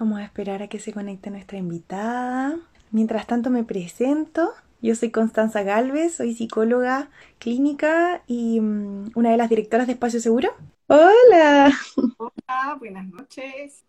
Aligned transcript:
Vamos 0.00 0.18
a 0.18 0.24
esperar 0.24 0.60
a 0.60 0.66
que 0.66 0.80
se 0.80 0.92
conecte 0.92 1.30
nuestra 1.30 1.56
invitada. 1.56 2.56
Mientras 2.90 3.28
tanto 3.28 3.50
me 3.50 3.62
presento. 3.62 4.52
Yo 4.82 4.96
soy 4.96 5.12
Constanza 5.12 5.62
Galvez, 5.62 6.16
soy 6.16 6.34
psicóloga 6.34 7.10
clínica 7.38 8.22
y 8.26 8.60
mm, 8.60 9.12
una 9.14 9.30
de 9.30 9.36
las 9.36 9.48
directoras 9.48 9.86
de 9.86 9.92
Espacio 9.92 10.18
Seguro. 10.18 10.52
Hola. 10.88 11.72
Hola, 12.18 12.76
buenas 12.80 13.06
noches. 13.06 13.84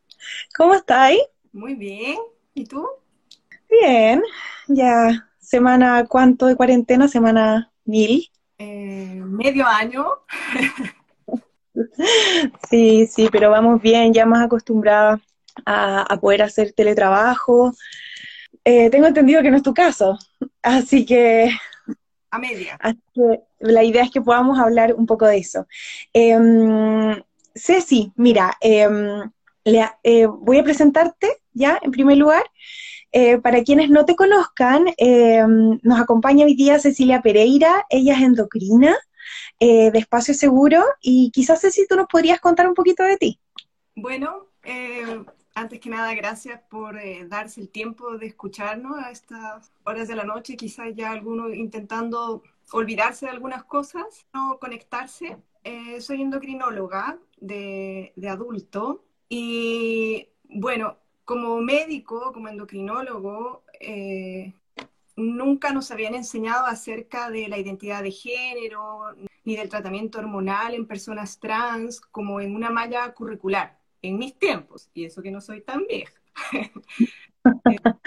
¿Cómo 0.55 0.75
estáis? 0.75 1.21
Muy 1.51 1.73
bien. 1.73 2.17
¿Y 2.53 2.65
tú? 2.65 2.87
Bien. 3.67 4.21
Ya, 4.67 5.27
semana 5.39 6.05
cuánto 6.07 6.45
de 6.45 6.55
cuarentena, 6.55 7.07
semana 7.07 7.71
mil. 7.83 8.29
Eh, 8.59 9.23
medio 9.25 9.65
año. 9.65 10.05
sí, 12.69 13.07
sí, 13.07 13.27
pero 13.31 13.49
vamos 13.49 13.81
bien, 13.81 14.13
ya 14.13 14.27
más 14.27 14.45
acostumbrada 14.45 15.19
a, 15.65 16.17
poder 16.19 16.43
hacer 16.43 16.73
teletrabajo. 16.73 17.73
Eh, 18.63 18.89
tengo 18.89 19.07
entendido 19.07 19.41
que 19.41 19.51
no 19.51 19.57
es 19.57 19.63
tu 19.63 19.73
caso, 19.73 20.17
así 20.61 21.05
que... 21.05 21.51
A 22.31 22.39
media. 22.39 22.77
la 23.59 23.83
idea 23.83 24.03
es 24.03 24.11
que 24.11 24.21
podamos 24.21 24.59
hablar 24.59 24.93
un 24.95 25.05
poco 25.05 25.25
de 25.25 25.37
eso. 25.37 25.67
Eh, 26.13 26.37
Ceci, 27.53 28.11
mira, 28.17 28.57
em, 28.59 29.31
eh, 29.63 30.25
voy 30.25 30.59
a 30.59 30.63
presentarte 30.63 31.29
ya 31.53 31.79
en 31.81 31.91
primer 31.91 32.17
lugar. 32.17 32.43
Eh, 33.13 33.37
para 33.37 33.63
quienes 33.63 33.89
no 33.89 34.03
te 34.03 34.15
conozcan, 34.15 34.87
em, 34.97 35.79
nos 35.81 36.01
acompaña 36.01 36.45
hoy 36.45 36.55
día 36.55 36.79
Cecilia 36.79 37.21
Pereira, 37.21 37.85
ella 37.89 38.13
es 38.15 38.21
endocrina 38.21 38.97
de 39.57 39.97
Espacio 39.97 40.33
Seguro 40.33 40.83
y 41.01 41.31
quizás 41.31 41.61
Ceci, 41.61 41.87
tú 41.87 41.95
nos 41.95 42.07
podrías 42.07 42.41
contar 42.41 42.67
un 42.67 42.73
poquito 42.73 43.03
de 43.03 43.15
ti. 43.15 43.39
Bueno, 43.95 44.49
antes 45.55 45.79
que 45.79 45.89
nada, 45.89 46.13
gracias 46.13 46.61
por 46.69 46.97
eh, 46.97 47.25
darse 47.27 47.61
el 47.61 47.69
tiempo 47.69 48.17
de 48.17 48.27
escucharnos 48.27 48.97
a 48.99 49.09
estas 49.09 49.71
horas 49.85 50.07
de 50.07 50.15
la 50.15 50.25
noche, 50.25 50.57
quizás 50.57 50.93
ya 50.95 51.11
alguno 51.11 51.49
intentando 51.53 52.43
olvidarse 52.71 53.25
de 53.25 53.31
algunas 53.31 53.63
cosas, 53.63 54.27
no 54.33 54.59
conectarse. 54.59 55.37
Eh, 55.63 56.01
soy 56.01 56.21
endocrinóloga 56.21 57.17
de, 57.39 58.13
adulto 58.29 59.05
y 59.29 60.27
bueno, 60.43 60.97
como 61.23 61.61
médico, 61.61 62.33
como 62.33 62.49
endocrinólogo, 62.49 63.63
eh, 63.79 64.53
nunca 65.15 65.71
nos 65.71 65.89
habían 65.89 66.15
enseñado 66.15 66.65
acerca 66.65 67.29
de 67.29 67.47
la 67.47 67.57
identidad 67.57 68.03
de 68.03 68.11
género 68.11 69.15
ni 69.45 69.55
del 69.55 69.69
tratamiento 69.69 70.19
hormonal 70.19 70.73
en 70.73 70.85
personas 70.85 71.39
trans 71.39 72.01
como 72.01 72.41
en 72.41 72.55
una 72.55 72.69
malla 72.69 73.13
curricular 73.13 73.84
en 74.07 74.17
mis 74.17 74.37
tiempos, 74.37 74.89
y 74.93 75.05
eso 75.05 75.21
que 75.21 75.31
no 75.31 75.41
soy 75.41 75.61
tan 75.61 75.85
vieja. 75.87 76.13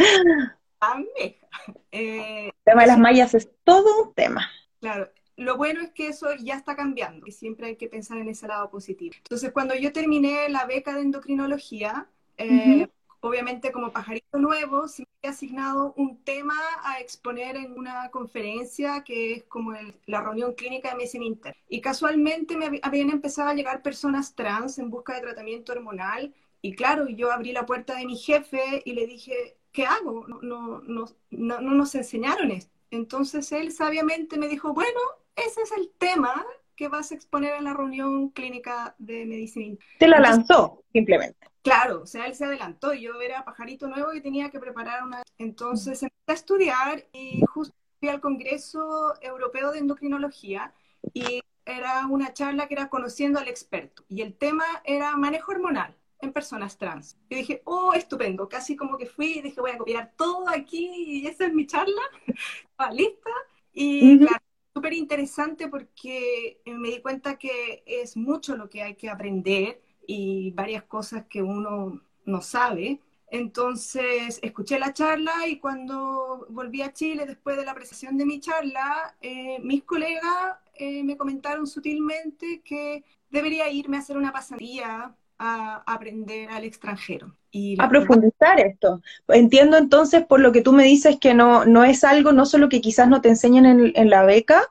tan 0.79 1.07
vieja. 1.17 1.47
Eh, 1.93 2.47
el 2.47 2.53
tema 2.65 2.83
de 2.83 2.89
las 2.89 2.99
mallas 2.99 3.35
es 3.35 3.51
todo 3.65 4.05
un 4.05 4.15
tema. 4.15 4.49
Claro, 4.81 5.11
lo 5.37 5.57
bueno 5.57 5.81
es 5.81 5.91
que 5.91 6.09
eso 6.09 6.35
ya 6.35 6.55
está 6.55 6.77
cambiando 6.77 7.27
y 7.27 7.33
siempre 7.33 7.69
hay 7.69 7.77
que 7.77 7.89
pensar 7.89 8.19
en 8.19 8.29
ese 8.29 8.49
lado 8.49 8.71
positivo. 8.71 9.15
Entonces, 9.19 9.53
cuando 9.53 9.75
yo 9.75 9.93
terminé 9.93 10.49
la 10.49 10.67
beca 10.67 10.95
de 10.95 11.03
endocrinología, 11.03 12.09
eh, 12.37 12.89
obviamente 13.21 13.73
como 13.73 13.93
pajarito 13.93 14.39
nuevo, 14.39 14.89
se 14.89 15.05
asignado 15.27 15.95
un 15.97 16.23
tema 16.23 16.55
a 16.83 17.01
exponer 17.01 17.57
en 17.57 17.77
una 17.77 18.11
conferencia 18.11 19.03
que 19.03 19.33
es 19.33 19.45
como 19.45 19.73
la 20.07 20.23
reunión 20.23 20.55
clínica 20.55 20.91
de 20.91 20.97
medicina 20.97 21.25
interna. 21.25 21.59
Y 21.69 21.81
casualmente 21.81 22.57
me 22.57 22.81
habían 22.83 23.11
empezado 23.11 23.49
a 23.49 23.55
llegar 23.55 23.83
personas 23.83 24.35
trans 24.35 24.79
en 24.79 24.91
busca 24.91 25.15
de 25.15 25.23
tratamiento 25.23 25.73
hormonal. 25.73 26.35
Y 26.63 26.75
claro, 26.75 27.09
yo 27.09 27.33
abrí 27.33 27.53
la 27.53 27.67
puerta 27.67 27.97
de 27.97 28.07
mi 28.07 28.17
jefe 28.17 28.83
y 28.85 28.93
le 28.93 29.07
dije, 29.07 29.57
¿qué 29.73 29.87
hago? 29.87 30.27
No, 30.29 30.41
no, 30.43 30.83
no, 30.83 31.61
no 31.61 31.61
nos 31.61 31.95
enseñaron 31.95 32.51
esto. 32.51 32.73
Entonces 32.91 33.51
él 33.53 33.73
sabiamente 33.73 34.39
me 34.39 34.49
dijo, 34.49 34.73
bueno, 34.73 35.01
ese 35.37 35.63
es 35.63 35.73
el 35.73 35.91
tema 35.99 36.45
que 36.75 36.89
vas 36.89 37.11
a 37.11 37.15
exponer 37.17 37.57
en 37.57 37.65
la 37.65 37.75
reunión 37.75 38.31
clínica 38.31 38.95
de 38.99 39.27
medicina 39.27 39.67
interna. 39.67 39.95
Te 39.99 40.09
la 40.09 40.21
lanzó, 40.21 40.85
simplemente. 40.93 41.48
Claro, 41.69 42.03
o 42.03 42.07
sea, 42.07 42.27
él 42.27 42.35
se 42.35 42.47
adelantó, 42.47 42.95
yo 42.95 43.21
era 43.21 43.45
pajarito 43.45 43.89
nuevo 43.89 44.15
y 44.15 44.23
tenía 44.23 44.51
que 44.51 44.59
preparar 44.59 45.03
una... 45.05 45.23
Entonces 45.37 46.03
empecé 46.03 46.23
a 46.27 46.33
estudiar 46.33 47.07
y 47.13 47.43
justo 47.45 47.77
fui 48.01 48.09
al 48.09 48.21
Congreso 48.23 49.15
Europeo 49.21 49.73
de 49.73 49.81
Endocrinología 49.81 50.73
y 51.13 51.43
era 51.67 52.07
una 52.07 52.33
charla 52.33 52.69
que 52.69 52.75
era 52.75 52.89
conociendo 52.89 53.39
al 53.39 53.49
experto 53.49 54.03
y 54.09 54.23
el 54.23 54.35
tema 54.35 54.65
era 54.85 55.15
manejo 55.19 55.53
hormonal 55.53 55.95
en 56.21 56.33
personas 56.33 56.79
trans. 56.79 57.19
Y 57.29 57.35
dije, 57.35 57.61
oh, 57.65 57.93
estupendo, 57.93 58.49
casi 58.49 58.75
como 58.75 58.97
que 58.97 59.05
fui 59.07 59.39
y 59.39 59.43
dije, 59.43 59.61
voy 59.61 59.73
a 59.73 59.79
copiar 59.79 60.15
todo 60.17 60.49
aquí 60.49 60.91
y 61.07 61.27
esa 61.27 61.47
es 61.47 61.53
mi 61.53 61.67
charla, 61.67 62.03
estaba 62.71 62.93
lista. 62.93 63.31
Y 63.75 64.19
claro, 64.21 64.43
súper 64.73 64.95
interesante 64.95 65.69
porque 65.69 66.63
me 66.65 66.89
di 66.89 67.03
cuenta 67.03 67.37
que 67.39 67.83
es 67.87 68.17
mucho 68.17 68.57
lo 68.57 68.71
que 68.71 68.83
hay 68.83 68.95
que 68.95 69.11
aprender 69.11 69.83
y 70.09 70.53
varias 70.53 70.85
cosas 70.85 71.27
que 71.29 71.43
uno 71.43 72.01
no 72.25 72.41
sabe. 72.41 72.99
Entonces 73.31 74.41
escuché 74.43 74.79
la 74.79 74.95
charla 74.95 75.47
y 75.47 75.59
cuando 75.59 76.47
volví 76.49 76.81
a 76.81 76.95
Chile 76.95 77.27
después 77.27 77.59
de 77.59 77.67
la 77.67 77.75
presentación 77.75 78.17
de 78.17 78.25
mi 78.25 78.41
charla, 78.41 79.15
eh, 79.21 79.59
mis 79.63 79.85
colegas 79.85 80.57
eh, 80.75 81.05
me 81.05 81.19
comentaron 81.19 81.67
sutilmente 81.67 82.63
que 82.65 83.05
debería 83.31 83.69
irme 83.71 83.99
a 83.99 84.01
hacer 84.01 84.17
una 84.17 84.33
pasantía 84.33 85.15
a 85.39 85.83
aprender 85.87 86.49
al 86.51 86.65
extranjero. 86.65 87.35
Y 87.51 87.77
a 87.81 87.89
profundizar 87.89 88.59
esto. 88.61 89.03
Entiendo 89.29 89.77
entonces 89.77 90.25
por 90.25 90.41
lo 90.41 90.53
que 90.53 90.63
tú 90.63 90.73
me 90.73 90.85
dices 90.85 91.19
que 91.21 91.35
no, 91.35 91.67
no 91.67 91.85
es 91.85 92.03
algo, 92.03 92.33
no 92.33 92.47
solo 92.47 92.71
que 92.71 92.81
quizás 92.81 93.09
no 93.09 93.21
te 93.21 93.29
enseñen 93.29 93.67
en, 93.67 93.93
en 93.95 94.11
la 94.11 94.25
beca, 94.25 94.63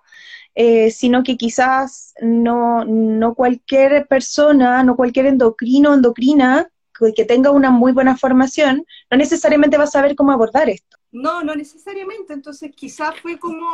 eh, 0.60 0.90
sino 0.90 1.22
que 1.22 1.38
quizás 1.38 2.16
no, 2.20 2.84
no 2.84 3.36
cualquier 3.36 4.08
persona, 4.08 4.82
no 4.82 4.96
cualquier 4.96 5.28
endocrino 5.28 5.94
endocrina 5.94 6.68
que 7.16 7.26
tenga 7.26 7.52
una 7.52 7.70
muy 7.70 7.92
buena 7.92 8.18
formación, 8.18 8.84
no 9.12 9.18
necesariamente 9.18 9.78
va 9.78 9.84
a 9.84 9.88
saber 9.88 10.16
cómo 10.16 10.32
abordar 10.32 10.68
esto. 10.68 10.98
No, 11.12 11.44
no 11.44 11.54
necesariamente. 11.54 12.34
Entonces, 12.34 12.72
quizás 12.76 13.20
fue 13.22 13.38
como 13.38 13.68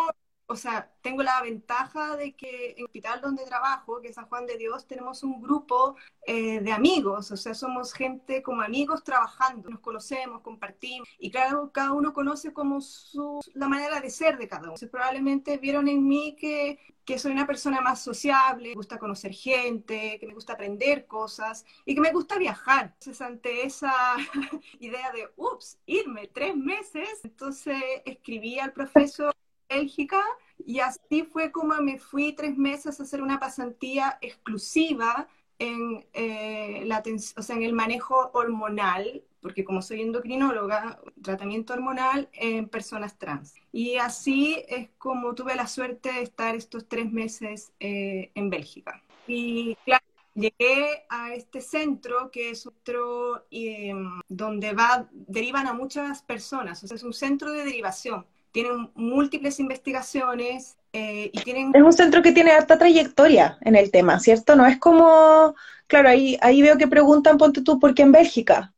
o 0.53 0.55
sea, 0.55 0.91
tengo 1.01 1.23
la 1.23 1.41
ventaja 1.41 2.15
de 2.15 2.35
que 2.35 2.71
en 2.71 2.77
el 2.77 2.85
hospital 2.85 3.21
donde 3.21 3.43
trabajo, 3.43 3.99
que 3.99 4.09
es 4.09 4.15
San 4.15 4.27
Juan 4.27 4.45
de 4.45 4.55
Dios, 4.55 4.85
tenemos 4.85 5.23
un 5.23 5.41
grupo 5.41 5.95
eh, 6.27 6.59
de 6.59 6.71
amigos, 6.71 7.31
o 7.31 7.37
sea, 7.37 7.55
somos 7.55 7.91
gente 7.91 8.43
como 8.43 8.61
amigos 8.61 9.03
trabajando, 9.03 9.67
nos 9.69 9.79
conocemos, 9.79 10.41
compartimos, 10.41 11.09
y 11.17 11.31
claro, 11.31 11.71
cada 11.73 11.91
uno 11.93 12.13
conoce 12.13 12.53
como 12.53 12.81
su, 12.81 13.41
la 13.55 13.67
manera 13.67 13.99
de 13.99 14.11
ser 14.11 14.37
de 14.37 14.47
cada 14.47 14.61
uno. 14.61 14.69
Entonces, 14.69 14.89
probablemente 14.91 15.57
vieron 15.57 15.87
en 15.87 16.07
mí 16.07 16.35
que, 16.39 16.79
que 17.03 17.17
soy 17.17 17.31
una 17.31 17.47
persona 17.47 17.81
más 17.81 18.03
sociable, 18.03 18.69
me 18.69 18.75
gusta 18.75 18.99
conocer 18.99 19.33
gente, 19.33 20.19
que 20.19 20.27
me 20.27 20.35
gusta 20.35 20.53
aprender 20.53 21.07
cosas 21.07 21.65
y 21.83 21.95
que 21.95 22.01
me 22.01 22.11
gusta 22.11 22.37
viajar. 22.37 22.93
Entonces, 22.99 23.21
ante 23.21 23.65
esa 23.65 23.91
idea 24.79 25.11
de, 25.11 25.29
ups, 25.35 25.79
irme 25.87 26.27
tres 26.27 26.55
meses, 26.55 27.21
entonces 27.23 27.81
escribí 28.05 28.59
al 28.59 28.71
profesor 28.71 29.33
Bélgica 29.67 30.23
y 30.65 30.79
así 30.79 31.23
fue 31.23 31.51
como 31.51 31.75
me 31.81 31.99
fui 31.99 32.33
tres 32.33 32.57
meses 32.57 32.99
a 32.99 33.03
hacer 33.03 33.21
una 33.21 33.39
pasantía 33.39 34.17
exclusiva 34.21 35.27
en, 35.59 36.05
eh, 36.13 36.83
la, 36.85 37.03
o 37.37 37.41
sea, 37.41 37.55
en 37.55 37.63
el 37.63 37.73
manejo 37.73 38.31
hormonal, 38.33 39.23
porque 39.41 39.63
como 39.63 39.81
soy 39.81 40.01
endocrinóloga, 40.01 40.99
tratamiento 41.21 41.73
hormonal 41.73 42.29
en 42.33 42.67
personas 42.69 43.17
trans. 43.17 43.55
Y 43.71 43.95
así 43.97 44.63
es 44.67 44.89
como 44.97 45.35
tuve 45.35 45.55
la 45.55 45.67
suerte 45.67 46.11
de 46.11 46.21
estar 46.21 46.55
estos 46.55 46.87
tres 46.87 47.11
meses 47.11 47.73
eh, 47.79 48.31
en 48.35 48.49
Bélgica. 48.49 49.03
Y 49.27 49.77
llegué 50.35 51.05
a 51.09 51.33
este 51.33 51.61
centro 51.61 52.31
que 52.31 52.49
es 52.49 52.65
otro 52.65 53.45
em, 53.51 54.21
donde 54.27 54.73
va, 54.73 55.07
derivan 55.11 55.67
a 55.67 55.73
muchas 55.73 56.23
personas, 56.23 56.83
o 56.83 56.87
sea, 56.87 56.95
es 56.95 57.03
un 57.03 57.13
centro 57.13 57.51
de 57.51 57.63
derivación 57.63 58.25
tienen 58.53 58.91
múltiples 58.93 59.59
investigaciones 59.59 60.77
eh, 60.93 61.31
y 61.33 61.41
tienen... 61.41 61.71
Es 61.73 61.81
un 61.81 61.91
centro 61.91 62.21
que 62.21 62.31
tiene 62.31 62.51
alta 62.51 62.77
trayectoria 62.77 63.57
en 63.61 63.75
el 63.75 63.91
tema, 63.91 64.19
¿cierto? 64.19 64.55
No 64.55 64.65
es 64.67 64.77
como, 64.77 65.55
claro, 65.87 66.09
ahí, 66.09 66.37
ahí 66.39 66.61
veo 66.61 66.77
que 66.77 66.87
preguntan, 66.87 67.37
ponte 67.37 67.63
tú, 67.63 67.79
¿por 67.79 67.95
qué 67.95 68.03
en 68.03 68.11
Bélgica? 68.11 68.73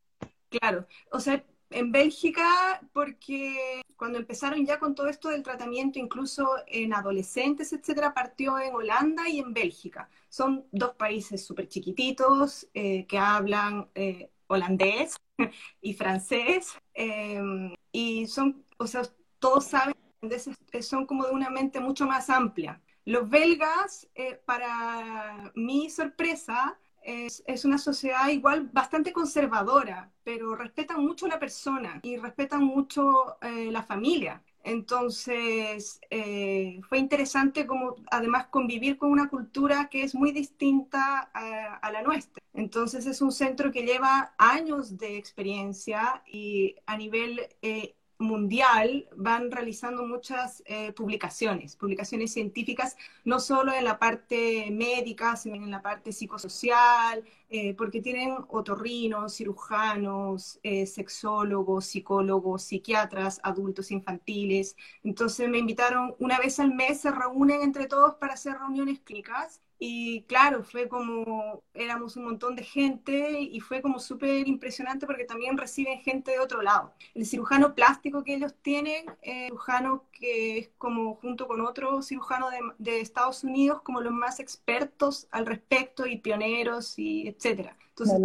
Claro, 0.49 0.87
o 1.11 1.19
sea, 1.19 1.43
en 1.71 1.91
Bélgica 1.91 2.81
porque 2.93 3.81
cuando 3.97 4.17
empezaron 4.17 4.65
ya 4.65 4.79
con 4.79 4.95
todo 4.95 5.09
esto 5.09 5.27
del 5.27 5.43
tratamiento, 5.43 5.99
incluso 5.99 6.49
en 6.67 6.93
adolescentes, 6.93 7.73
etcétera, 7.73 8.13
partió 8.13 8.57
en 8.57 8.73
Holanda 8.73 9.27
y 9.27 9.39
en 9.39 9.53
Bélgica. 9.53 10.09
Son 10.29 10.65
dos 10.71 10.95
países 10.95 11.45
súper 11.45 11.67
chiquititos 11.67 12.65
eh, 12.73 13.05
que 13.07 13.17
hablan 13.17 13.89
eh, 13.93 14.29
holandés 14.47 15.17
y 15.81 15.93
francés 15.95 16.77
y 17.91 18.27
son, 18.27 18.63
o 18.77 18.87
sea, 18.87 19.01
todos 19.45 19.65
saben, 19.65 19.93
son 20.81 21.05
como 21.05 21.23
de 21.27 21.31
una 21.31 21.51
mente 21.51 21.79
mucho 21.79 22.07
más 22.07 22.31
amplia. 22.31 22.81
Los 23.05 23.29
belgas, 23.29 24.07
eh, 24.15 24.41
para 24.43 25.51
mi 25.53 25.87
sorpresa, 25.91 26.79
es, 27.03 27.43
es, 27.45 27.63
una 27.63 27.77
sociedad 27.77 28.27
igual 28.29 28.67
bastante 28.73 29.13
conservadora, 29.13 30.11
pero 30.23 30.55
respetan 30.55 31.05
mucho 31.05 31.27
la 31.27 31.37
persona 31.37 31.99
y 32.01 32.17
respetan 32.17 32.63
mucho 32.63 33.37
eh, 33.43 33.69
la 33.71 33.83
familia. 33.83 34.41
Entonces, 34.63 35.99
eh, 36.09 36.81
fue 36.89 36.97
interesante 36.97 37.67
como 37.67 37.97
además 38.09 38.47
convivir 38.47 38.97
con 38.97 39.11
una 39.11 39.29
cultura 39.29 39.89
que 39.91 40.01
es 40.01 40.15
muy 40.15 40.31
distinta 40.31 41.29
a, 41.35 41.75
a, 41.75 41.91
la 41.91 42.01
nuestra. 42.01 42.41
Entonces, 42.55 43.05
es 43.05 43.21
un 43.21 43.31
centro 43.31 43.71
que 43.71 43.83
lleva 43.83 44.33
años 44.39 44.97
de 44.97 45.17
experiencia 45.17 46.23
y 46.25 46.77
a 46.87 46.97
nivel 46.97 47.47
eh, 47.61 47.95
mundial 48.17 49.07
van 49.15 49.51
realizando 49.51 50.05
muchas 50.05 50.63
eh, 50.65 50.93
publicaciones, 50.93 51.75
publicaciones 51.75 52.33
científicas, 52.33 52.95
no 53.23 53.39
solo 53.39 53.73
en 53.73 53.83
la 53.83 53.99
parte 53.99 54.69
médica, 54.71 55.35
sino 55.35 55.55
en 55.55 55.71
la 55.71 55.81
parte 55.81 56.11
psicosocial, 56.11 57.23
eh, 57.49 57.73
porque 57.75 58.01
tienen 58.01 58.35
otorrinos, 58.49 59.35
cirujanos, 59.35 60.59
eh, 60.63 60.85
sexólogos, 60.85 61.85
psicólogos, 61.85 62.63
psiquiatras, 62.63 63.39
adultos 63.43 63.91
infantiles. 63.91 64.75
Entonces 65.03 65.49
me 65.49 65.57
invitaron 65.57 66.15
una 66.19 66.39
vez 66.39 66.59
al 66.59 66.73
mes, 66.73 67.01
se 67.01 67.11
reúnen 67.11 67.61
entre 67.61 67.87
todos 67.87 68.15
para 68.15 68.33
hacer 68.33 68.53
reuniones 68.57 68.99
clínicas 69.01 69.61
y 69.77 70.23
claro, 70.23 70.63
fue 70.63 70.87
como, 70.87 71.63
éramos 71.73 72.15
un 72.15 72.25
montón 72.25 72.55
de 72.55 72.63
gente 72.63 73.41
y 73.41 73.59
fue 73.59 73.81
como 73.81 73.99
súper 73.99 74.47
impresionante 74.47 75.05
porque 75.05 75.25
también 75.25 75.57
reciben 75.57 75.99
gente 75.99 76.31
de 76.31 76.39
otro 76.39 76.61
lado. 76.61 76.93
El 77.13 77.25
cirujano 77.25 77.75
plástico 77.75 78.23
que 78.23 78.35
ellos 78.35 78.55
tienen, 78.61 79.05
eh, 79.21 79.47
cirujano 79.47 80.05
que 80.11 80.59
es 80.59 80.69
como 80.77 81.15
junto 81.15 81.47
con 81.47 81.61
otro 81.61 82.01
cirujano 82.01 82.49
de, 82.49 82.59
de, 82.77 83.01
Estados 83.01 83.43
Unidos, 83.43 83.81
como 83.81 84.01
los 84.01 84.13
más 84.13 84.39
expertos 84.39 85.27
al 85.31 85.45
respecto 85.45 86.05
y 86.05 86.17
pioneros 86.17 86.97
y 86.97 87.27
etcétera. 87.27 87.77
Entonces, 87.89 88.19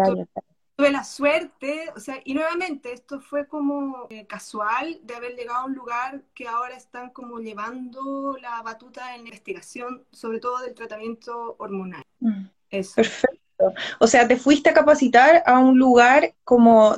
tuve 0.80 0.90
la 0.90 1.04
suerte, 1.04 1.90
o 1.94 2.00
sea, 2.00 2.16
y 2.24 2.32
nuevamente 2.32 2.92
esto 2.94 3.20
fue 3.20 3.46
como 3.46 4.06
eh, 4.08 4.26
casual 4.26 4.98
de 5.02 5.14
haber 5.14 5.36
llegado 5.36 5.58
a 5.58 5.64
un 5.66 5.74
lugar 5.74 6.22
que 6.34 6.48
ahora 6.48 6.74
están 6.74 7.10
como 7.10 7.38
llevando 7.38 8.38
la 8.40 8.62
batuta 8.62 9.14
en 9.14 9.22
la 9.22 9.28
investigación, 9.28 10.04
sobre 10.10 10.40
todo 10.40 10.58
del 10.62 10.74
tratamiento 10.74 11.54
hormonal. 11.58 12.02
Mm. 12.20 12.46
Eso. 12.70 12.94
Perfecto. 12.94 13.74
O 13.98 14.06
sea, 14.06 14.26
te 14.26 14.38
fuiste 14.38 14.70
a 14.70 14.74
capacitar 14.74 15.42
a 15.44 15.58
un 15.58 15.78
lugar 15.78 16.32
como 16.44 16.96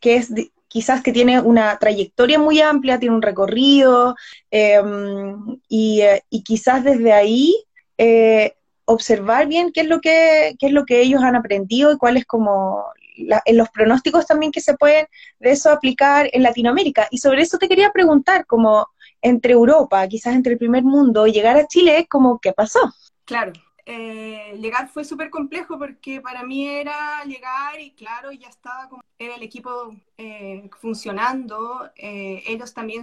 que 0.00 0.14
es 0.14 0.32
quizás 0.68 1.02
que 1.02 1.12
tiene 1.12 1.40
una 1.40 1.76
trayectoria 1.78 2.38
muy 2.38 2.60
amplia, 2.60 3.00
tiene 3.00 3.16
un 3.16 3.22
recorrido, 3.22 4.14
em, 4.50 5.58
y, 5.68 6.02
eh, 6.02 6.22
y, 6.30 6.44
quizás 6.44 6.84
desde 6.84 7.12
ahí 7.12 7.52
eh, 7.98 8.54
observar 8.84 9.48
bien 9.48 9.72
qué 9.72 9.80
es 9.80 9.88
lo 9.88 10.00
que, 10.00 10.54
qué 10.60 10.66
es 10.66 10.72
lo 10.72 10.84
que 10.84 11.00
ellos 11.00 11.22
han 11.22 11.34
aprendido 11.34 11.90
y 11.92 11.96
cuál 11.96 12.16
es 12.16 12.26
como 12.26 12.84
en 13.14 13.56
los 13.56 13.68
pronósticos 13.70 14.26
también 14.26 14.52
que 14.52 14.60
se 14.60 14.74
pueden 14.74 15.06
de 15.38 15.52
eso 15.52 15.70
aplicar 15.70 16.28
en 16.32 16.42
Latinoamérica. 16.42 17.08
Y 17.10 17.18
sobre 17.18 17.42
eso 17.42 17.58
te 17.58 17.68
quería 17.68 17.90
preguntar, 17.90 18.46
como 18.46 18.88
entre 19.22 19.52
Europa, 19.52 20.06
quizás 20.08 20.34
entre 20.34 20.52
el 20.52 20.58
primer 20.58 20.82
mundo, 20.82 21.26
llegar 21.26 21.56
a 21.56 21.66
Chile, 21.66 22.06
como, 22.08 22.38
¿qué 22.40 22.52
pasó? 22.52 22.80
Claro, 23.24 23.52
eh, 23.86 24.56
llegar 24.60 24.88
fue 24.88 25.04
súper 25.04 25.28
complejo 25.28 25.78
porque 25.78 26.18
para 26.20 26.42
mí 26.42 26.66
era 26.66 27.22
llegar 27.24 27.78
y 27.80 27.92
claro, 27.92 28.32
ya 28.32 28.48
estaba 28.48 28.88
como, 28.88 29.02
era 29.18 29.36
el 29.36 29.42
equipo 29.42 29.94
eh, 30.16 30.70
funcionando, 30.80 31.90
eh, 31.96 32.42
ellos 32.46 32.72
también, 32.72 33.02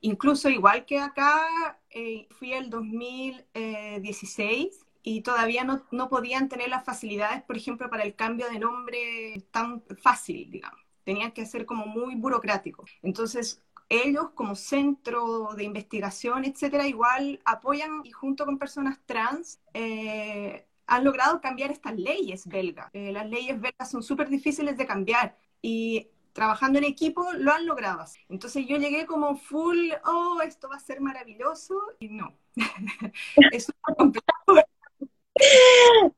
incluso 0.00 0.48
igual 0.48 0.86
que 0.86 0.98
acá, 0.98 1.46
fui 2.30 2.54
el 2.54 2.70
2016 2.70 4.86
y 5.02 5.22
todavía 5.22 5.64
no, 5.64 5.82
no, 5.90 6.08
podían 6.08 6.48
tener 6.48 6.68
las 6.68 6.84
facilidades, 6.84 7.42
por 7.42 7.56
ejemplo, 7.56 7.90
para 7.90 8.04
el 8.04 8.14
cambio 8.14 8.48
de 8.48 8.58
nombre 8.58 9.44
tan 9.50 9.82
fácil, 10.00 10.50
digamos. 10.50 10.80
Tenían 11.04 11.32
que 11.32 11.46
ser 11.46 11.66
como 11.66 11.86
muy 11.86 12.14
burocrático. 12.14 12.84
Entonces, 13.02 13.62
ellos 13.88 14.30
como 14.34 14.54
centro 14.54 15.50
de 15.56 15.64
investigación, 15.64 16.44
etcétera, 16.44 16.86
igual 16.86 17.40
apoyan 17.44 18.02
y 18.04 18.10
junto 18.10 18.44
con 18.46 18.58
personas 18.58 19.00
trans 19.04 19.60
eh, 19.74 20.66
han 20.86 21.04
logrado 21.04 21.40
cambiar 21.40 21.70
estas 21.70 21.96
leyes 21.96 22.46
belgas. 22.46 22.88
Eh, 22.92 23.12
las 23.12 23.28
leyes 23.28 23.60
belgas 23.60 23.90
son 23.90 24.02
súper 24.02 24.28
difíciles 24.28 24.76
de 24.76 24.86
cambiar 24.86 25.36
y 25.60 26.08
trabajando 26.32 26.78
en 26.78 26.84
equipo 26.84 27.32
lo 27.34 27.52
han 27.52 27.66
logrado 27.66 28.04
Entonces 28.28 28.66
yo 28.66 28.78
llegué 28.78 29.04
como 29.06 29.36
full, 29.36 29.90
oh, 30.06 30.40
esto 30.42 30.68
va 30.68 30.76
a 30.76 30.80
ser 30.80 31.00
maravilloso 31.00 31.74
y 31.98 32.08
no. 32.08 32.34
es 33.52 33.70
complejo 33.96 34.62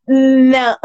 no. 0.06 0.76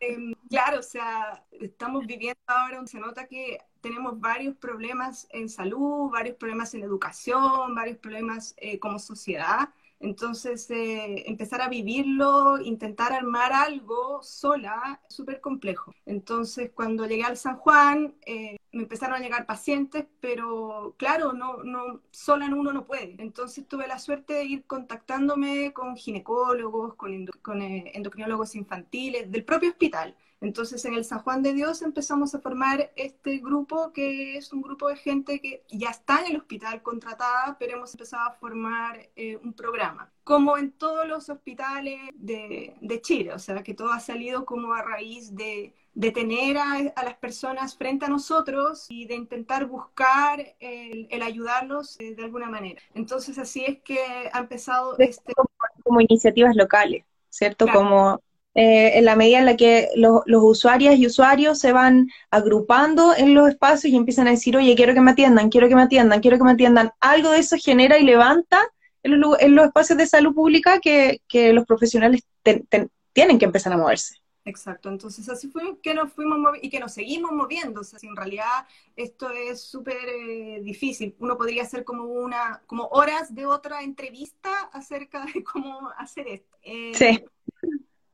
Em, 0.00 0.34
claro, 0.50 0.80
o 0.80 0.82
sea, 0.82 1.44
estamos 1.52 2.06
viviendo 2.06 2.38
ahora, 2.46 2.86
se 2.86 2.98
nota 2.98 3.26
que 3.26 3.58
tenemos 3.80 4.20
varios 4.20 4.56
problemas 4.56 5.26
en 5.30 5.48
salud, 5.48 6.10
varios 6.10 6.36
problemas 6.36 6.74
en 6.74 6.82
educación, 6.82 7.74
varios 7.74 7.98
problemas 7.98 8.54
eh, 8.58 8.78
como 8.78 8.98
sociedad. 8.98 9.70
Entonces, 10.04 10.70
eh, 10.70 11.24
empezar 11.26 11.62
a 11.62 11.68
vivirlo, 11.68 12.60
intentar 12.60 13.12
armar 13.12 13.52
algo 13.54 14.22
sola, 14.22 15.00
súper 15.08 15.40
complejo. 15.40 15.92
Entonces, 16.04 16.70
cuando 16.74 17.06
llegué 17.06 17.24
al 17.24 17.38
San 17.38 17.56
Juan, 17.56 18.14
eh, 18.26 18.58
me 18.72 18.82
empezaron 18.82 19.16
a 19.16 19.20
llegar 19.20 19.46
pacientes, 19.46 20.06
pero 20.20 20.94
claro, 20.98 21.32
no, 21.32 21.62
no, 21.64 22.02
sola 22.10 22.44
en 22.46 22.52
uno 22.54 22.72
no 22.72 22.86
puede. 22.86 23.16
Entonces, 23.18 23.66
tuve 23.66 23.86
la 23.88 23.98
suerte 23.98 24.34
de 24.34 24.44
ir 24.44 24.64
contactándome 24.66 25.72
con 25.72 25.96
ginecólogos, 25.96 26.94
con, 26.96 27.26
con 27.42 27.62
eh, 27.62 27.92
endocrinólogos 27.94 28.54
infantiles, 28.56 29.30
del 29.32 29.44
propio 29.44 29.70
hospital. 29.70 30.14
Entonces, 30.44 30.84
en 30.84 30.92
el 30.92 31.06
San 31.06 31.20
Juan 31.20 31.42
de 31.42 31.54
Dios 31.54 31.80
empezamos 31.80 32.34
a 32.34 32.38
formar 32.38 32.92
este 32.96 33.38
grupo, 33.38 33.92
que 33.94 34.36
es 34.36 34.52
un 34.52 34.60
grupo 34.60 34.88
de 34.88 34.96
gente 34.96 35.40
que 35.40 35.64
ya 35.70 35.88
está 35.88 36.20
en 36.20 36.32
el 36.32 36.36
hospital 36.36 36.82
contratada, 36.82 37.56
pero 37.58 37.76
hemos 37.76 37.94
empezado 37.94 38.28
a 38.28 38.32
formar 38.32 39.08
eh, 39.16 39.38
un 39.42 39.54
programa, 39.54 40.12
como 40.22 40.58
en 40.58 40.72
todos 40.72 41.08
los 41.08 41.30
hospitales 41.30 41.98
de, 42.12 42.76
de, 42.78 43.00
Chile, 43.00 43.32
o 43.32 43.38
sea, 43.38 43.62
que 43.62 43.72
todo 43.72 43.90
ha 43.90 44.00
salido 44.00 44.44
como 44.44 44.74
a 44.74 44.82
raíz 44.82 45.34
de, 45.34 45.72
de 45.94 46.10
tener 46.10 46.58
a, 46.58 46.74
a, 46.94 47.04
las 47.04 47.16
personas 47.16 47.74
frente 47.74 48.04
a 48.04 48.10
nosotros 48.10 48.84
y 48.90 49.06
de 49.06 49.14
intentar 49.14 49.64
buscar 49.64 50.56
el, 50.60 51.08
el 51.10 51.22
ayudarlos 51.22 51.96
de, 51.96 52.14
de, 52.14 52.22
alguna 52.22 52.50
manera. 52.50 52.82
Entonces, 52.94 53.38
así 53.38 53.64
es 53.64 53.78
que 53.78 53.98
ha 54.30 54.40
empezado 54.40 54.94
este... 54.98 55.32
Como, 55.32 55.48
como 55.82 56.00
iniciativas 56.02 56.54
locales, 56.54 57.02
¿cierto? 57.30 57.64
Claro. 57.64 57.80
Como 57.80 58.20
eh, 58.54 58.98
en 58.98 59.04
la 59.04 59.16
medida 59.16 59.38
en 59.38 59.46
la 59.46 59.56
que 59.56 59.88
lo, 59.96 60.22
los 60.26 60.42
usuarias 60.44 60.96
y 60.96 61.06
usuarios 61.06 61.58
se 61.58 61.72
van 61.72 62.08
agrupando 62.30 63.12
en 63.16 63.34
los 63.34 63.48
espacios 63.48 63.92
y 63.92 63.96
empiezan 63.96 64.28
a 64.28 64.30
decir, 64.30 64.56
oye, 64.56 64.76
quiero 64.76 64.94
que 64.94 65.00
me 65.00 65.10
atiendan, 65.10 65.50
quiero 65.50 65.68
que 65.68 65.74
me 65.74 65.82
atiendan, 65.82 66.20
quiero 66.20 66.38
que 66.38 66.44
me 66.44 66.52
atiendan, 66.52 66.92
algo 67.00 67.30
de 67.30 67.40
eso 67.40 67.56
genera 67.58 67.98
y 67.98 68.04
levanta 68.04 68.60
en 69.02 69.20
los, 69.20 69.40
en 69.40 69.56
los 69.56 69.66
espacios 69.66 69.98
de 69.98 70.06
salud 70.06 70.34
pública 70.34 70.78
que, 70.78 71.20
que 71.28 71.52
los 71.52 71.66
profesionales 71.66 72.22
ten, 72.42 72.64
ten, 72.66 72.90
tienen 73.12 73.38
que 73.38 73.44
empezar 73.44 73.72
a 73.72 73.76
moverse. 73.76 74.20
Exacto, 74.46 74.90
entonces 74.90 75.26
así 75.30 75.48
fue 75.48 75.78
que 75.82 75.94
nos 75.94 76.12
fuimos 76.12 76.38
y 76.60 76.68
que 76.68 76.78
nos 76.78 76.92
seguimos 76.92 77.32
moviendo, 77.32 77.80
o 77.80 77.84
sea, 77.84 77.98
si 77.98 78.06
en 78.06 78.14
realidad 78.14 78.66
esto 78.94 79.30
es 79.30 79.62
súper 79.62 79.96
eh, 79.96 80.60
difícil, 80.62 81.16
uno 81.18 81.38
podría 81.38 81.62
hacer 81.62 81.82
como 81.82 82.04
una, 82.04 82.62
como 82.66 82.84
horas 82.88 83.34
de 83.34 83.46
otra 83.46 83.82
entrevista 83.82 84.50
acerca 84.70 85.24
de 85.34 85.42
cómo 85.42 85.90
hacer 85.96 86.28
esto. 86.28 86.56
Eh, 86.62 86.92
sí 86.94 87.24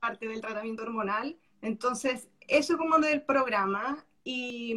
parte 0.01 0.27
del 0.27 0.41
tratamiento 0.41 0.83
hormonal. 0.83 1.37
Entonces, 1.61 2.27
eso 2.47 2.77
como 2.77 2.99
del 2.99 3.21
programa. 3.21 4.05
Y, 4.23 4.75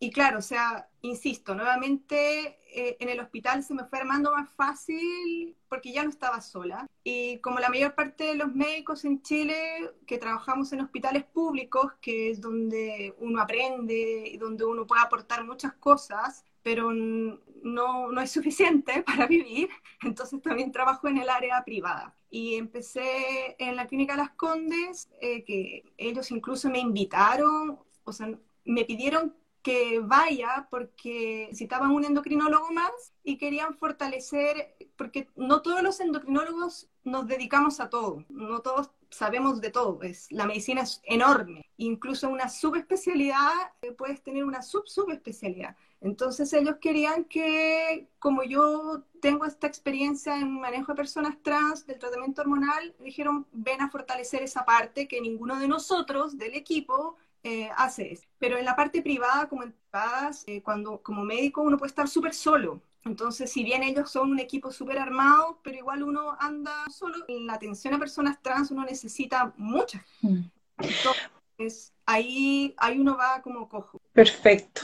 y 0.00 0.10
claro, 0.10 0.38
o 0.38 0.42
sea, 0.42 0.88
insisto, 1.02 1.54
nuevamente 1.54 2.58
eh, 2.74 2.96
en 2.98 3.08
el 3.08 3.20
hospital 3.20 3.62
se 3.62 3.74
me 3.74 3.84
fue 3.84 3.98
armando 4.00 4.32
más 4.32 4.50
fácil 4.56 5.56
porque 5.68 5.92
ya 5.92 6.02
no 6.02 6.10
estaba 6.10 6.40
sola. 6.40 6.86
Y 7.04 7.38
como 7.38 7.60
la 7.60 7.68
mayor 7.68 7.94
parte 7.94 8.24
de 8.24 8.34
los 8.34 8.54
médicos 8.54 9.04
en 9.04 9.22
Chile 9.22 9.92
que 10.06 10.18
trabajamos 10.18 10.72
en 10.72 10.80
hospitales 10.80 11.24
públicos, 11.24 11.92
que 12.00 12.30
es 12.30 12.40
donde 12.40 13.14
uno 13.18 13.40
aprende 13.40 14.24
y 14.26 14.36
donde 14.38 14.64
uno 14.64 14.86
puede 14.86 15.02
aportar 15.02 15.44
muchas 15.44 15.74
cosas, 15.74 16.44
pero 16.64 16.92
no, 16.92 18.10
no 18.10 18.20
es 18.20 18.32
suficiente 18.32 19.02
para 19.06 19.28
vivir, 19.28 19.68
entonces 20.02 20.42
también 20.42 20.72
trabajo 20.72 21.06
en 21.06 21.18
el 21.18 21.28
área 21.28 21.62
privada. 21.64 22.16
Y 22.28 22.56
empecé 22.56 23.54
en 23.60 23.76
la 23.76 23.86
clínica 23.86 24.16
Las 24.16 24.30
Condes, 24.30 25.08
eh, 25.20 25.44
que 25.44 25.84
ellos 25.96 26.32
incluso 26.32 26.68
me 26.68 26.80
invitaron, 26.80 27.78
o 28.02 28.12
sea, 28.12 28.28
me 28.64 28.84
pidieron 28.84 29.36
que 29.64 29.98
vaya 30.00 30.68
porque 30.70 31.46
necesitaban 31.48 31.90
un 31.90 32.04
endocrinólogo 32.04 32.70
más 32.70 33.14
y 33.24 33.38
querían 33.38 33.74
fortalecer, 33.78 34.76
porque 34.94 35.30
no 35.36 35.62
todos 35.62 35.82
los 35.82 35.98
endocrinólogos 36.00 36.90
nos 37.02 37.26
dedicamos 37.26 37.80
a 37.80 37.88
todo, 37.88 38.26
no 38.28 38.60
todos 38.60 38.90
sabemos 39.08 39.62
de 39.62 39.70
todo, 39.70 40.02
es, 40.02 40.30
la 40.30 40.44
medicina 40.44 40.82
es 40.82 41.00
enorme, 41.04 41.64
incluso 41.78 42.28
una 42.28 42.50
subespecialidad 42.50 43.52
eh, 43.80 43.92
puedes 43.92 44.22
tener 44.22 44.44
una 44.44 44.60
sub-subespecialidad. 44.60 45.76
Entonces 46.02 46.52
ellos 46.52 46.76
querían 46.78 47.24
que, 47.24 48.10
como 48.18 48.42
yo 48.42 49.04
tengo 49.22 49.46
esta 49.46 49.66
experiencia 49.66 50.36
en 50.36 50.60
manejo 50.60 50.92
de 50.92 50.96
personas 50.96 51.38
trans, 51.42 51.86
del 51.86 51.98
tratamiento 51.98 52.42
hormonal, 52.42 52.94
dijeron, 52.98 53.46
ven 53.52 53.80
a 53.80 53.88
fortalecer 53.88 54.42
esa 54.42 54.66
parte 54.66 55.08
que 55.08 55.22
ninguno 55.22 55.58
de 55.58 55.68
nosotros 55.68 56.36
del 56.36 56.54
equipo 56.54 57.16
eh, 57.44 57.70
hace. 57.76 58.18
Pero 58.38 58.58
en 58.58 58.64
la 58.64 58.74
parte 58.74 59.02
privada, 59.02 59.48
como 59.48 59.62
en 59.62 59.72
privadas, 59.72 60.44
eh, 60.46 60.62
cuando 60.62 61.02
como 61.02 61.24
médico 61.24 61.62
uno 61.62 61.78
puede 61.78 61.90
estar 61.90 62.08
súper 62.08 62.34
solo. 62.34 62.80
Entonces, 63.04 63.52
si 63.52 63.62
bien 63.62 63.82
ellos 63.82 64.10
son 64.10 64.30
un 64.30 64.38
equipo 64.40 64.72
súper 64.72 64.98
armado, 64.98 65.60
pero 65.62 65.76
igual 65.76 66.02
uno 66.02 66.36
anda 66.40 66.72
solo, 66.90 67.16
en 67.28 67.46
la 67.46 67.54
atención 67.54 67.92
a 67.92 67.98
personas 67.98 68.40
trans 68.40 68.70
uno 68.70 68.84
necesita 68.84 69.52
muchas. 69.58 70.02
Mm. 70.22 70.44
Entonces, 70.78 71.92
ahí, 72.06 72.74
ahí 72.78 72.98
uno 72.98 73.16
va 73.16 73.42
como 73.42 73.68
cojo. 73.68 74.00
Perfecto. 74.14 74.80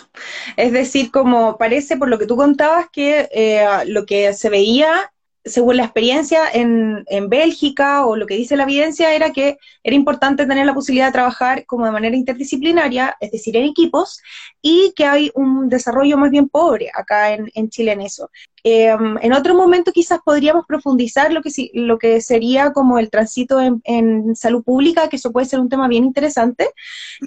Es 0.56 0.72
decir, 0.72 1.10
como 1.10 1.56
parece 1.56 1.96
por 1.96 2.08
lo 2.08 2.18
que 2.18 2.26
tú 2.26 2.36
contabas 2.36 2.90
que 2.90 3.28
eh, 3.32 3.66
lo 3.86 4.04
que 4.04 4.34
se 4.34 4.50
veía 4.50 5.10
según 5.44 5.78
la 5.78 5.84
experiencia 5.84 6.50
en, 6.52 7.04
en, 7.06 7.28
Bélgica 7.28 8.04
o 8.04 8.16
lo 8.16 8.26
que 8.26 8.34
dice 8.34 8.56
la 8.56 8.64
evidencia, 8.64 9.14
era 9.14 9.32
que 9.32 9.58
era 9.82 9.96
importante 9.96 10.46
tener 10.46 10.66
la 10.66 10.74
posibilidad 10.74 11.06
de 11.06 11.12
trabajar 11.12 11.64
como 11.66 11.86
de 11.86 11.92
manera 11.92 12.16
interdisciplinaria, 12.16 13.16
es 13.20 13.30
decir, 13.30 13.56
en 13.56 13.64
equipos, 13.64 14.20
y 14.60 14.92
que 14.94 15.04
hay 15.06 15.30
un 15.34 15.68
desarrollo 15.68 16.18
más 16.18 16.30
bien 16.30 16.48
pobre 16.48 16.90
acá 16.94 17.32
en, 17.32 17.50
en 17.54 17.70
Chile 17.70 17.92
en 17.92 18.02
eso. 18.02 18.30
Em, 18.64 19.16
en 19.22 19.32
otro 19.32 19.54
momento 19.54 19.92
quizás 19.92 20.20
podríamos 20.24 20.66
profundizar 20.66 21.32
lo 21.32 21.42
que, 21.42 21.50
lo 21.74 21.98
que 21.98 22.20
sería 22.20 22.72
como 22.72 22.98
el 22.98 23.10
tránsito 23.10 23.60
en, 23.60 23.80
en, 23.84 24.36
salud 24.36 24.62
pública, 24.62 25.08
que 25.08 25.16
eso 25.16 25.32
puede 25.32 25.46
ser 25.46 25.60
un 25.60 25.68
tema 25.68 25.88
bien 25.88 26.04
interesante 26.04 26.70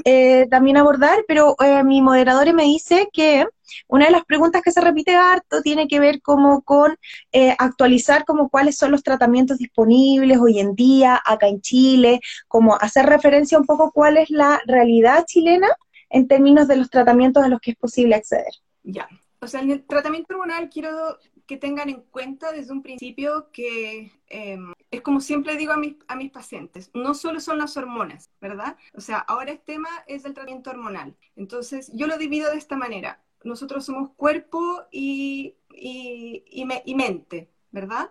eh, 0.05 0.47
también 0.49 0.77
abordar, 0.77 1.23
pero 1.27 1.55
eh, 1.63 1.83
mi 1.83 2.01
moderador 2.01 2.53
me 2.53 2.63
dice 2.63 3.09
que 3.11 3.45
una 3.87 4.05
de 4.05 4.11
las 4.11 4.25
preguntas 4.25 4.61
que 4.61 4.71
se 4.71 4.81
repite 4.81 5.15
harto 5.15 5.61
tiene 5.61 5.87
que 5.87 5.99
ver 5.99 6.21
como 6.21 6.61
con 6.61 6.95
eh, 7.31 7.55
actualizar 7.57 8.25
como 8.25 8.49
cuáles 8.49 8.77
son 8.77 8.91
los 8.91 9.03
tratamientos 9.03 9.57
disponibles 9.57 10.37
hoy 10.39 10.59
en 10.59 10.75
día 10.75 11.19
acá 11.25 11.47
en 11.47 11.61
Chile, 11.61 12.19
como 12.47 12.75
hacer 12.75 13.05
referencia 13.05 13.57
un 13.57 13.65
poco 13.65 13.91
cuál 13.91 14.17
es 14.17 14.29
la 14.29 14.61
realidad 14.65 15.25
chilena 15.25 15.69
en 16.09 16.27
términos 16.27 16.67
de 16.67 16.77
los 16.77 16.89
tratamientos 16.89 17.43
a 17.43 17.47
los 17.47 17.59
que 17.59 17.71
es 17.71 17.77
posible 17.77 18.15
acceder. 18.15 18.53
Ya, 18.83 19.07
o 19.43 19.47
sea, 19.47 19.61
en 19.61 19.71
el 19.71 19.83
tratamiento 19.83 20.33
hormonal 20.33 20.69
quiero 20.69 21.17
que 21.45 21.57
tengan 21.57 21.89
en 21.89 22.01
cuenta 22.01 22.51
desde 22.51 22.71
un 22.71 22.81
principio 22.81 23.49
que 23.51 24.11
em, 24.27 24.73
es 24.91 25.01
como 25.01 25.19
siempre 25.19 25.57
digo 25.57 25.73
a 25.73 25.77
mis, 25.77 25.95
a 26.07 26.15
mis 26.15 26.31
pacientes, 26.31 26.89
no 26.93 27.13
solo 27.13 27.39
son 27.39 27.57
las 27.57 27.75
hormonas, 27.75 28.29
¿verdad? 28.39 28.77
O 28.93 29.01
sea, 29.01 29.17
ahora 29.19 29.51
el 29.51 29.59
tema 29.59 29.89
es 30.07 30.23
el 30.25 30.33
tratamiento 30.33 30.69
hormonal. 30.69 31.15
Entonces, 31.35 31.91
yo 31.93 32.07
lo 32.07 32.17
divido 32.17 32.49
de 32.49 32.57
esta 32.57 32.77
manera 32.77 33.19
nosotros 33.43 33.85
somos 33.85 34.11
cuerpo 34.15 34.83
y, 34.91 35.55
y, 35.69 36.95
mente, 36.95 37.49
¿verdad? 37.71 38.09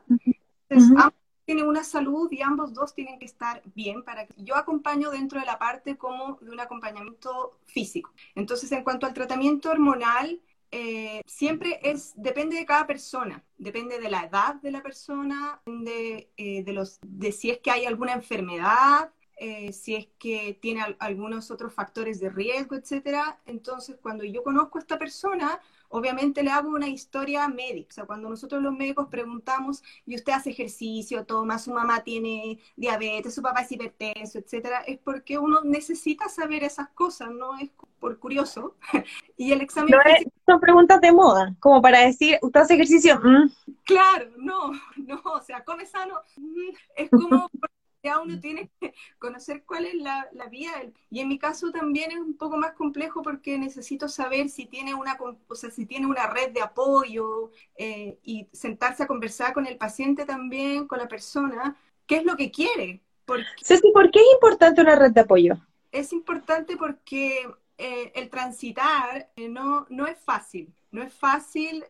Entonces, 0.69 0.91
ambos 0.97 1.15
tienen 1.45 1.67
una 1.67 1.85
salud 1.85 2.31
y 2.31 2.43
ambos 2.43 2.73
dos 2.73 2.95
tienen 2.95 3.19
que 3.19 3.25
estar 3.25 3.62
bien 3.75 4.05
para 4.05 4.27
que 4.27 4.43
yo 4.43 4.57
acompaño 4.57 5.11
dentro 5.11 5.41
de 5.41 5.47
la 5.47 5.59
parte 5.59 5.97
como 5.97 6.39
de 6.41 6.51
un 6.51 6.61
acompañamiento 6.61 7.59
físico. 7.65 8.12
Entonces, 8.35 8.71
en 8.73 8.85
cuanto 8.85 9.07
al 9.07 9.15
tratamiento 9.15 9.71
hormonal, 9.71 10.41
eh, 10.75 11.21
siempre 11.26 11.79
es, 11.83 12.14
depende 12.17 12.57
de 12.57 12.64
cada 12.64 12.87
persona, 12.87 13.45
depende 13.59 14.00
de 14.00 14.09
la 14.09 14.25
edad 14.25 14.55
de 14.55 14.71
la 14.71 14.83
persona, 14.83 15.61
de, 15.67 16.33
eh, 16.38 16.64
de, 16.64 16.73
los, 16.73 16.99
de 17.02 17.31
si 17.31 17.50
es 17.50 17.59
que 17.59 17.71
hay 17.71 17.85
alguna 17.85 18.14
enfermedad, 18.14 19.12
eh, 19.37 19.73
si 19.75 19.97
es 19.97 20.09
que 20.19 20.59
tiene 20.62 20.83
algunos 20.99 21.50
otros 21.50 21.75
factores 21.75 22.21
de 22.21 22.31
riesgo, 22.31 22.75
etcétera. 22.75 23.38
Entonces, 23.45 23.99
cuando 24.00 24.25
yo 24.25 24.43
conozco 24.43 24.79
a 24.79 24.81
esta 24.81 24.99
persona, 24.99 25.61
obviamente 25.93 26.43
le 26.43 26.51
hago 26.51 26.71
una 26.71 26.89
historia 26.89 27.47
médica. 27.49 27.89
O 27.91 27.93
sea, 27.93 28.05
cuando 28.05 28.29
nosotros 28.29 28.63
los 28.63 28.73
médicos 28.73 29.09
preguntamos, 29.09 29.83
y 30.07 30.17
usted 30.17 30.33
hace 30.33 30.51
ejercicio, 30.51 31.25
toma, 31.25 31.59
su 31.59 31.73
mamá 31.73 32.03
tiene 32.03 32.59
diabetes, 32.77 33.35
su 33.35 33.43
papá 33.43 33.61
es 33.61 33.73
hipertenso, 33.73 34.39
etcétera, 34.39 34.81
es 34.81 34.99
porque 34.99 35.39
uno 35.39 35.61
necesita 35.63 36.29
saber 36.29 36.65
esas 36.65 36.89
cosas, 36.91 37.31
no 37.31 37.59
es 37.59 37.71
por 38.01 38.19
curioso. 38.19 38.77
y 39.37 39.53
el 39.53 39.61
examen. 39.61 39.95
No 39.95 40.33
son 40.47 40.61
preguntas 40.61 41.01
de 41.01 41.13
moda, 41.13 41.55
como 41.61 41.81
para 41.81 42.01
decir, 42.01 42.39
¿usted 42.43 42.61
hace 42.61 42.75
ejercicio? 42.75 43.21
Mm. 43.23 43.51
Claro, 43.85 44.31
no, 44.39 44.73
no, 44.97 45.21
o 45.25 45.41
sea, 45.43 45.63
come 45.65 45.87
sano. 45.87 46.21
Mm, 46.37 46.75
es 46.97 47.11
como 47.11 47.49
uno 48.23 48.40
tiene 48.40 48.71
que 48.80 48.94
conocer 49.18 49.64
cuál 49.64 49.87
es 49.87 49.94
la, 49.94 50.28
vía. 50.50 50.73
Y 51.11 51.21
en 51.21 51.28
mi 51.28 51.38
caso 51.38 51.71
también 51.71 52.11
es 52.11 52.18
un 52.18 52.37
poco 52.37 52.56
más 52.56 52.73
complejo 52.73 53.23
porque 53.23 53.59
necesito 53.59 54.09
saber 54.09 54.49
si 54.49 54.66
tiene 54.66 54.94
una, 54.94 55.16
o 55.49 55.54
sea, 55.54 55.71
si 55.71 55.87
tiene 55.87 56.06
una 56.06 56.26
red 56.26 56.52
de 56.52 56.62
apoyo 56.62 57.50
eh, 57.76 58.18
y 58.23 58.49
sentarse 58.52 59.04
a 59.04 59.06
conversar 59.06 59.52
con 59.52 59.66
el 59.66 59.76
paciente 59.76 60.25
también, 60.25 60.87
con 60.87 60.99
la 60.99 61.09
persona, 61.09 61.76
qué 62.06 62.16
es 62.16 62.25
lo 62.25 62.37
que 62.37 62.50
quiere. 62.50 63.00
Porque, 63.25 63.44
¿por 63.92 64.11
qué 64.11 64.18
es 64.18 64.32
importante 64.35 64.80
una 64.80 64.97
red 64.97 65.12
de 65.12 65.21
apoyo? 65.21 65.54
Es 65.92 66.12
importante 66.12 66.76
porque 66.76 67.49
eh, 67.78 68.12
el 68.14 68.28
transitar 68.30 69.30
eh, 69.37 69.49
no, 69.49 69.87
no 69.90 70.06
es 70.06 70.18
fácil. 70.18 70.73
No 70.93 71.03
es 71.03 71.13
fácil 71.13 71.85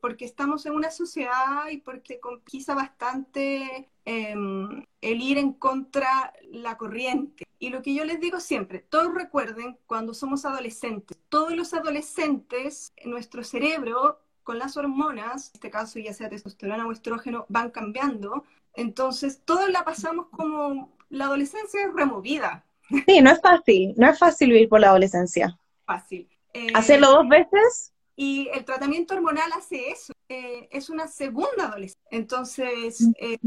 porque 0.00 0.24
estamos 0.24 0.66
en 0.66 0.72
una 0.72 0.90
sociedad 0.90 1.68
y 1.70 1.76
porque 1.76 2.18
quizá 2.46 2.74
bastante 2.74 3.92
Em, 4.04 4.84
el 5.00 5.20
ir 5.20 5.38
en 5.38 5.52
contra 5.52 6.32
la 6.50 6.76
corriente. 6.76 7.44
Y 7.60 7.68
lo 7.68 7.82
que 7.82 7.94
yo 7.94 8.04
les 8.04 8.20
digo 8.20 8.40
siempre, 8.40 8.80
todos 8.80 9.14
recuerden 9.14 9.78
cuando 9.86 10.12
somos 10.12 10.44
adolescentes, 10.44 11.16
todos 11.28 11.52
los 11.52 11.72
adolescentes, 11.72 12.92
nuestro 13.04 13.44
cerebro 13.44 14.18
con 14.42 14.58
las 14.58 14.76
hormonas, 14.76 15.50
en 15.50 15.52
este 15.54 15.70
caso 15.70 16.00
ya 16.00 16.12
sea 16.12 16.28
testosterona 16.28 16.84
o 16.84 16.90
estrógeno, 16.90 17.46
van 17.48 17.70
cambiando. 17.70 18.42
Entonces, 18.74 19.40
todos 19.44 19.70
la 19.70 19.84
pasamos 19.84 20.26
como 20.30 20.96
la 21.08 21.26
adolescencia 21.26 21.86
es 21.86 21.92
removida. 21.94 22.64
Sí, 23.06 23.20
no 23.22 23.30
es 23.30 23.40
fácil, 23.40 23.94
no 23.96 24.10
es 24.10 24.18
fácil 24.18 24.50
vivir 24.50 24.68
por 24.68 24.80
la 24.80 24.88
adolescencia. 24.88 25.56
Fácil. 25.86 26.28
Eh, 26.52 26.72
Hacerlo 26.74 27.10
dos 27.10 27.28
veces. 27.28 27.91
Y 28.16 28.48
el 28.52 28.64
tratamiento 28.64 29.14
hormonal 29.14 29.50
hace 29.52 29.90
eso. 29.90 30.12
Eh, 30.28 30.68
es 30.70 30.90
una 30.90 31.08
segunda 31.08 31.66
adolescencia. 31.66 32.02
Entonces, 32.10 33.08
eh, 33.18 33.38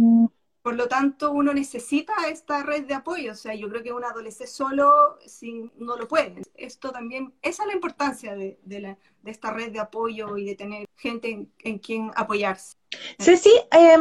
por 0.66 0.76
lo 0.76 0.88
tanto, 0.88 1.32
uno 1.32 1.54
necesita 1.54 2.14
esta 2.28 2.64
red 2.64 2.86
de 2.86 2.96
apoyo. 2.96 3.34
O 3.34 3.36
sea, 3.36 3.54
yo 3.54 3.70
creo 3.70 3.84
que 3.84 3.94
un 3.94 4.04
adolescente 4.04 4.52
solo 4.52 5.20
sin, 5.24 5.72
no 5.78 5.96
lo 5.96 6.08
puede. 6.08 6.42
Esto 6.56 6.92
también, 6.92 7.36
esa 7.44 7.62
es 7.62 7.68
la 7.68 7.76
importancia 7.76 8.36
de, 8.36 8.58
de, 8.64 8.98
esta 9.26 9.52
red 9.52 9.72
de 9.72 9.80
apoyo 9.80 10.38
y 10.38 10.46
de 10.46 10.56
tener 10.56 10.88
gente 10.96 11.48
en, 11.60 11.78
quien 11.78 12.10
apoyarse. 12.16 12.78
Ceci, 13.20 13.50
eh, 13.72 13.98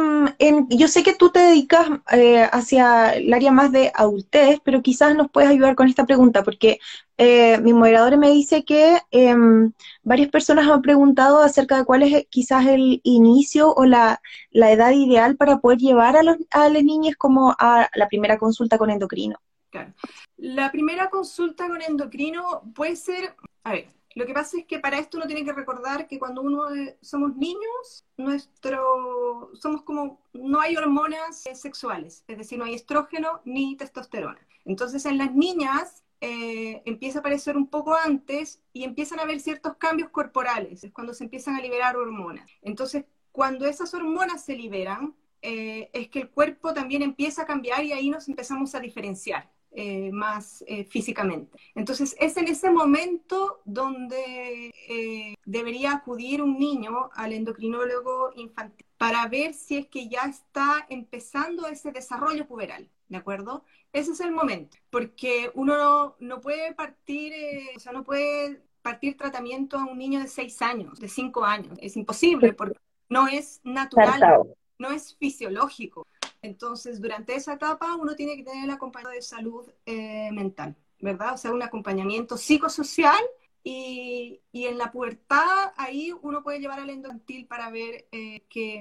yo 0.69 0.87
sé 0.87 1.03
que 1.03 1.15
tú 1.15 1.31
te 1.31 1.39
dedicas 1.39 1.87
eh, 2.11 2.47
hacia 2.51 3.13
el 3.13 3.33
área 3.33 3.51
más 3.51 3.71
de 3.71 3.91
adultez, 3.95 4.59
pero 4.63 4.81
quizás 4.81 5.15
nos 5.15 5.29
puedes 5.31 5.49
ayudar 5.49 5.75
con 5.75 5.87
esta 5.87 6.05
pregunta, 6.05 6.43
porque 6.43 6.79
eh, 7.17 7.59
mi 7.59 7.73
moderador 7.73 8.17
me 8.17 8.31
dice 8.31 8.65
que 8.65 8.99
em, 9.11 9.71
varias 10.03 10.29
personas 10.29 10.67
han 10.67 10.81
preguntado 10.81 11.41
acerca 11.41 11.77
de 11.77 11.85
cuál 11.85 12.03
es 12.03 12.25
quizás 12.29 12.65
el 12.67 12.99
inicio 13.03 13.73
o 13.73 13.85
la, 13.85 14.19
edad 14.51 14.91
ideal 14.91 15.37
para 15.37 15.59
poder 15.59 15.77
llevar 15.77 16.17
a, 16.17 16.23
los, 16.23 16.37
a 16.51 16.69
las 16.69 16.83
niñas 16.83 17.15
como 17.15 17.55
a 17.57 17.89
la 17.95 18.07
primera 18.07 18.37
consulta 18.37 18.77
con 18.77 18.89
endocrino. 18.89 19.37
Claro. 19.69 19.93
La 20.37 20.71
primera 20.71 21.09
consulta 21.09 21.67
con 21.67 21.81
endocrino 21.81 22.63
puede 22.75 22.95
ser, 22.95 23.35
a 23.63 23.71
ver, 23.71 23.87
lo 24.15 24.25
que 24.25 24.33
pasa 24.33 24.57
es 24.57 24.65
que 24.65 24.79
para 24.79 24.97
esto 24.97 25.17
uno 25.17 25.27
tiene 25.27 25.43
que 25.43 25.51
recordar 25.51 26.07
que 26.07 26.17
cuando 26.17 26.41
uno 26.41 26.63
somos 27.01 27.35
niños, 27.35 28.05
nuestro 28.17 29.51
somos 29.53 29.83
como 29.83 30.21
no 30.33 30.61
hay 30.61 30.77
hormonas 30.77 31.43
sexuales, 31.53 32.23
es 32.27 32.37
decir, 32.37 32.57
no 32.57 32.63
hay 32.65 32.75
estrógeno 32.75 33.41
ni 33.43 33.75
testosterona. 33.75 34.39
Entonces 34.63 35.05
en 35.05 35.17
las 35.17 35.35
niñas 35.35 36.05
eh, 36.21 36.81
empieza 36.85 37.19
a 37.19 37.21
aparecer 37.21 37.57
un 37.57 37.67
poco 37.67 37.93
antes 37.95 38.61
y 38.71 38.85
empiezan 38.85 39.19
a 39.19 39.23
haber 39.23 39.41
ciertos 39.41 39.75
cambios 39.75 40.09
corporales, 40.09 40.83
es 40.85 40.93
cuando 40.93 41.13
se 41.13 41.25
empiezan 41.25 41.55
a 41.55 41.61
liberar 41.61 41.97
hormonas. 41.97 42.49
Entonces, 42.61 43.05
cuando 43.33 43.65
esas 43.67 43.93
hormonas 43.93 44.45
se 44.45 44.55
liberan, 44.55 45.13
eh, 45.41 45.89
es 45.93 46.07
que 46.07 46.19
el 46.21 46.29
cuerpo 46.29 46.73
también 46.73 47.01
empieza 47.01 47.43
a 47.43 47.45
cambiar 47.45 47.83
y 47.83 47.91
ahí 47.91 48.09
nos 48.09 48.29
empezamos 48.29 48.73
a 48.75 48.79
diferenciar. 48.79 49.51
Eh, 49.77 50.09
más 50.13 50.63
eh, 50.67 50.85
físicamente. 50.85 51.59
Entonces, 51.73 52.15
es 52.17 52.37
en 52.37 52.47
ese 52.47 52.71
momento 52.71 53.61
donde 53.65 54.71
eh, 54.87 55.35
debería 55.43 55.91
acudir 55.91 56.41
un 56.41 56.57
niño 56.57 57.09
al 57.13 57.33
endocrinólogo 57.33 58.31
infantil 58.37 58.85
para 58.97 59.27
ver 59.27 59.53
si 59.53 59.75
es 59.75 59.87
que 59.87 60.07
ya 60.07 60.27
está 60.27 60.85
empezando 60.87 61.67
ese 61.67 61.91
desarrollo 61.91 62.47
puberal, 62.47 62.89
¿de 63.09 63.17
acuerdo? 63.17 63.65
Ese 63.91 64.13
es 64.13 64.21
el 64.21 64.31
momento, 64.31 64.77
porque 64.89 65.51
uno 65.55 66.15
no, 66.19 66.39
puede 66.39 66.73
partir, 66.73 67.33
o 67.75 67.79
sea, 67.81 67.91
no 67.91 68.05
puede 68.05 68.61
partir 68.81 69.17
tratamiento 69.17 69.77
a 69.77 69.83
un 69.83 69.97
niño 69.97 70.21
de 70.21 70.29
6 70.29 70.61
años, 70.61 71.01
de 71.01 71.09
5 71.09 71.43
años. 71.43 71.77
Es 71.81 71.97
imposible 71.97 72.53
porque 72.53 72.79
no 73.09 73.27
es 73.27 73.59
natural, 73.65 74.55
no 74.79 74.91
es 74.91 75.17
fisiológico. 75.17 76.07
Entonces, 76.45 77.01
durante 77.01 77.35
esa 77.35 77.53
etapa 77.53 77.95
uno 77.95 78.15
tiene 78.15 78.35
que 78.35 78.43
tener 78.43 78.63
el 78.63 78.71
acompañamiento 78.71 79.15
de 79.15 79.21
salud 79.21 79.65
eh, 79.85 80.29
mental, 80.31 80.75
¿verdad? 80.99 81.33
O 81.33 81.37
sea, 81.37 81.51
un 81.51 81.63
acompañamiento 81.63 82.37
psicosocial 82.37 83.21
y, 83.63 84.41
y, 84.51 84.65
en 84.65 84.77
la 84.77 84.91
pubertad 84.91 85.71
ahí 85.75 86.13
uno 86.21 86.43
puede 86.43 86.59
llevar 86.59 86.79
al 86.79 86.89
endocantil 86.91 87.47
para 87.47 87.71
ver 87.71 88.05
eh, 88.11 88.43
que, 88.47 88.79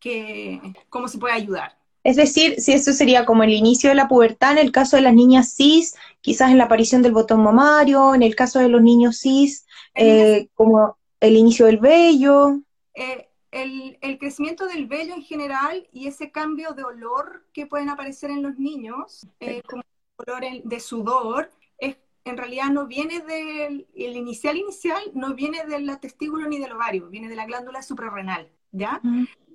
que, 0.00 0.60
cómo 0.88 1.06
se 1.06 1.18
puede 1.18 1.34
ayudar. 1.34 1.78
Es 2.02 2.16
decir, 2.16 2.60
si 2.60 2.72
eso 2.72 2.92
sería 2.92 3.24
como 3.24 3.42
el 3.42 3.50
inicio 3.50 3.88
de 3.88 3.96
la 3.96 4.06
pubertad, 4.06 4.52
en 4.52 4.58
el 4.58 4.70
caso 4.72 4.96
de 4.96 5.02
las 5.02 5.14
niñas 5.14 5.54
cis, 5.56 5.96
quizás 6.20 6.50
en 6.50 6.58
la 6.58 6.64
aparición 6.64 7.02
del 7.02 7.12
botón 7.12 7.42
mamario, 7.42 8.14
en 8.14 8.22
el 8.22 8.36
caso 8.36 8.60
de 8.60 8.68
los 8.68 8.80
niños 8.80 9.18
cis, 9.18 9.66
eh, 9.94 10.48
como 10.54 10.96
el 11.20 11.36
inicio 11.36 11.66
del 11.66 11.78
vello. 11.78 12.60
Eh, 12.94 13.25
el, 13.50 13.98
el, 14.00 14.18
crecimiento 14.18 14.66
del 14.66 14.86
vello 14.86 15.14
en 15.14 15.22
general 15.22 15.88
y 15.92 16.08
ese 16.08 16.30
cambio 16.30 16.72
de 16.72 16.84
olor 16.84 17.46
que 17.52 17.66
pueden 17.66 17.88
aparecer 17.88 18.30
en 18.30 18.42
los 18.42 18.58
niños, 18.58 19.26
eh, 19.40 19.62
como 19.62 19.82
olor 20.16 20.42
de 20.64 20.80
sudor, 20.80 21.50
es 21.78 21.96
en 22.24 22.36
realidad 22.36 22.70
no 22.70 22.86
viene 22.86 23.20
del 23.20 23.86
el 23.94 24.16
inicial 24.16 24.56
inicial, 24.56 25.00
no 25.14 25.34
viene 25.34 25.64
del 25.64 25.98
testículo 26.00 26.48
ni 26.48 26.58
del 26.58 26.72
ovario, 26.72 27.08
viene 27.08 27.28
de 27.28 27.36
la 27.36 27.46
glándula 27.46 27.82
suprarrenal, 27.82 28.50
¿ya? 28.72 29.00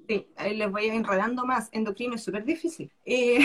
Sí, 0.07 0.27
les 0.55 0.71
voy 0.71 0.87
enredando 0.87 1.45
más, 1.45 1.69
endocrino 1.71 2.15
es 2.15 2.23
súper 2.23 2.45
difícil. 2.45 2.91
Eh, 3.05 3.39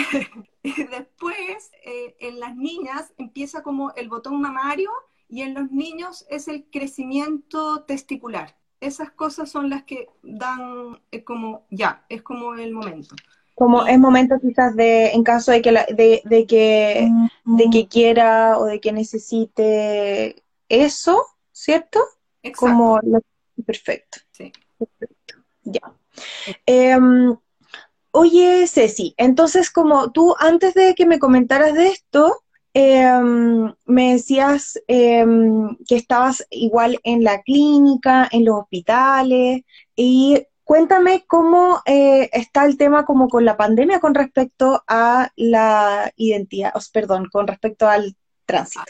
después, 0.63 1.71
eh, 1.85 2.15
en 2.19 2.39
las 2.39 2.55
niñas 2.55 3.13
empieza 3.17 3.63
como 3.63 3.93
el 3.95 4.09
botón 4.09 4.41
mamario 4.41 4.91
y 5.29 5.41
en 5.41 5.53
los 5.53 5.71
niños 5.71 6.25
es 6.29 6.47
el 6.47 6.65
crecimiento 6.71 7.83
testicular. 7.83 8.56
Esas 8.79 9.11
cosas 9.11 9.49
son 9.49 9.69
las 9.69 9.83
que 9.83 10.07
dan 10.21 10.99
eh, 11.11 11.23
como, 11.23 11.65
ya, 11.69 12.05
es 12.09 12.21
como 12.21 12.53
el 12.55 12.73
momento 12.73 13.15
como 13.57 13.87
es 13.87 13.97
momento 13.97 14.35
quizás 14.39 14.75
de, 14.75 15.13
en 15.13 15.23
caso 15.23 15.51
de 15.51 15.63
que, 15.63 15.71
de, 15.71 16.21
de, 16.23 16.45
que, 16.45 17.09
de 17.43 17.69
que 17.71 17.87
quiera 17.87 18.59
o 18.59 18.65
de 18.65 18.79
que 18.79 18.91
necesite 18.91 20.43
eso, 20.69 21.25
¿cierto? 21.51 21.99
Exacto. 22.43 22.59
Como 22.59 22.99
perfecto. 23.65 24.19
Sí. 24.29 24.51
Perfecto. 24.77 25.33
Ya. 25.63 25.81
Em, 26.67 27.35
oye, 28.11 28.67
Ceci, 28.67 29.15
entonces 29.17 29.71
como 29.71 30.11
tú 30.11 30.35
antes 30.37 30.75
de 30.75 30.93
que 30.93 31.07
me 31.07 31.17
comentaras 31.17 31.73
de 31.73 31.87
esto, 31.87 32.43
em, 32.77 33.73
me 33.85 34.13
decías 34.13 34.79
em, 34.87 35.75
que 35.87 35.95
estabas 35.95 36.45
igual 36.51 36.99
en 37.03 37.23
la 37.23 37.41
clínica, 37.41 38.29
en 38.31 38.45
los 38.45 38.61
hospitales, 38.61 39.63
y 39.95 40.45
Cuéntame 40.67 41.23
cómo 41.25 41.81
eh, 41.85 42.29
está 42.33 42.65
el 42.65 42.75
tema 42.75 43.05
como 43.05 43.29
con 43.29 43.45
la 43.45 43.55
pandemia 43.55 44.01
con 44.01 44.13
respecto 44.13 44.83
a 44.85 45.31
la 45.37 46.11
identidad, 46.17 46.73
perdón, 46.91 47.29
con 47.31 47.47
respecto 47.47 47.87
al 47.87 48.17
tránsito. 48.45 48.83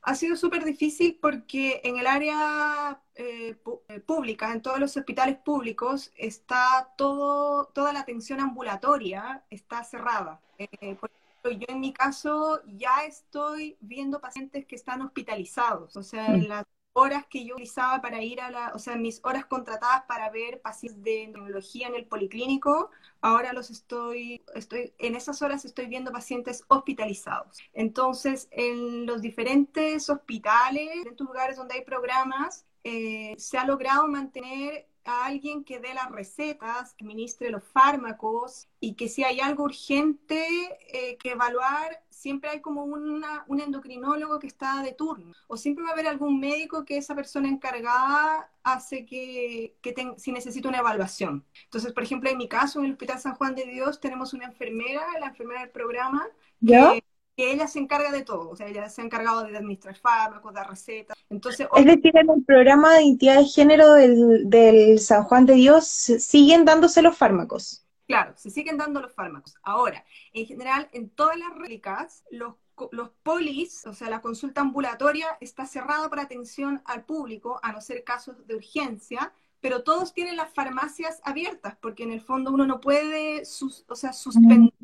Ha 0.00 0.14
sido 0.14 0.34
súper 0.34 0.64
difícil 0.64 1.18
porque 1.20 1.82
en 1.84 1.98
el 1.98 2.06
área 2.06 3.02
eh, 3.16 3.54
eh, 3.88 4.00
pública, 4.00 4.50
en 4.50 4.62
todos 4.62 4.80
los 4.80 4.96
hospitales 4.96 5.36
públicos, 5.36 6.10
está 6.16 6.94
todo, 6.96 7.66
toda 7.66 7.92
la 7.92 8.00
atención 8.00 8.40
ambulatoria 8.40 9.44
está 9.50 9.84
cerrada. 9.84 10.40
ejemplo, 10.56 11.10
yo 11.50 11.66
en 11.68 11.80
mi 11.80 11.92
caso 11.92 12.60
ya 12.66 13.04
estoy 13.04 13.76
viendo 13.80 14.20
pacientes 14.20 14.66
que 14.66 14.76
están 14.76 15.02
hospitalizados, 15.02 15.96
o 15.96 16.02
sea, 16.02 16.26
en 16.26 16.40
mm. 16.40 16.48
la 16.48 16.64
horas 16.94 17.26
que 17.28 17.44
yo 17.44 17.54
utilizaba 17.54 18.00
para 18.00 18.22
ir 18.22 18.40
a 18.40 18.50
la, 18.50 18.72
o 18.72 18.78
sea, 18.78 18.96
mis 18.96 19.20
horas 19.24 19.46
contratadas 19.46 20.04
para 20.06 20.30
ver 20.30 20.60
pacientes 20.62 21.02
de 21.02 21.26
neurología 21.26 21.88
en 21.88 21.96
el 21.96 22.06
policlínico, 22.06 22.90
ahora 23.20 23.52
los 23.52 23.70
estoy, 23.70 24.44
estoy, 24.54 24.94
en 24.98 25.16
esas 25.16 25.42
horas 25.42 25.64
estoy 25.64 25.86
viendo 25.86 26.12
pacientes 26.12 26.64
hospitalizados. 26.68 27.58
Entonces, 27.72 28.48
en 28.52 29.06
los 29.06 29.20
diferentes 29.20 30.08
hospitales, 30.08 30.88
en 31.02 31.08
estos 31.08 31.26
lugares 31.26 31.56
donde 31.56 31.74
hay 31.74 31.84
programas, 31.84 32.64
eh, 32.84 33.34
se 33.38 33.58
ha 33.58 33.66
logrado 33.66 34.06
mantener 34.06 34.86
a 35.04 35.26
alguien 35.26 35.64
que 35.64 35.80
dé 35.80 35.94
las 35.94 36.10
recetas, 36.10 36.94
que 36.94 37.04
ministre 37.04 37.50
los 37.50 37.62
fármacos 37.64 38.68
y 38.80 38.94
que 38.94 39.08
si 39.08 39.24
hay 39.24 39.40
algo 39.40 39.64
urgente 39.64 40.46
eh, 40.88 41.16
que 41.18 41.32
evaluar, 41.32 42.02
siempre 42.10 42.50
hay 42.50 42.60
como 42.60 42.84
una, 42.84 43.44
un 43.48 43.60
endocrinólogo 43.60 44.38
que 44.38 44.46
está 44.46 44.82
de 44.82 44.92
turno 44.92 45.32
o 45.46 45.56
siempre 45.56 45.84
va 45.84 45.90
a 45.90 45.92
haber 45.92 46.06
algún 46.06 46.40
médico 46.40 46.84
que 46.84 46.96
esa 46.96 47.14
persona 47.14 47.48
encargada 47.48 48.50
hace 48.62 49.04
que, 49.04 49.76
que 49.82 49.94
si 50.16 50.32
necesita 50.32 50.68
una 50.68 50.78
evaluación. 50.78 51.44
Entonces, 51.64 51.92
por 51.92 52.02
ejemplo, 52.02 52.30
en 52.30 52.38
mi 52.38 52.48
caso, 52.48 52.78
en 52.78 52.86
el 52.86 52.92
Hospital 52.92 53.20
San 53.20 53.34
Juan 53.34 53.54
de 53.54 53.66
Dios, 53.66 54.00
tenemos 54.00 54.32
una 54.32 54.46
enfermera, 54.46 55.04
la 55.20 55.26
enfermera 55.26 55.60
del 55.60 55.70
programa, 55.70 56.26
que, 56.66 57.04
que 57.36 57.52
ella 57.52 57.66
se 57.66 57.80
encarga 57.80 58.12
de 58.12 58.22
todo, 58.22 58.50
o 58.50 58.56
sea, 58.56 58.68
ella 58.68 58.88
se 58.88 59.02
ha 59.02 59.04
encargado 59.04 59.44
de 59.44 59.56
administrar 59.56 59.96
fármacos, 59.96 60.54
dar 60.54 60.68
recetas. 60.68 61.16
Entonces, 61.30 61.66
es 61.74 61.84
decir, 61.84 62.16
en 62.16 62.30
el 62.30 62.44
programa 62.44 62.94
de 62.94 63.02
identidad 63.02 63.38
de 63.38 63.44
género 63.46 63.92
del, 63.94 64.48
del 64.48 65.00
San 65.00 65.24
Juan 65.24 65.46
de 65.46 65.54
Dios 65.54 65.86
siguen 65.86 66.64
dándose 66.64 67.02
los 67.02 67.16
fármacos. 67.16 67.84
Claro, 68.06 68.34
se 68.36 68.50
siguen 68.50 68.76
dando 68.76 69.00
los 69.00 69.12
fármacos. 69.12 69.54
Ahora, 69.62 70.04
en 70.32 70.46
general, 70.46 70.88
en 70.92 71.08
todas 71.08 71.38
las 71.38 71.54
réplicas, 71.54 72.22
los, 72.30 72.54
los 72.92 73.10
polis, 73.22 73.86
o 73.86 73.94
sea, 73.94 74.10
la 74.10 74.20
consulta 74.20 74.60
ambulatoria 74.60 75.26
está 75.40 75.66
cerrada 75.66 76.10
para 76.10 76.22
atención 76.22 76.82
al 76.84 77.04
público, 77.04 77.58
a 77.62 77.72
no 77.72 77.80
ser 77.80 78.04
casos 78.04 78.46
de 78.46 78.56
urgencia, 78.56 79.32
pero 79.60 79.82
todos 79.82 80.12
tienen 80.12 80.36
las 80.36 80.52
farmacias 80.52 81.22
abiertas, 81.24 81.76
porque 81.80 82.02
en 82.02 82.12
el 82.12 82.20
fondo 82.20 82.52
uno 82.52 82.66
no 82.66 82.82
puede, 82.82 83.42
o 83.88 83.94
sea, 83.94 84.12
suspender 84.12 84.74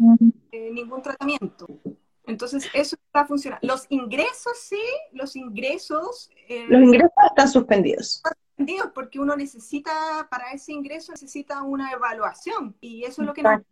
eh, 0.53 0.71
ningún 0.73 1.03
tratamiento. 1.03 1.67
Entonces, 2.31 2.69
eso 2.73 2.97
está 2.97 3.27
funcionando. 3.27 3.67
Los 3.67 3.87
ingresos, 3.89 4.59
sí, 4.59 4.81
los 5.13 5.37
ingresos... 5.37 6.31
Eh, 6.49 6.67
los 6.69 6.83
ingresos 6.83 7.11
están 7.29 7.49
suspendidos. 7.49 8.17
Están 8.17 8.33
suspendidos 8.47 8.91
porque 8.95 9.21
uno 9.21 9.37
necesita, 9.37 9.93
para 10.31 10.53
ese 10.53 10.73
ingreso 10.73 11.13
necesita 11.13 11.63
una 11.63 11.93
evaluación 11.93 12.77
y 12.81 13.05
eso 13.05 13.23
es 13.23 13.27
lo 13.27 13.35
que... 13.35 13.43
No... 13.43 13.63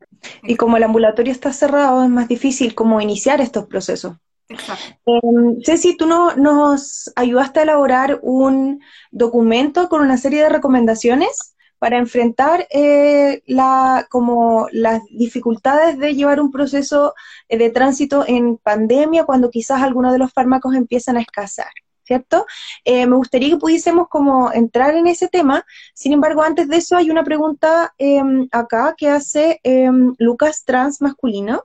Y 0.43 0.57
como 0.57 0.77
el 0.77 0.83
ambulatorio 0.83 1.33
está 1.33 1.53
cerrado, 1.53 2.05
es 2.05 2.11
más 2.11 2.29
difícil 2.29 2.75
como 2.75 3.01
iniciar 3.01 3.41
estos 3.41 3.67
procesos. 3.67 4.17
Exacto. 4.49 4.97
Eh, 5.07 5.63
Ceci, 5.65 5.97
tú 5.97 6.07
no, 6.07 6.35
nos 6.37 7.13
ayudaste 7.17 7.61
a 7.61 7.63
elaborar 7.65 8.19
un 8.23 8.81
documento 9.11 9.89
con 9.89 10.03
una 10.03 10.17
serie 10.17 10.43
de 10.43 10.49
recomendaciones 10.49 11.55
para 11.79 11.99
enfrentar 11.99 12.67
eh, 12.71 13.43
la, 13.47 14.07
como 14.11 14.69
las 14.73 15.03
dificultades 15.11 15.99
de 15.99 16.15
llevar 16.15 16.41
un 16.41 16.51
proceso 16.51 17.15
eh, 17.49 17.59
de 17.59 17.71
tránsito 17.71 18.25
en 18.27 18.57
pandemia 18.57 19.25
cuando 19.25 19.51
quizás 19.51 19.83
algunos 19.83 20.13
de 20.13 20.19
los 20.19 20.33
fármacos 20.33 20.75
empiezan 20.75 21.17
a 21.17 21.21
escasear. 21.21 21.73
¿Cierto? 22.09 22.47
Eh, 22.87 23.07
me 23.07 23.17
gustaría 23.17 23.51
que 23.51 23.59
pudiésemos 23.59 24.09
como 24.09 24.51
entrar 24.51 24.95
en 24.95 25.07
ese 25.07 25.29
tema. 25.29 25.63
Sin 25.93 26.15
embargo, 26.15 26.43
antes 26.43 26.67
de 26.67 26.79
eso 26.79 26.97
hay 26.97 27.11
una 27.11 27.23
pregunta 27.23 27.93
em, 27.99 28.49
acá 28.51 28.95
que 28.97 29.11
hace 29.11 29.61
em, 29.63 30.15
Lucas 30.19 30.65
Trans 30.65 31.03
masculino, 31.03 31.65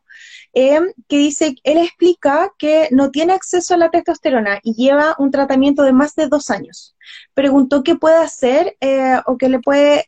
em, 0.52 0.92
que 1.08 1.18
dice, 1.18 1.56
él 1.64 1.78
explica 1.78 2.52
que 2.58 2.90
no 2.92 3.10
tiene 3.10 3.32
acceso 3.32 3.74
a 3.74 3.78
la 3.78 3.90
testosterona 3.90 4.60
y 4.64 4.74
lleva 4.74 5.16
un 5.18 5.32
tratamiento 5.32 5.84
de 5.84 5.94
más 5.94 6.14
de 6.16 6.28
dos 6.28 6.50
años 6.50 6.98
preguntó 7.34 7.84
qué 7.84 7.96
puede 7.96 8.18
hacer 8.18 8.76
eh, 8.82 9.20
o 9.26 9.38
qué 9.38 9.48
le 9.50 9.60
puede 9.60 10.06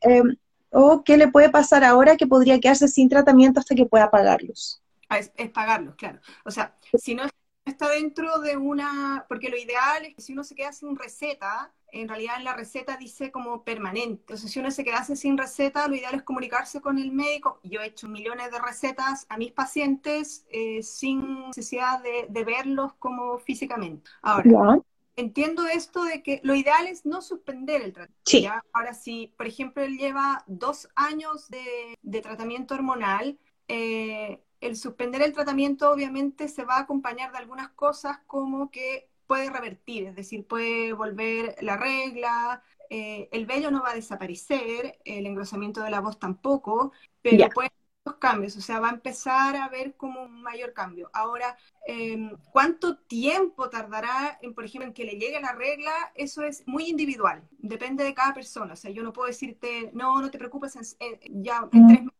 o 0.71 1.04
qué 1.04 1.15
le 1.15 1.30
puede 1.30 1.50
pasar 1.50 1.86
ahora 1.86 2.17
que 2.17 2.28
podría 2.28 2.60
quedarse 2.60 2.89
sin 2.89 3.08
tratamiento 3.08 3.62
hasta 3.62 3.76
que 3.76 3.86
pueda 3.86 4.12
pagarlos. 4.12 4.82
Ah, 5.08 5.19
es, 5.19 5.32
pagarlos, 5.54 5.95
claro. 5.95 6.19
O 6.43 6.52
sea, 6.52 6.76
si 6.98 7.15
no 7.15 7.24
está 7.65 7.89
dentro 7.89 8.39
de 8.39 8.58
una, 8.58 9.25
porque 9.28 9.49
lo 9.49 9.58
ideal 9.58 10.06
es 10.06 10.15
que 10.15 10.21
si 10.21 10.34
uno 10.34 10.43
se 10.43 10.56
queda 10.56 10.71
sin 10.71 10.95
receta, 10.95 11.73
en 11.91 12.08
realidad 12.08 12.36
en 12.38 12.43
la 12.43 12.54
receta 12.54 12.97
dice 12.97 13.32
como 13.32 13.63
permanente. 13.63 14.21
Entonces, 14.21 14.51
si 14.51 14.60
uno 14.60 14.69
se 14.69 14.84
quedase 14.84 15.15
sin 15.15 15.38
receta, 15.38 15.88
lo 15.88 15.95
ideal 15.95 16.15
es 16.15 16.23
comunicarse 16.23 16.82
con 16.82 16.99
el 16.99 17.12
médico. 17.12 17.60
Yo 17.63 17.82
he 17.82 17.88
hecho 17.88 18.08
millones 18.08 18.51
de 18.51 18.60
recetas 18.60 19.25
a 19.30 19.38
mis 19.38 19.51
pacientes 19.51 20.45
eh, 20.49 20.84
sin 20.84 21.47
necesidad 21.47 22.01
de, 22.01 22.43
verlos 22.43 22.93
como 22.99 23.39
físicamente. 23.39 24.10
Ahora, 24.21 24.82
entiendo 25.15 25.65
esto 25.67 26.04
de 26.04 26.21
que 26.21 26.41
lo 26.43 26.54
ideal 26.54 26.86
es 26.88 27.06
no 27.06 27.21
suspender 27.21 27.82
el 27.82 27.93
tratamiento. 27.93 28.62
Ahora, 28.73 28.93
si, 28.93 29.34
por 29.38 29.47
ejemplo, 29.47 29.82
él 29.82 29.97
lleva 29.97 30.43
dos 30.47 30.89
años 30.95 31.49
de, 31.49 32.21
tratamiento 32.21 32.75
hormonal, 32.75 33.39
eh, 33.67 34.41
el 34.62 34.76
suspender 34.76 35.22
el 35.22 35.34
tratamiento 35.34 35.91
obviamente 35.91 36.48
se 36.48 36.63
va 36.65 36.78
a 36.78 36.82
acompañar 36.82 37.32
de 37.32 37.38
algunas 37.39 37.70
cosas 37.70 38.20
como 38.28 38.72
que 38.72 39.10
puede 39.28 39.50
revertir, 39.50 40.06
es 40.06 40.15
decir, 40.15 40.46
puede 40.48 40.94
volver 40.94 41.56
la 41.62 41.78
regla, 41.78 42.63
eh, 42.89 43.30
el 43.32 43.46
vello 43.46 43.72
no 43.72 43.82
va 43.82 43.91
a 43.91 43.96
desaparecer, 43.96 45.00
el 45.04 45.26
engrosamiento 45.26 45.82
de 45.82 45.89
la 45.89 46.02
voz 46.02 46.20
tampoco, 46.20 46.91
pero 47.22 47.50
puede 47.50 47.72
cambios, 48.20 48.56
o 48.56 48.62
sea, 48.62 48.80
va 48.80 48.89
a 48.89 48.94
empezar 48.94 49.56
a 49.56 49.68
ver 49.70 49.96
como 49.96 50.24
un 50.24 50.41
mayor 50.44 50.74
cambio. 50.74 51.10
Ahora, 51.13 51.58
em, 51.88 52.32
¿cuánto 52.52 52.98
tiempo 52.98 53.70
tardará, 53.70 54.38
en, 54.41 54.54
por 54.54 54.65
ejemplo, 54.65 54.88
en 54.88 54.94
que 54.94 55.06
le 55.06 55.18
llegue 55.18 55.39
la 55.41 55.54
regla? 55.54 55.91
Eso 56.15 56.44
es 56.44 56.63
muy 56.68 56.88
individual, 56.88 57.44
depende 57.58 58.04
de 58.04 58.13
cada 58.13 58.34
persona. 58.34 58.74
O 58.74 58.76
sea, 58.76 58.91
yo 58.91 59.04
no 59.04 59.13
puedo 59.13 59.28
decirte, 59.28 59.91
no, 59.94 60.22
no 60.22 60.30
te 60.32 60.38
preocupes, 60.38 60.98
ya 61.30 61.68
en 61.72 61.88
tres 61.88 62.04
meses. 62.04 62.14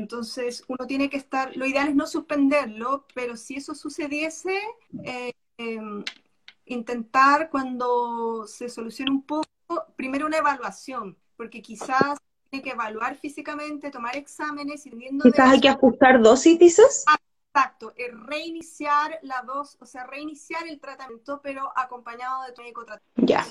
Entonces, 0.00 0.64
uno 0.66 0.86
tiene 0.86 1.10
que 1.10 1.18
estar, 1.18 1.54
lo 1.56 1.66
ideal 1.66 1.88
es 1.88 1.94
no 1.94 2.06
suspenderlo, 2.06 3.04
pero 3.14 3.36
si 3.36 3.56
eso 3.56 3.74
sucediese, 3.74 4.58
eh, 5.04 5.32
em, 5.58 6.02
intentar 6.64 7.50
cuando 7.50 8.46
se 8.46 8.70
solucione 8.70 9.10
un 9.10 9.22
poco, 9.22 9.44
primero 9.96 10.26
una 10.26 10.38
evaluación, 10.38 11.18
porque 11.36 11.60
quizás 11.60 12.18
tiene 12.48 12.64
que 12.64 12.70
evaluar 12.70 13.16
físicamente, 13.16 13.90
tomar 13.90 14.16
exámenes 14.16 14.86
y 14.86 14.90
Quizás 15.22 15.50
hay 15.50 15.60
que 15.60 15.68
ajustar 15.68 16.22
dosis, 16.22 16.58
dices. 16.58 17.04
Exacto, 17.52 17.92
reiniciar 18.26 19.18
la 19.22 19.42
dosis, 19.42 19.76
o 19.82 19.86
sea, 19.86 20.06
reiniciar 20.06 20.66
el 20.66 20.80
tratamiento, 20.80 21.40
pero 21.42 21.70
acompañado 21.76 22.44
de 22.44 22.52
tu 22.52 22.62
médico 22.62 22.86
tratamiento. 22.86 23.34
Ya. 23.34 23.44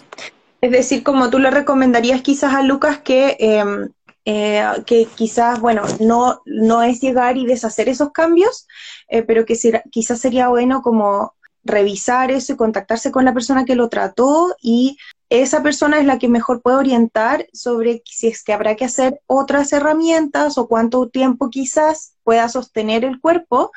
Es 0.62 0.72
decir, 0.72 1.04
como 1.04 1.30
tú 1.30 1.38
le 1.38 1.52
recomendarías 1.52 2.22
quizás 2.22 2.56
a 2.56 2.64
Lucas 2.64 3.00
que, 3.00 3.38
em, 3.40 3.90
eh, 4.32 4.64
que 4.86 5.08
quizás, 5.08 5.60
bueno, 5.60 5.82
no, 6.00 6.44
no 6.46 6.84
es 6.84 7.02
llegar 7.02 7.36
y 7.36 7.48
deshacer 7.48 7.90
esos 7.90 8.12
cambios, 8.12 8.68
eh, 9.08 9.24
pero 9.24 9.44
que 9.44 9.58
quizás 9.90 10.20
sería 10.20 10.50
bueno 10.50 10.84
como 10.84 11.34
revisar 11.64 12.30
eso 12.30 12.54
y 12.54 12.56
contactarse 12.56 13.12
con 13.12 13.26
la 13.26 13.34
persona 13.34 13.66
que 13.66 13.74
lo 13.74 13.90
trató 13.90 14.56
y 14.62 14.98
esa 15.30 15.64
persona 15.64 15.98
es 16.00 16.06
la 16.06 16.20
que 16.20 16.28
mejor 16.28 16.62
puede 16.62 16.78
orientar 16.78 17.48
sobre 17.54 18.04
si 18.06 18.28
es 18.28 18.44
que 18.44 18.54
habrá 18.54 18.76
que 18.76 18.86
hacer 18.86 19.20
otras 19.26 19.74
herramientas 19.74 20.60
o 20.60 20.68
cuánto 20.68 21.10
tiempo 21.10 21.50
quizás 21.50 22.14
pueda 22.24 22.50
sostener 22.50 23.04
el 23.06 23.20
cuerpo 23.20 23.72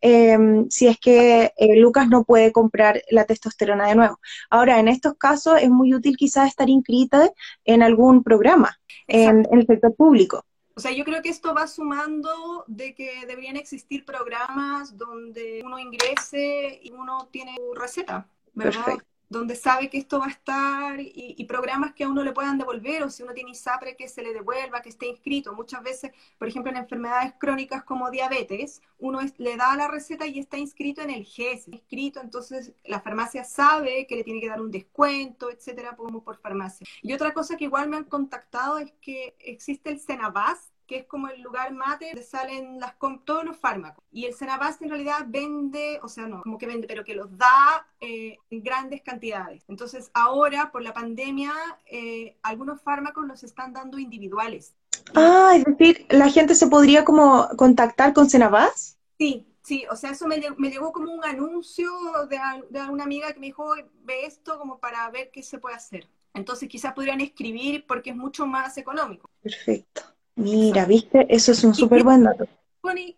em, 0.00 0.68
si 0.70 0.86
es 0.86 0.98
que 0.98 1.52
eh, 1.56 1.76
Lucas 1.80 2.08
no 2.08 2.24
puede 2.24 2.52
comprar 2.52 3.02
la 3.10 3.24
testosterona 3.24 3.88
de 3.88 3.94
nuevo. 3.94 4.20
Ahora, 4.50 4.78
en 4.78 4.88
estos 4.88 5.14
casos 5.14 5.60
es 5.60 5.70
muy 5.70 5.94
útil 5.94 6.16
quizás 6.16 6.48
estar 6.48 6.68
inscrita 6.68 7.30
en 7.64 7.82
algún 7.82 8.22
programa 8.22 8.78
en, 9.06 9.46
en 9.50 9.58
el 9.58 9.66
sector 9.66 9.94
público. 9.94 10.44
O 10.78 10.80
sea, 10.80 10.92
yo 10.92 11.04
creo 11.04 11.20
que 11.22 11.28
esto 11.28 11.52
va 11.54 11.66
sumando 11.66 12.64
de 12.68 12.94
que 12.94 13.26
deberían 13.26 13.56
existir 13.56 14.04
programas 14.04 14.96
donde 14.96 15.60
uno 15.64 15.76
ingrese 15.76 16.78
y 16.80 16.92
uno 16.92 17.28
tiene 17.32 17.56
su 17.56 17.74
receta, 17.74 18.28
¿verdad? 18.54 18.98
Donde 19.28 19.56
sabe 19.56 19.90
que 19.90 19.98
esto 19.98 20.18
va 20.18 20.26
a 20.26 20.30
estar 20.30 21.00
y, 21.00 21.44
programas 21.48 21.94
que 21.94 22.04
a 22.04 22.08
uno 22.08 22.22
le 22.22 22.32
puedan 22.32 22.58
devolver 22.58 23.02
o 23.02 23.10
si 23.10 23.22
uno 23.22 23.32
tiene 23.32 23.52
ISAPRE 23.52 23.96
que 23.96 24.08
se 24.08 24.22
le 24.22 24.34
devuelva, 24.34 24.82
que 24.82 24.90
esté 24.90 25.06
inscrito. 25.06 25.54
Muchas 25.54 25.82
veces, 25.82 26.12
por 26.38 26.48
ejemplo, 26.48 26.70
en 26.70 26.76
enfermedades 26.76 27.32
crónicas 27.38 27.84
como 27.84 28.10
diabetes, 28.10 28.82
uno 28.98 29.20
le 29.38 29.56
da 29.56 29.74
la 29.76 29.88
receta 29.88 30.26
y 30.26 30.38
está 30.38 30.58
inscrito 30.58 31.00
en 31.00 31.10
el 31.10 31.24
GES, 31.24 31.68
inscrito, 31.68 32.20
entonces 32.20 32.72
la 32.84 33.00
farmacia 33.00 33.44
sabe 33.44 34.06
que 34.06 34.16
le 34.16 34.24
tiene 34.24 34.40
que 34.40 34.48
dar 34.48 34.60
un 34.60 34.70
descuento, 34.70 35.50
etcétera, 35.50 35.96
como 35.96 36.22
por 36.22 36.38
farmacia. 36.38 36.86
Y 37.02 37.12
otra 37.12 37.32
cosa 37.32 37.56
que 37.56 37.64
igual 37.64 37.88
me 37.88 37.96
han 37.96 38.04
contactado 38.04 38.78
es 38.78 38.92
que 39.00 39.34
existe 39.38 39.90
el 39.90 40.00
Senabas, 40.00 40.70
que 40.88 40.96
es 40.96 41.06
como 41.06 41.28
el 41.28 41.42
lugar 41.42 41.72
mate 41.72 42.06
donde 42.06 42.22
salen 42.24 42.80
las, 42.80 42.94
todos 43.24 43.44
los 43.44 43.56
fármacos. 43.56 44.02
Y 44.10 44.24
el 44.24 44.34
Senabast 44.34 44.82
en 44.82 44.88
realidad 44.88 45.26
vende, 45.28 46.00
o 46.02 46.08
sea, 46.08 46.26
no, 46.26 46.42
como 46.42 46.58
que 46.58 46.66
vende, 46.66 46.88
pero 46.88 47.04
que 47.04 47.14
los 47.14 47.36
da 47.36 47.86
eh, 48.00 48.38
en 48.50 48.62
grandes 48.62 49.02
cantidades. 49.02 49.64
Entonces, 49.68 50.10
ahora, 50.14 50.72
por 50.72 50.82
la 50.82 50.94
pandemia, 50.94 51.52
eh, 51.86 52.36
algunos 52.42 52.80
fármacos 52.80 53.26
los 53.26 53.44
están 53.44 53.74
dando 53.74 53.98
individuales. 53.98 54.74
Ah, 55.14 55.52
es 55.54 55.64
decir, 55.64 56.06
¿la 56.08 56.30
gente 56.30 56.54
se 56.54 56.66
podría 56.66 57.04
como 57.04 57.48
contactar 57.56 58.12
con 58.14 58.28
Senabast? 58.28 58.96
Sí, 59.18 59.44
Sí, 59.60 59.84
o 59.90 59.96
sea, 59.96 60.12
eso 60.12 60.26
me, 60.26 60.40
me 60.56 60.70
llegó 60.70 60.92
como 60.92 61.12
un 61.12 61.22
anuncio 61.22 61.90
de, 62.30 62.38
de, 62.70 62.88
una 62.88 63.04
amiga 63.04 63.30
que 63.34 63.38
me 63.38 63.48
dijo, 63.48 63.74
ve 64.02 64.24
esto 64.24 64.58
como 64.58 64.78
para 64.78 65.10
ver 65.10 65.30
qué 65.30 65.42
se 65.42 65.58
puede 65.58 65.76
hacer. 65.76 66.08
Entonces 66.32 66.70
quizás 66.70 66.94
podrían 66.94 67.20
escribir 67.20 67.84
porque 67.86 68.10
es 68.10 68.16
mucho 68.16 68.46
más 68.46 68.78
económico. 68.78 69.28
Perfecto. 69.42 70.02
Mira, 70.38 70.84
viste, 70.84 71.26
eso 71.28 71.52
es 71.52 71.64
un 71.64 71.74
súper 71.74 72.04
buen 72.04 72.22
dato. 72.22 72.46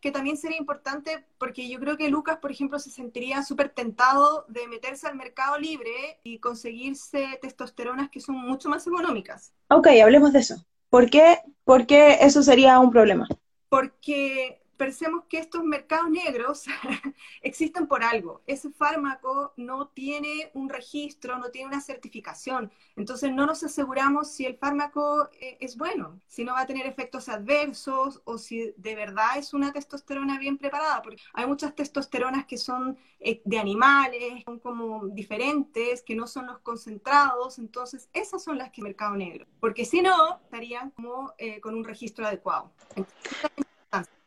Que 0.00 0.10
también 0.10 0.36
sería 0.36 0.58
importante 0.58 1.24
porque 1.38 1.68
yo 1.68 1.78
creo 1.78 1.96
que 1.96 2.08
Lucas, 2.08 2.38
por 2.38 2.50
ejemplo, 2.50 2.78
se 2.80 2.90
sentiría 2.90 3.42
súper 3.44 3.68
tentado 3.68 4.44
de 4.48 4.66
meterse 4.66 5.06
al 5.06 5.14
mercado 5.14 5.58
libre 5.58 6.18
y 6.24 6.38
conseguirse 6.38 7.38
testosteronas 7.40 8.10
que 8.10 8.20
son 8.20 8.36
mucho 8.36 8.68
más 8.68 8.86
económicas. 8.86 9.52
Ok, 9.68 9.88
hablemos 10.02 10.32
de 10.32 10.40
eso. 10.40 10.56
¿Por 10.88 11.08
qué, 11.08 11.38
¿Por 11.64 11.86
qué 11.86 12.18
eso 12.20 12.42
sería 12.42 12.80
un 12.80 12.90
problema? 12.90 13.28
Porque 13.68 14.59
pensemos 14.80 15.24
que 15.28 15.36
estos 15.36 15.62
mercados 15.62 16.08
negros 16.08 16.64
existen 17.42 17.86
por 17.86 18.02
algo. 18.02 18.40
Ese 18.46 18.70
fármaco 18.70 19.52
no 19.58 19.88
tiene 19.88 20.50
un 20.54 20.70
registro, 20.70 21.36
no 21.36 21.50
tiene 21.50 21.68
una 21.68 21.82
certificación. 21.82 22.72
Entonces 22.96 23.30
no 23.30 23.44
nos 23.44 23.62
aseguramos 23.62 24.30
si 24.30 24.46
el 24.46 24.56
fármaco 24.56 25.28
eh, 25.38 25.58
es 25.60 25.76
bueno, 25.76 26.18
si 26.26 26.44
no 26.44 26.54
va 26.54 26.62
a 26.62 26.66
tener 26.66 26.86
efectos 26.86 27.28
adversos 27.28 28.22
o 28.24 28.38
si 28.38 28.72
de 28.78 28.94
verdad 28.94 29.36
es 29.36 29.52
una 29.52 29.70
testosterona 29.70 30.38
bien 30.38 30.56
preparada. 30.56 31.02
Porque 31.02 31.20
hay 31.34 31.46
muchas 31.46 31.74
testosteronas 31.74 32.46
que 32.46 32.56
son 32.56 32.96
eh, 33.18 33.42
de 33.44 33.58
animales, 33.58 34.44
son 34.46 34.60
como 34.60 35.08
diferentes, 35.08 36.00
que 36.00 36.14
no 36.14 36.26
son 36.26 36.46
los 36.46 36.60
concentrados. 36.60 37.58
Entonces 37.58 38.08
esas 38.14 38.42
son 38.42 38.56
las 38.56 38.70
que 38.70 38.80
mercado 38.80 39.14
negro. 39.14 39.46
Porque 39.60 39.84
si 39.84 40.00
no, 40.00 40.40
estarían 40.42 40.88
como 40.92 41.34
eh, 41.36 41.60
con 41.60 41.74
un 41.74 41.84
registro 41.84 42.26
adecuado. 42.26 42.72
Entonces, 42.96 43.69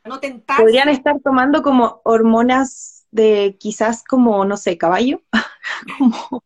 no 0.05 0.19
Podrían 0.57 0.89
estar 0.89 1.19
tomando 1.23 1.61
como 1.61 2.01
hormonas 2.03 3.05
de 3.11 3.57
quizás 3.59 4.03
como, 4.03 4.43
no 4.43 4.57
sé, 4.57 4.77
caballo, 4.77 5.21
como 5.97 6.43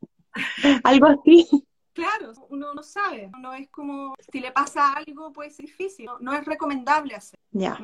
algo 0.83 1.07
así. 1.07 1.47
Claro, 1.93 2.31
uno 2.49 2.75
no 2.75 2.83
sabe, 2.83 3.31
no 3.39 3.53
es 3.53 3.69
como, 3.69 4.13
si 4.31 4.39
le 4.39 4.51
pasa 4.51 4.93
algo, 4.93 5.33
pues 5.33 5.57
difícil, 5.57 6.07
no, 6.19 6.33
es 6.33 6.45
recomendable 6.45 7.15
hacer. 7.15 7.39
Ya. 7.51 7.79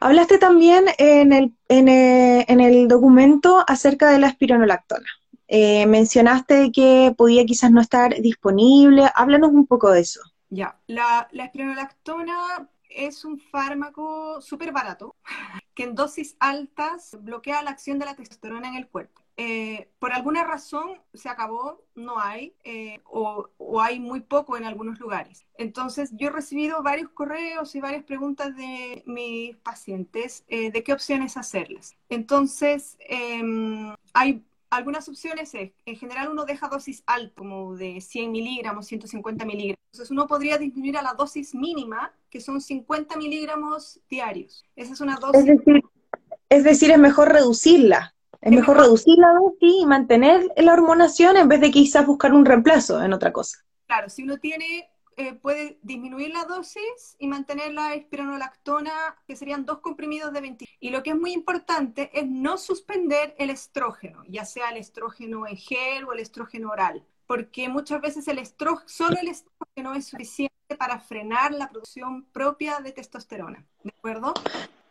Hablaste 0.00 0.38
también 0.38 0.86
en 0.96 1.34
el, 1.34 1.54
en, 1.68 1.88
el, 1.88 2.46
en 2.48 2.60
el 2.60 2.88
documento 2.88 3.62
acerca 3.68 4.08
de 4.10 4.18
la 4.18 4.28
espironolactona. 4.28 5.06
Eh, 5.46 5.84
mencionaste 5.86 6.72
que 6.72 7.14
podía 7.18 7.44
quizás 7.44 7.70
no 7.70 7.82
estar 7.82 8.18
disponible, 8.22 9.10
háblanos 9.14 9.50
un 9.50 9.66
poco 9.66 9.90
de 9.90 10.00
eso. 10.00 10.20
Ya, 10.48 10.78
la, 10.86 11.28
la 11.32 11.44
espironolactona 11.44 12.66
es 12.88 13.24
un 13.24 13.38
fármaco 13.38 14.40
súper 14.40 14.72
barato 14.72 15.16
que 15.74 15.84
en 15.84 15.94
dosis 15.94 16.36
altas 16.40 17.16
bloquea 17.20 17.62
la 17.62 17.70
acción 17.70 17.98
de 17.98 18.06
la 18.06 18.16
testosterona 18.16 18.68
en 18.68 18.74
el 18.76 18.88
cuerpo. 18.88 19.22
Eh, 19.40 19.88
por 20.00 20.12
alguna 20.12 20.42
razón 20.42 21.00
se 21.14 21.28
acabó, 21.28 21.84
no 21.94 22.18
hay, 22.18 22.56
eh, 22.64 23.00
o, 23.04 23.48
hay 23.80 24.00
muy 24.00 24.18
poco 24.20 24.56
en 24.56 24.64
algunos 24.64 24.98
lugares. 24.98 25.46
Entonces, 25.56 26.10
yo 26.16 26.26
he 26.26 26.30
recibido 26.32 26.82
varios 26.82 27.10
correos 27.10 27.72
y 27.76 27.80
varias 27.80 28.02
preguntas 28.02 28.56
de 28.56 29.04
mis 29.06 29.56
pacientes 29.58 30.44
eh, 30.48 30.72
de 30.72 30.82
qué 30.82 30.92
opciones 30.92 31.36
hacerles. 31.36 31.96
Entonces, 32.08 32.98
em, 33.08 33.94
hay 34.12 34.44
algunas 34.70 35.08
opciones 35.08 35.54
es, 35.54 35.72
en 35.86 35.96
general 35.96 36.28
uno 36.28 36.44
deja 36.44 36.68
dosis 36.68 37.02
alta, 37.06 37.34
como 37.36 37.76
de 37.76 38.00
100 38.00 38.30
miligramos, 38.30 38.86
150 38.86 39.44
miligramos. 39.44 39.78
Entonces 39.92 40.10
uno 40.10 40.26
podría 40.26 40.58
disminuir 40.58 40.96
a 40.96 41.02
la 41.02 41.14
dosis 41.14 41.54
mínima, 41.54 42.12
que 42.30 42.40
son 42.40 42.60
50 42.60 43.16
miligramos 43.16 44.00
diarios. 44.08 44.64
Esa 44.76 44.92
es 44.92 45.00
una 45.00 45.16
dosis. 45.16 45.40
Es 45.40 45.46
decir, 45.46 45.82
es, 46.48 46.64
decir, 46.64 46.90
es 46.90 46.98
mejor 46.98 47.32
reducirla. 47.32 48.14
Es, 48.40 48.52
mejor, 48.52 48.76
reducir 48.76 49.18
la 49.18 49.32
dosis 49.32 49.82
y 49.82 49.86
mantener 49.86 50.46
la 50.56 50.72
hormonación 50.72 51.36
en 51.36 51.48
vez 51.48 51.60
de 51.60 51.70
quizás 51.70 52.06
buscar 52.06 52.32
un 52.32 52.44
reemplazo 52.44 53.02
en 53.02 53.12
otra 53.12 53.32
cosa. 53.32 53.58
Claro, 53.86 54.08
si 54.08 54.22
uno 54.22 54.36
tiene 54.36 54.88
eh, 55.18 55.34
puede 55.34 55.80
disminuir 55.82 56.30
la 56.30 56.44
dosis 56.44 57.16
y 57.18 57.26
mantener 57.26 57.72
la 57.72 57.92
espironolactona, 57.94 59.16
que 59.26 59.34
serían 59.34 59.66
dos 59.66 59.80
comprimidos 59.80 60.32
de 60.32 60.40
20. 60.40 60.64
Y 60.78 60.90
lo 60.90 61.02
que 61.02 61.10
es 61.10 61.16
muy 61.16 61.32
importante 61.32 62.08
es 62.14 62.24
no 62.24 62.56
suspender 62.56 63.34
el 63.36 63.50
estrógeno, 63.50 64.22
ya 64.28 64.44
sea 64.44 64.70
el 64.70 64.76
estrógeno 64.76 65.44
en 65.48 65.56
gel 65.56 66.04
o 66.04 66.12
el 66.12 66.20
estrógeno 66.20 66.70
oral, 66.70 67.04
porque 67.26 67.68
muchas 67.68 68.00
veces 68.00 68.28
el 68.28 68.38
estrógeno, 68.38 68.88
solo 68.88 69.16
el 69.20 69.26
estrógeno 69.26 69.92
es 69.94 70.06
suficiente 70.06 70.54
para 70.78 71.00
frenar 71.00 71.52
la 71.52 71.68
producción 71.68 72.22
propia 72.26 72.78
de 72.78 72.92
testosterona, 72.92 73.66
¿de 73.82 73.90
acuerdo? 73.98 74.34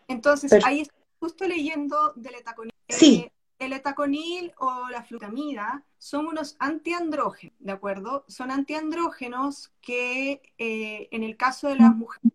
Entonces, 0.10 0.52
ahí 0.66 0.82
estoy 0.82 1.00
justo 1.22 1.48
leyendo 1.48 2.12
del 2.18 2.36
etaconil. 2.36 2.74
Sí. 2.90 3.24
Eh, 3.26 3.32
el 3.60 3.74
etaconil 3.74 4.54
o 4.58 4.90
la 4.90 5.04
flutamida 5.04 5.84
son 5.98 6.28
unos 6.28 6.56
antiandrógenos, 6.60 7.56
¿de 7.60 7.72
acuerdo? 7.72 8.26
Son 8.28 8.52
antiandrógenos 8.52 9.72
que 9.82 10.42
eh, 10.58 11.08
en 11.12 11.24
el 11.24 11.38
caso 11.38 11.68
de 11.70 11.76
las 11.76 11.96
mujeres 11.96 12.32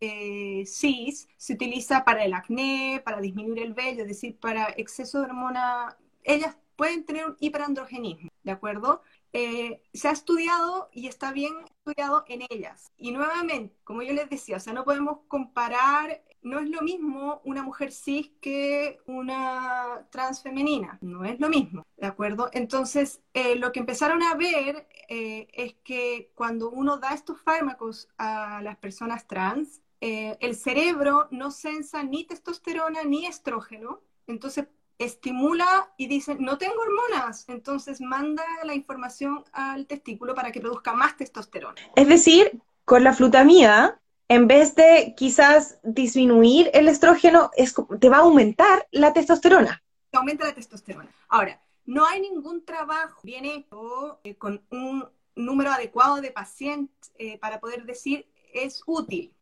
eh, 0.00 0.64
cis 0.66 1.28
se 1.36 1.52
utiliza 1.54 2.04
para 2.04 2.24
el 2.24 2.32
acné, 2.32 3.02
para 3.04 3.20
disminuir 3.20 3.62
el 3.62 3.74
vello, 3.74 4.02
es 4.02 4.08
decir, 4.08 4.38
para 4.38 4.70
exceso 4.76 5.18
de 5.18 5.24
hormona. 5.24 5.96
Ellas 6.22 6.56
pueden 6.76 7.04
tener 7.04 7.26
un 7.26 7.36
hiperandrogenismo, 7.40 8.30
¿de 8.42 8.52
acuerdo? 8.52 9.02
Eh, 9.32 9.82
se 9.92 10.08
ha 10.08 10.12
estudiado 10.12 10.88
y 10.92 11.08
está 11.08 11.32
bien 11.32 11.52
estudiado 11.66 12.24
en 12.28 12.42
ellas. 12.48 12.92
Y 12.96 13.12
nuevamente, 13.12 13.76
como 13.84 14.02
yo 14.02 14.14
les 14.14 14.30
decía, 14.30 14.56
o 14.56 14.60
sea, 14.60 14.72
no 14.72 14.84
podemos 14.84 15.18
comparar, 15.28 16.22
no 16.42 16.58
es 16.58 16.68
lo 16.68 16.82
mismo 16.82 17.40
una 17.44 17.62
mujer 17.62 17.92
cis 17.92 18.30
que 18.40 19.00
una 19.06 20.06
trans 20.10 20.42
femenina, 20.42 20.98
no 21.00 21.24
es 21.24 21.38
lo 21.40 21.48
mismo, 21.48 21.86
¿de 21.96 22.06
acuerdo? 22.06 22.50
Entonces, 22.52 23.20
eh, 23.34 23.56
lo 23.56 23.72
que 23.72 23.80
empezaron 23.80 24.22
a 24.22 24.34
ver 24.34 24.88
eh, 25.08 25.48
es 25.52 25.74
que 25.84 26.32
cuando 26.34 26.70
uno 26.70 26.98
da 26.98 27.14
estos 27.14 27.40
fármacos 27.40 28.08
a 28.18 28.60
las 28.62 28.76
personas 28.76 29.26
trans, 29.26 29.82
el 30.02 30.56
cerebro 30.56 31.28
no 31.30 31.50
sensa 31.50 32.02
ni 32.02 32.24
testosterona 32.24 33.04
ni 33.04 33.26
estrógeno, 33.26 34.00
entonces 34.26 34.66
estimula 35.00 35.92
y 35.96 36.06
dice, 36.06 36.36
no 36.38 36.58
tengo 36.58 36.74
hormonas, 36.80 37.48
entonces 37.48 38.00
manda 38.00 38.44
la 38.64 38.74
información 38.74 39.44
al 39.52 39.86
testículo 39.86 40.34
para 40.34 40.52
que 40.52 40.60
produzca 40.60 40.92
más 40.92 41.16
testosterona. 41.16 41.80
Es 41.96 42.06
decir, 42.06 42.60
con 42.84 43.02
la 43.02 43.14
flutamida, 43.14 43.98
en 44.30 44.46
vez 44.46 44.76
de 44.76 45.14
quizás 45.16 45.80
disminuir 45.82 46.70
el 46.72 46.86
estrógeno, 46.86 47.50
es, 47.56 47.74
te 47.98 48.08
va 48.08 48.18
a 48.18 48.20
aumentar 48.20 48.86
la 48.92 49.12
testosterona. 49.12 49.82
Te 50.08 50.18
aumenta 50.18 50.46
la 50.46 50.54
testosterona. 50.54 51.10
Ahora, 51.28 51.60
no 51.84 52.06
hay 52.06 52.20
ningún 52.20 52.64
trabajo 52.64 53.20
hecho 53.24 54.20
eh, 54.22 54.36
con 54.36 54.64
un 54.70 55.04
número 55.34 55.72
adecuado 55.72 56.20
de 56.20 56.30
pacientes 56.30 57.10
eh, 57.18 57.38
para 57.38 57.58
poder 57.58 57.84
decir 57.84 58.24
es 58.54 58.84
útil. 58.86 59.34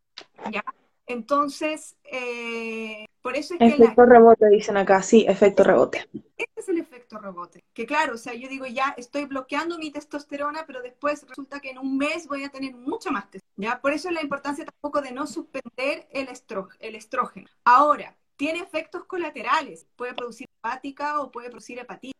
¿ya? 0.50 0.64
Entonces, 1.08 1.96
eh, 2.04 3.06
por 3.22 3.34
eso 3.36 3.54
es 3.54 3.58
que... 3.58 3.82
Efecto 3.82 4.04
rebote, 4.04 4.48
dicen 4.48 4.76
acá, 4.76 5.02
sí, 5.02 5.24
efecto 5.26 5.64
rebote. 5.64 6.08
Este 6.36 6.60
es 6.60 6.68
el 6.68 6.78
efecto 6.78 7.18
rebote. 7.18 7.64
Que 7.72 7.86
claro, 7.86 8.14
o 8.14 8.18
sea, 8.18 8.34
yo 8.34 8.48
digo, 8.48 8.66
ya 8.66 8.94
estoy 8.96 9.24
bloqueando 9.24 9.78
mi 9.78 9.90
testosterona, 9.90 10.64
pero 10.66 10.82
después 10.82 11.26
resulta 11.26 11.60
que 11.60 11.70
en 11.70 11.78
un 11.78 11.96
mes 11.96 12.28
voy 12.28 12.44
a 12.44 12.50
tener 12.50 12.74
mucho 12.74 13.10
más 13.10 13.30
testosterona. 13.30 13.74
¿ya? 13.74 13.80
Por 13.80 13.92
eso 13.92 14.08
es 14.08 14.14
la 14.14 14.22
importancia 14.22 14.64
tampoco 14.64 15.00
de 15.00 15.12
no 15.12 15.26
suspender 15.26 16.08
el, 16.10 16.28
el 16.80 16.94
estrógeno. 16.94 17.48
Ahora, 17.64 18.16
tiene 18.36 18.60
efectos 18.60 19.04
colaterales. 19.04 19.86
Puede 19.96 20.14
producir 20.14 20.46
hepática 20.58 21.20
o 21.20 21.30
puede 21.30 21.50
producir 21.50 21.78
hepatitis. 21.78 22.14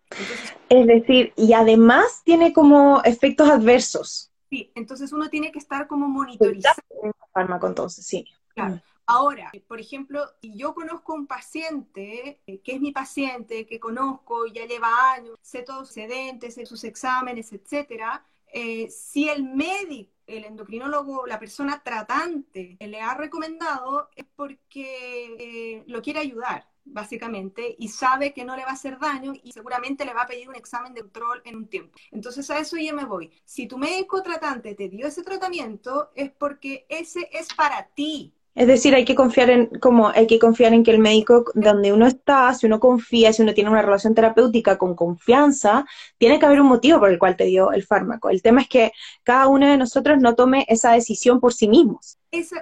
es 0.69 0.87
decir, 0.87 1.33
y 1.37 1.53
además 1.53 2.23
tiene 2.25 2.53
como 2.53 3.03
efectos 3.05 3.49
adversos. 3.49 4.33
Sí, 4.51 4.73
entonces 4.75 5.13
uno 5.13 5.29
tiene 5.29 5.53
que 5.53 5.59
estar 5.59 5.87
como 5.87 6.09
monitorizando. 6.09 6.83
El 7.03 7.13
fármaco, 7.33 7.67
entonces, 7.67 8.05
sí. 8.05 8.27
Mm. 8.65 8.81
Ahora, 9.07 9.51
por 9.67 9.81
ejemplo, 9.81 10.27
si 10.43 10.55
yo 10.55 10.75
conozco 10.75 11.15
un 11.15 11.27
paciente, 11.27 12.43
eh, 12.47 12.61
que 12.61 12.73
es 12.75 12.81
mi 12.81 12.93
paciente, 12.93 13.67
que 13.67 13.81
conozco, 13.81 14.47
ya 14.47 14.67
lleva 14.67 15.13
años, 15.15 15.39
sé 15.41 15.63
todos 15.63 15.89
sus 15.89 15.95
sé 15.95 16.67
sus 16.67 16.85
exámenes, 16.85 17.53
etcétera, 17.53 18.23
eh, 18.53 18.91
si 18.91 19.29
el 19.29 19.45
médico, 19.45 20.13
el 20.27 20.45
endocrinólogo, 20.45 21.27
la 21.27 21.39
persona 21.39 21.83
tratante 21.83 22.77
le 22.81 23.01
ha 23.01 23.15
recomendado, 23.15 24.11
es 24.15 24.27
porque 24.37 25.37
eh, 25.39 25.85
lo 25.87 26.03
quiere 26.03 26.21
ayudar 26.21 26.69
básicamente, 26.91 27.77
y 27.79 27.89
sabe 27.89 28.33
que 28.33 28.45
no 28.45 28.57
le 28.57 28.65
va 28.65 28.71
a 28.71 28.73
hacer 28.73 28.99
daño 28.99 29.33
y 29.43 29.53
seguramente 29.53 30.05
le 30.05 30.15
va 30.15 30.23
a 30.23 30.27
pedir 30.27 30.49
un 30.49 30.57
examen 30.57 30.95
de 30.95 31.03
control 31.03 31.43
en 31.45 31.57
un 31.57 31.69
tiempo. 31.69 31.99
Entonces 32.11 32.49
a 32.51 32.59
eso 32.59 32.77
ya 32.77 32.93
me 32.93 33.05
voy. 33.05 33.31
Si 33.45 33.67
tu 33.67 33.79
médico 33.79 34.23
tratante 34.23 34.75
te 34.75 34.89
dio 34.89 35.07
ese 35.07 35.23
tratamiento, 35.23 36.11
es 36.15 36.31
porque 36.31 36.87
ese 36.89 37.29
es 37.33 37.53
para 37.55 37.89
ti, 37.89 38.35
es 38.59 38.67
decir, 38.67 38.93
hay 38.93 39.05
que 39.05 39.15
confiar 39.15 39.51
en, 39.51 39.67
como 39.79 40.09
hay 40.09 40.27
que 40.27 40.41
confiar 40.41 40.75
en 40.75 40.83
que 40.83 40.91
el 40.91 40.99
médico 40.99 41.45
donde 41.55 41.93
uno 41.93 42.09
está, 42.09 42.53
si 42.55 42.67
uno 42.67 42.81
confía, 42.81 43.33
si 43.33 43.43
uno 43.43 43.55
tiene 43.55 43.71
una 43.71 43.83
relación 43.83 44.17
terapéutica 44.17 44.77
con 44.77 44.97
confianza, 44.97 45.87
tiene 46.19 46.41
que 46.41 46.47
haber 46.47 46.61
un 46.61 46.67
motivo 46.67 46.99
por 46.99 47.09
el 47.09 47.21
cual 47.21 47.37
te 47.37 47.45
dio 47.45 47.71
el 47.71 47.85
fármaco. 47.85 48.31
El 48.31 48.43
tema 48.43 48.63
es 48.63 48.69
que 48.69 48.91
cada 49.23 49.47
uno 49.47 49.69
de 49.69 49.77
nosotros 49.77 50.19
no 50.19 50.35
tome 50.35 50.67
esa 50.69 50.91
decisión 50.91 51.39
por 51.39 51.55
sí 51.55 51.69
mismos. 51.69 52.19
Eso, 52.33 52.57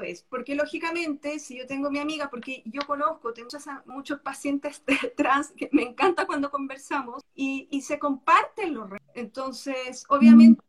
es, 0.00 0.22
porque 0.22 0.54
lógicamente, 0.54 1.38
si 1.38 1.58
yo 1.58 1.66
tengo 1.66 1.90
mi 1.90 1.98
amiga, 1.98 2.30
porque 2.30 2.62
yo 2.64 2.80
conozco, 2.86 3.34
tengo 3.34 3.50
muchos, 3.84 4.20
pacientes 4.20 4.82
trans 5.18 5.52
que 5.52 5.68
me 5.70 5.82
encanta 5.82 6.26
cuando 6.26 6.50
conversamos 6.50 7.22
y, 7.34 7.68
y 7.70 7.82
se 7.82 7.98
comparten 7.98 8.72
los 8.72 8.88
Entonces, 9.14 10.06
obviamente, 10.08 10.62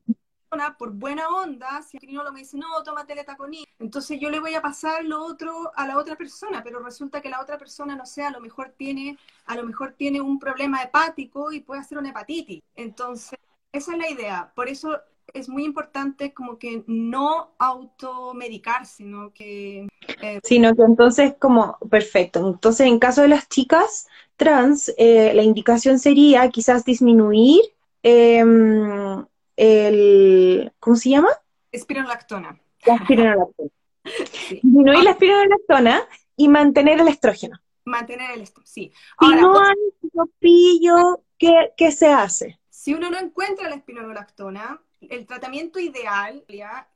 por 0.77 0.91
buena 0.91 1.27
onda, 1.29 1.81
si 1.81 1.97
el 2.01 2.13
no 2.13 2.31
me 2.31 2.39
dice, 2.39 2.57
no, 2.57 2.83
tómate 2.83 3.15
letaconina, 3.15 3.65
entonces 3.79 4.19
yo 4.19 4.29
le 4.29 4.39
voy 4.39 4.53
a 4.53 4.61
pasar 4.61 5.03
lo 5.03 5.23
otro 5.23 5.71
a 5.75 5.87
la 5.87 5.97
otra 5.97 6.15
persona, 6.15 6.61
pero 6.63 6.79
resulta 6.79 7.21
que 7.21 7.29
la 7.29 7.41
otra 7.41 7.57
persona, 7.57 7.95
no 7.95 8.05
sé, 8.05 8.23
a 8.23 8.31
lo 8.31 8.39
mejor 8.39 8.73
tiene, 8.77 9.17
a 9.45 9.55
lo 9.55 9.63
mejor 9.63 9.93
tiene 9.93 10.21
un 10.21 10.39
problema 10.39 10.81
hepático 10.81 11.51
y 11.51 11.61
puede 11.61 11.81
hacer 11.81 11.97
una 11.97 12.09
hepatitis. 12.09 12.61
Entonces, 12.75 13.39
esa 13.71 13.91
es 13.93 13.97
la 13.97 14.09
idea. 14.09 14.51
Por 14.55 14.69
eso 14.69 14.99
es 15.33 15.49
muy 15.49 15.63
importante 15.63 16.33
como 16.33 16.57
que 16.57 16.83
no 16.87 17.51
automedicar, 17.57 18.85
sino 18.85 19.33
que... 19.33 19.87
Eh, 20.21 20.39
sino 20.43 20.75
que 20.75 20.83
entonces 20.83 21.35
como, 21.39 21.77
perfecto, 21.89 22.47
entonces 22.47 22.87
en 22.87 22.99
caso 22.99 23.21
de 23.21 23.29
las 23.29 23.49
chicas 23.49 24.07
trans, 24.35 24.93
eh, 24.97 25.33
la 25.33 25.43
indicación 25.43 25.99
sería 25.99 26.47
quizás 26.49 26.85
disminuir 26.85 27.61
em, 28.03 29.25
el, 29.55 30.71
¿cómo 30.79 30.95
se 30.95 31.09
llama? 31.09 31.29
Espironolactona. 31.71 32.59
La 32.85 32.95
espironolactona. 32.95 33.69
Disminuir 34.49 35.03
la 35.03 35.11
espironolactona 35.11 36.01
y 36.35 36.47
mantener 36.47 36.99
el 36.99 37.07
estrógeno. 37.07 37.59
Mantener 37.85 38.31
el 38.31 38.41
estrógeno, 38.41 38.71
sí. 38.71 38.91
Ahora, 39.17 39.37
si 39.37 39.41
no 39.43 39.61
hay 39.61 40.29
pillo, 40.39 41.23
¿qué, 41.37 41.73
¿qué, 41.77 41.91
se 41.91 42.07
hace? 42.07 42.59
Si 42.69 42.93
uno 42.93 43.09
no 43.09 43.19
encuentra 43.19 43.69
la 43.69 43.75
espironolactona, 43.75 44.81
el 45.09 45.25
tratamiento 45.25 45.79
ideal 45.79 46.43
¿ya? 46.47 46.87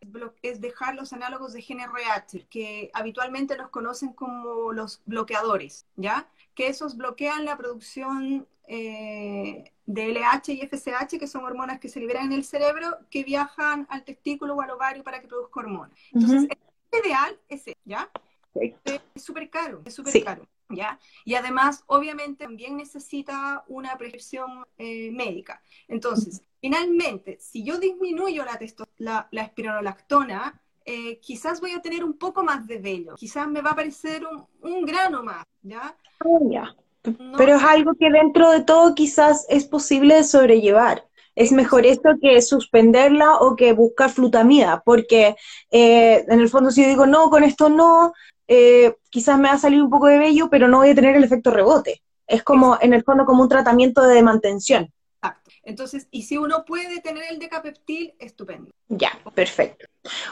es 0.41 0.62
dejar 0.62 0.96
los 0.96 1.13
análogos 1.13 1.54
de 1.54 1.62
GNRH, 1.62 2.48
que 2.50 2.89
habitualmente 2.93 3.58
los 3.58 3.70
conocen 3.70 4.13
como 4.13 4.74
los 4.74 5.02
bloqueadores, 5.06 5.86
¿ya? 5.96 6.28
Que 6.56 6.67
esos 6.67 6.98
bloquean 6.98 7.46
la 7.46 7.58
producción 7.58 8.48
eh, 8.67 9.72
de 9.86 10.12
LH 10.12 10.54
y 10.54 10.67
FSH, 10.67 11.17
que 11.17 11.28
son 11.28 11.46
hormonas 11.46 11.80
que 11.80 11.89
se 11.89 12.00
liberan 12.00 12.26
en 12.28 12.34
el 12.34 12.43
cerebro, 12.43 12.98
que 13.10 13.24
viajan 13.24 13.88
al 13.89 14.04
testículo 14.04 14.56
o 14.56 14.62
al 14.62 14.72
ovario 14.72 15.04
para 15.04 15.22
que 15.22 15.28
produzca 15.28 15.60
hormonas. 15.62 15.98
Entonces, 16.12 16.50
el 16.91 17.00
ideal 17.00 17.39
es 17.48 17.62
ese, 17.62 17.78
¿ya? 17.86 18.10
Es 18.56 19.24
súper 19.24 19.50
caro, 19.50 19.82
es 19.86 19.93
súper 19.93 20.24
caro, 20.24 20.48
¿ya? 20.70 21.00
Y 21.26 21.36
además, 21.36 21.84
obviamente, 21.88 22.43
también 22.43 22.78
necesita 22.78 23.63
una 23.67 23.98
prescripción 23.98 24.65
eh, 24.78 25.12
médica. 25.12 25.62
Entonces, 25.88 26.41
finalmente, 26.60 27.38
si 27.39 27.63
yo 27.63 27.80
disminuyo 27.80 28.43
la, 28.46 28.60
la, 28.98 29.28
la 29.32 29.41
espironolactona, 29.43 30.62
eh, 30.86 31.20
quizás 31.20 31.60
voy 31.60 31.72
a 31.72 31.82
tener 31.82 32.04
un 32.04 32.17
poco 32.17 32.43
más 32.43 32.65
de 32.65 32.78
vello, 32.78 33.15
quizás 33.15 33.48
me 33.48 33.62
va 33.62 33.72
a 33.72 33.74
aparecer 33.74 34.26
un, 34.26 34.46
un 34.62 34.86
grano 34.86 35.22
más, 35.22 35.46
¿ya? 35.62 35.96
Oh, 36.24 36.50
ya. 36.50 36.74
Pero 37.38 37.56
es 37.56 37.63
algo 37.63 37.93
que 38.00 38.10
dentro 38.10 38.50
de 38.52 38.63
todo 38.63 38.96
quizás 38.96 39.46
es 39.50 39.65
posible 39.65 40.15
de 40.15 40.24
sobrellevar. 40.24 41.06
Es 41.36 41.52
mejor 41.52 41.86
esto 41.86 42.10
que 42.22 42.41
suspenderla 42.41 43.38
o 43.38 43.56
que 43.56 43.72
buscar 43.74 44.10
flutamida, 44.10 44.82
porque 44.84 45.36
eh, 45.72 46.26
en 46.28 46.39
el 46.39 46.50
fondo 46.50 46.72
si 46.72 46.82
yo 46.82 46.89
digo 46.89 47.06
no, 47.06 47.30
con 47.30 47.43
esto 47.43 47.70
no, 47.70 48.13
eh, 48.48 48.96
quizás 49.10 49.38
me 49.38 49.48
va 49.50 49.56
a 49.56 49.60
salir 49.60 49.82
un 49.82 49.89
poco 49.89 50.08
de 50.08 50.17
vello, 50.17 50.50
pero 50.50 50.67
no 50.67 50.78
voy 50.78 50.89
a 50.89 50.96
tener 50.96 51.15
el 51.15 51.24
efecto 51.24 51.52
rebote. 51.52 52.02
Es 52.26 52.43
como, 52.43 52.78
en 52.82 52.93
el 52.93 53.04
fondo, 53.04 53.26
como 53.26 53.43
un 53.43 53.50
tratamiento 53.50 54.02
de 54.02 54.24
mantención. 54.24 54.91
Entonces, 55.68 56.08
y 56.12 56.24
si 56.24 56.38
uno 56.38 56.64
puede 56.64 57.02
tener 57.02 57.26
el 57.30 57.40
decapeptil, 57.40 58.14
estupendo. 58.20 58.72
Ya, 58.88 59.20
perfecto. 59.36 59.86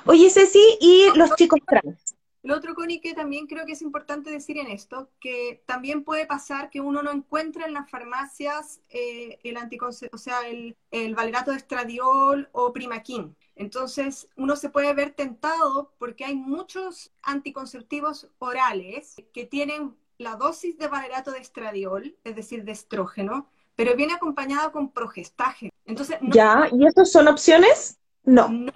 Oye, 0.06 0.30
Ceci, 0.30 0.78
¿y 0.80 1.10
los 1.13 1.36
chicos 1.36 1.60
trans? 1.67 2.15
Lo 2.41 2.56
otro, 2.56 2.74
Connie, 2.74 3.02
que 3.02 3.13
también 3.13 3.45
creo 3.45 3.65
que 3.65 3.74
es 3.74 3.82
importante 3.82 4.32
decir 4.32 4.58
en 4.58 4.67
esto, 4.67 5.10
que 5.19 5.62
también 5.65 6.06
puede 6.06 6.26
pasar 6.26 6.69
que 6.69 6.80
uno 6.80 7.04
no 7.04 7.12
encuentre 7.12 7.65
en 7.65 7.74
las 7.74 7.89
farmacias 7.89 8.80
eh, 8.88 9.39
el 9.43 9.58
anticonceptivo, 9.58 10.15
o 10.15 10.17
sea, 10.17 10.48
el, 10.48 10.78
el 10.91 11.15
valerato 11.15 11.52
de 11.52 11.58
estradiol 11.58 12.48
o 12.54 12.71
primaquín. 12.71 13.36
Entonces, 13.58 14.30
uno 14.38 14.56
se 14.56 14.69
puede 14.69 14.93
ver 14.93 15.12
tentado 15.12 15.91
porque 15.98 16.24
hay 16.24 16.36
muchos 16.36 17.12
anticonceptivos 17.24 18.30
orales 18.39 19.15
que 19.34 19.43
tienen 19.45 19.98
la 20.17 20.38
dosis 20.38 20.78
de 20.78 20.88
valerato 20.88 21.32
de 21.32 21.39
estradiol, 21.39 22.15
es 22.24 22.38
decir, 22.38 22.63
de 22.63 22.71
estrógeno, 22.71 23.50
pero 23.75 23.95
viene 23.95 24.13
acompañado 24.13 24.71
con 24.71 24.91
progestágeno. 24.91 25.71
Entonces, 25.85 26.17
¿Ya? 26.21 26.69
¿Y 26.71 26.85
esas 26.85 27.11
son 27.11 27.27
opciones? 27.27 27.97
No. 28.23 28.49
No, 28.49 28.71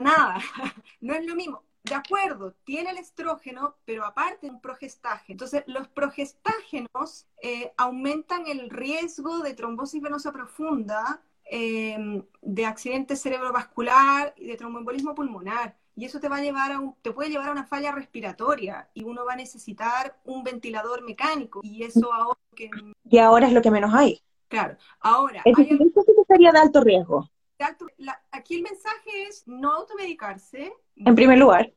nada. 0.00 0.38
No 1.00 1.14
es 1.14 1.26
lo 1.26 1.34
mismo 1.34 1.62
de 1.84 1.94
acuerdo, 1.94 2.54
tiene 2.64 2.90
el 2.90 2.98
estrógeno, 2.98 3.76
pero 3.84 4.04
aparte 4.06 4.48
un 4.48 4.60
progestágeno. 4.60 5.34
Entonces, 5.34 5.64
los 5.66 5.86
progestágenos 5.88 7.26
eh, 7.42 7.72
aumentan 7.76 8.46
el 8.46 8.70
riesgo 8.70 9.40
de 9.40 9.52
trombosis 9.52 10.00
venosa 10.02 10.32
profunda, 10.32 11.20
em, 11.44 12.24
de 12.40 12.66
accidente 12.66 13.16
cerebrovascular 13.16 14.32
y 14.38 14.46
de 14.46 14.56
tromboembolismo 14.56 15.14
pulmonar. 15.14 15.76
Y 15.96 16.04
eso 16.04 16.18
te 16.20 16.28
va 16.28 16.36
a 16.36 16.42
llevar 16.42 16.72
a 16.72 16.80
un, 16.80 16.94
te 17.02 17.12
puede 17.12 17.30
llevar 17.30 17.48
a 17.48 17.52
una 17.52 17.64
falla 17.66 17.92
respiratoria 17.92 18.88
y 18.94 19.04
uno 19.04 19.24
va 19.24 19.34
a 19.34 19.36
necesitar 19.36 20.18
un 20.24 20.42
ventilador 20.42 21.02
mecánico. 21.04 21.60
Y 21.62 21.84
eso 21.84 22.12
ahora 22.12 22.38
que... 22.56 22.70
Y 23.08 23.18
ahora 23.18 23.46
es 23.46 23.52
lo 23.52 23.62
que 23.62 23.70
menos 23.70 23.94
hay. 23.94 24.22
Claro, 24.48 24.76
ahora... 25.00 25.42
Eso, 25.44 25.60
hay 25.60 25.70
algo- 25.70 25.84
eso 25.86 26.02
sí 26.02 26.12
que 26.16 26.24
sería 26.26 26.52
de 26.52 26.58
alto 26.58 26.80
riesgo, 26.80 27.30
de 27.58 27.64
alto- 27.64 27.86
la- 27.98 28.20
aquí 28.32 28.56
el 28.56 28.62
mensaje 28.62 29.24
es 29.28 29.44
no 29.46 29.72
automedicarse. 29.72 30.72
en 30.96 31.14
primer 31.14 31.38
lugar. 31.38 31.72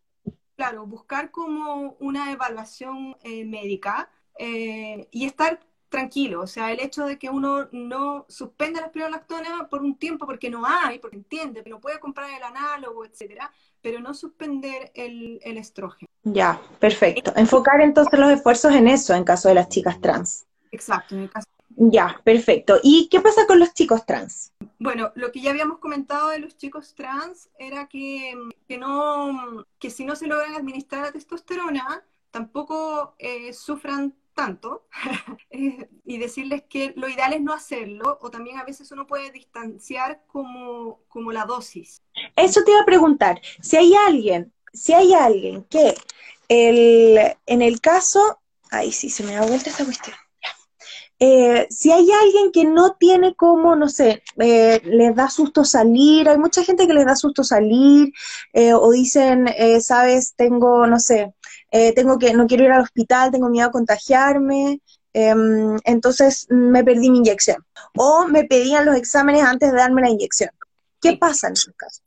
Claro, 0.56 0.88
buscar 0.88 1.30
como 1.30 1.96
una 2.00 2.32
evaluación 2.32 3.16
eh, 3.24 3.46
médica 3.46 4.10
eh, 4.40 5.08
y 5.12 5.26
estar 5.26 5.60
tranquilo. 5.90 6.42
O 6.42 6.48
sea, 6.48 6.72
el 6.72 6.80
hecho 6.80 7.06
de 7.06 7.18
que 7.20 7.30
uno 7.30 7.70
no 7.72 8.26
suspenda 8.28 8.82
la 8.82 8.88
espironolactona 8.88 9.70
por 9.70 9.82
un 9.84 9.96
tiempo 9.98 10.26
porque 10.26 10.50
no 10.50 10.64
hay, 10.66 10.98
porque 11.00 11.16
entiende, 11.18 11.64
que 11.64 11.70
no 11.70 11.80
puede 11.80 12.00
comprar 12.00 12.30
el 12.32 12.42
análogo, 12.44 13.06
etcétera, 13.06 13.52
pero 13.82 14.00
no 14.00 14.13
suspender 14.13 14.92
el, 14.96 15.40
el 15.44 15.58
estrógeno. 15.58 16.08
Ya, 16.24 16.62
perfecto. 16.80 17.32
Enfocar 17.36 17.82
entonces 17.82 18.20
los 18.20 18.32
esfuerzos 18.32 18.74
en 18.74 18.88
eso 18.88 19.13
en 19.13 19.24
caso 19.24 19.48
de 19.50 19.56
las 19.56 19.70
chicas 19.70 20.00
trans. 20.02 20.46
Exacto, 20.72 21.16
en 21.16 21.22
el 21.22 21.30
caso. 21.30 21.48
Ya, 21.80 22.20
perfecto. 22.24 22.80
¿Y 22.82 23.08
qué 23.10 23.22
pasa 23.22 23.46
con 23.46 23.60
los 23.60 23.74
chicos 23.74 24.06
trans? 24.06 24.52
Bueno, 24.80 25.12
lo 25.16 25.32
que 25.32 25.42
ya 25.42 25.52
habíamos 25.52 25.78
comentado 25.78 26.30
de 26.30 26.40
los 26.40 26.58
chicos 26.58 26.96
trans 26.96 27.50
era 27.60 27.88
que, 27.88 28.34
que 28.68 28.78
no, 28.78 29.66
que 29.80 29.90
si 29.90 30.04
no 30.04 30.16
se 30.16 30.28
logran 30.28 30.56
administrar 30.56 31.04
la 31.04 31.12
testosterona, 31.12 32.04
tampoco 32.32 33.16
eh, 33.20 33.54
sufran 33.54 34.16
tanto 34.38 34.88
Eh, 35.50 35.89
y 36.06 36.17
decirles 36.17 36.63
que 36.69 36.93
lo 36.97 37.08
ideal 37.08 37.34
es 37.34 37.41
no 37.41 37.54
hacerlo 37.54 38.19
o 38.21 38.30
también 38.30 38.58
a 38.60 38.63
veces 38.65 38.91
uno 38.91 39.08
puede 39.08 39.32
distanciar 39.32 40.23
como, 40.28 41.00
como 41.08 41.32
la 41.32 41.45
dosis. 41.45 42.02
Eso 42.36 42.63
te 42.63 42.71
iba 42.71 42.82
a 42.82 42.86
preguntar. 42.86 43.41
Si 43.62 43.78
hay 43.78 43.93
alguien, 44.08 44.54
si 44.73 44.93
hay 44.93 45.13
alguien 45.13 45.63
que 45.63 45.95
el, 46.50 47.17
en 47.45 47.62
el 47.62 47.80
caso, 47.80 48.39
ay, 48.69 48.91
sí, 48.91 49.10
se 49.10 49.23
me 49.23 49.36
da 49.36 49.45
vuelta 49.45 49.69
esta 49.69 49.86
cuestión. 49.86 50.15
Eh, 51.20 51.68
si 51.72 51.92
hay 51.92 52.08
alguien 52.12 52.52
que 52.52 52.66
no 52.66 52.96
tiene 53.00 53.34
como, 53.36 53.76
no 53.76 53.90
sé, 53.90 54.24
eh, 54.38 54.82
les 54.84 55.16
da 55.16 55.30
susto 55.30 55.66
salir, 55.66 56.30
hay 56.30 56.38
mucha 56.38 56.64
gente 56.64 56.86
que 56.86 56.94
les 56.94 57.06
da 57.06 57.16
susto 57.16 57.44
salir, 57.44 58.12
eh, 58.54 58.74
o 58.74 58.92
dicen, 58.92 59.48
eh, 59.48 59.82
sabes, 59.82 60.34
tengo, 60.36 60.86
no 60.86 61.00
sé, 61.00 61.34
eh, 61.72 61.94
tengo 61.94 62.20
que, 62.20 62.34
no 62.34 62.46
quiero 62.46 62.66
ir 62.66 62.72
al 62.72 62.84
hospital, 62.84 63.32
tengo 63.32 63.50
miedo 63.50 63.68
a 63.68 63.72
contagiarme, 63.72 64.82
em, 65.14 65.78
entonces 65.86 66.46
me 66.50 66.84
perdí 66.84 67.10
mi 67.10 67.18
inyección. 67.18 67.66
O 67.98 68.28
me 68.28 68.44
pedían 68.44 68.86
los 68.86 68.96
exámenes 68.96 69.44
antes 69.44 69.72
de 69.72 69.78
darme 69.78 70.02
la 70.02 70.10
inyección. 70.10 70.52
¿Qué 71.02 71.18
pasa 71.18 71.48
en 71.48 71.54
esos 71.54 71.74
casos? 71.76 72.02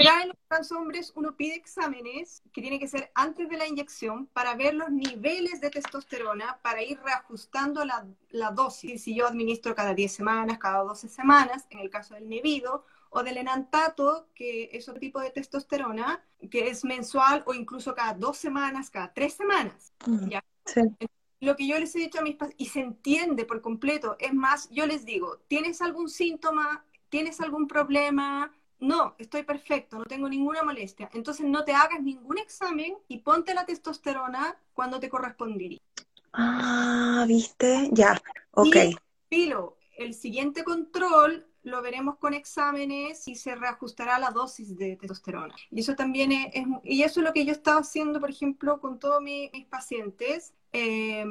Acá 0.00 0.22
en 0.22 0.28
los 0.28 0.36
trans 0.48 0.72
hombres 0.72 1.12
uno 1.14 1.36
pide 1.36 1.54
exámenes 1.54 2.42
que 2.52 2.60
tiene 2.60 2.78
que 2.78 2.88
ser 2.88 3.10
antes 3.14 3.48
de 3.48 3.56
la 3.56 3.66
inyección 3.66 4.26
para 4.26 4.54
ver 4.54 4.74
los 4.74 4.90
niveles 4.90 5.60
de 5.60 5.70
testosterona 5.70 6.58
para 6.62 6.82
ir 6.82 6.98
reajustando 7.00 7.84
la, 7.84 8.06
la 8.30 8.50
dosis. 8.50 9.02
Si 9.02 9.14
yo 9.14 9.26
administro 9.26 9.74
cada 9.74 9.94
10 9.94 10.12
semanas, 10.12 10.58
cada 10.58 10.82
12 10.84 11.08
semanas, 11.08 11.66
en 11.70 11.80
el 11.80 11.90
caso 11.90 12.14
del 12.14 12.28
Nevido, 12.28 12.84
o 13.10 13.22
del 13.22 13.38
enantato, 13.38 14.28
que 14.34 14.70
es 14.72 14.88
otro 14.88 15.00
tipo 15.00 15.20
de 15.20 15.30
testosterona, 15.30 16.22
que 16.50 16.68
es 16.68 16.84
mensual 16.84 17.42
o 17.46 17.54
incluso 17.54 17.94
cada 17.94 18.14
dos 18.14 18.36
semanas, 18.36 18.90
cada 18.90 19.12
tres 19.12 19.34
semanas. 19.34 19.92
Ya. 20.28 20.44
Sí. 20.66 20.82
Lo 21.40 21.56
que 21.56 21.66
yo 21.66 21.78
les 21.78 21.94
he 21.94 22.00
dicho 22.00 22.18
a 22.18 22.22
mis 22.22 22.36
pacientes, 22.36 22.66
y 22.66 22.70
se 22.70 22.80
entiende 22.80 23.44
por 23.44 23.60
completo, 23.60 24.16
es 24.18 24.34
más, 24.34 24.68
yo 24.70 24.86
les 24.86 25.04
digo, 25.04 25.38
¿tienes 25.48 25.80
algún 25.80 26.08
síntoma? 26.08 26.84
¿Tienes 27.08 27.40
algún 27.40 27.68
problema? 27.68 28.52
No, 28.80 29.14
estoy 29.18 29.42
perfecto, 29.42 29.98
no 29.98 30.04
tengo 30.04 30.28
ninguna 30.28 30.62
molestia. 30.62 31.10
Entonces 31.12 31.46
no 31.46 31.64
te 31.64 31.72
hagas 31.72 32.00
ningún 32.02 32.38
examen 32.38 32.94
y 33.08 33.18
ponte 33.18 33.54
la 33.54 33.66
testosterona 33.66 34.56
cuando 34.74 35.00
te 35.00 35.08
correspondería. 35.08 35.78
Ah, 36.32 37.24
¿viste? 37.26 37.88
Ya, 37.92 38.20
ok. 38.52 38.76
Y, 38.76 38.96
Pilo, 39.28 39.76
el 39.96 40.14
siguiente 40.14 40.62
control 40.64 41.44
lo 41.64 41.82
veremos 41.82 42.16
con 42.18 42.34
exámenes 42.34 43.26
y 43.28 43.34
se 43.34 43.54
reajustará 43.56 44.18
la 44.18 44.30
dosis 44.30 44.76
de 44.78 44.96
testosterona. 44.96 45.54
Y 45.70 45.80
eso 45.80 45.96
también 45.96 46.32
es, 46.32 46.46
es- 46.54 46.66
y 46.84 47.02
eso 47.02 47.20
es 47.20 47.26
lo 47.26 47.32
que 47.32 47.44
yo 47.44 47.50
he 47.52 47.54
estado 47.56 47.80
haciendo, 47.80 48.20
por 48.20 48.30
ejemplo, 48.30 48.80
con 48.80 48.98
todos 48.98 49.20
mi- 49.20 49.50
mis 49.52 49.66
pacientes. 49.66 50.54
eh, 50.72 51.24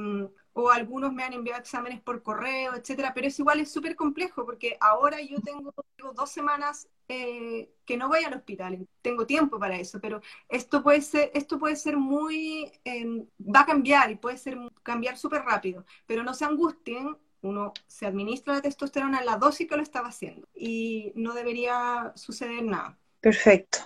o 0.57 0.71
algunos 0.71 1.13
me 1.13 1.23
han 1.23 1.33
enviado 1.33 1.61
exámenes 1.61 2.01
por 2.01 2.23
correo, 2.23 2.73
etcétera, 2.75 3.13
pero 3.13 3.27
es 3.27 3.37
igual, 3.39 3.59
es 3.59 3.71
súper 3.71 3.95
complejo 3.95 4.43
porque 4.43 4.75
ahora 4.81 5.21
yo 5.21 5.39
tengo, 5.41 5.73
dos 6.15 6.31
semanas 6.31 6.87
eh, 7.07 7.69
que 7.85 7.97
no 7.97 8.07
voy 8.07 8.23
al 8.23 8.33
hospital, 8.33 8.87
tengo 9.01 9.27
tiempo 9.27 9.59
para 9.59 9.77
eso, 9.77 9.99
pero 10.01 10.21
esto 10.49 10.81
puede 10.81 11.01
ser, 11.01 11.31
esto 11.35 11.59
puede 11.59 11.75
ser 11.75 11.97
muy, 11.97 12.71
eh, 12.85 13.25
va 13.39 13.61
a 13.61 13.65
cambiar 13.65 14.09
y 14.09 14.15
puede 14.15 14.37
ser 14.37 14.57
cambiar 14.81 15.17
súper 15.17 15.43
rápido, 15.43 15.85
pero 16.07 16.23
no 16.23 16.33
se 16.33 16.45
angustien, 16.45 17.15
uno 17.41 17.73
se 17.85 18.07
administra 18.07 18.55
la 18.55 18.61
testosterona 18.61 19.19
en 19.19 19.25
la 19.27 19.37
dosis 19.37 19.67
que 19.67 19.77
lo 19.77 19.83
estaba 19.83 20.09
haciendo 20.09 20.47
y 20.55 21.11
no 21.15 21.33
debería 21.33 22.13
suceder 22.15 22.63
nada. 22.63 22.97
Perfecto. 23.21 23.79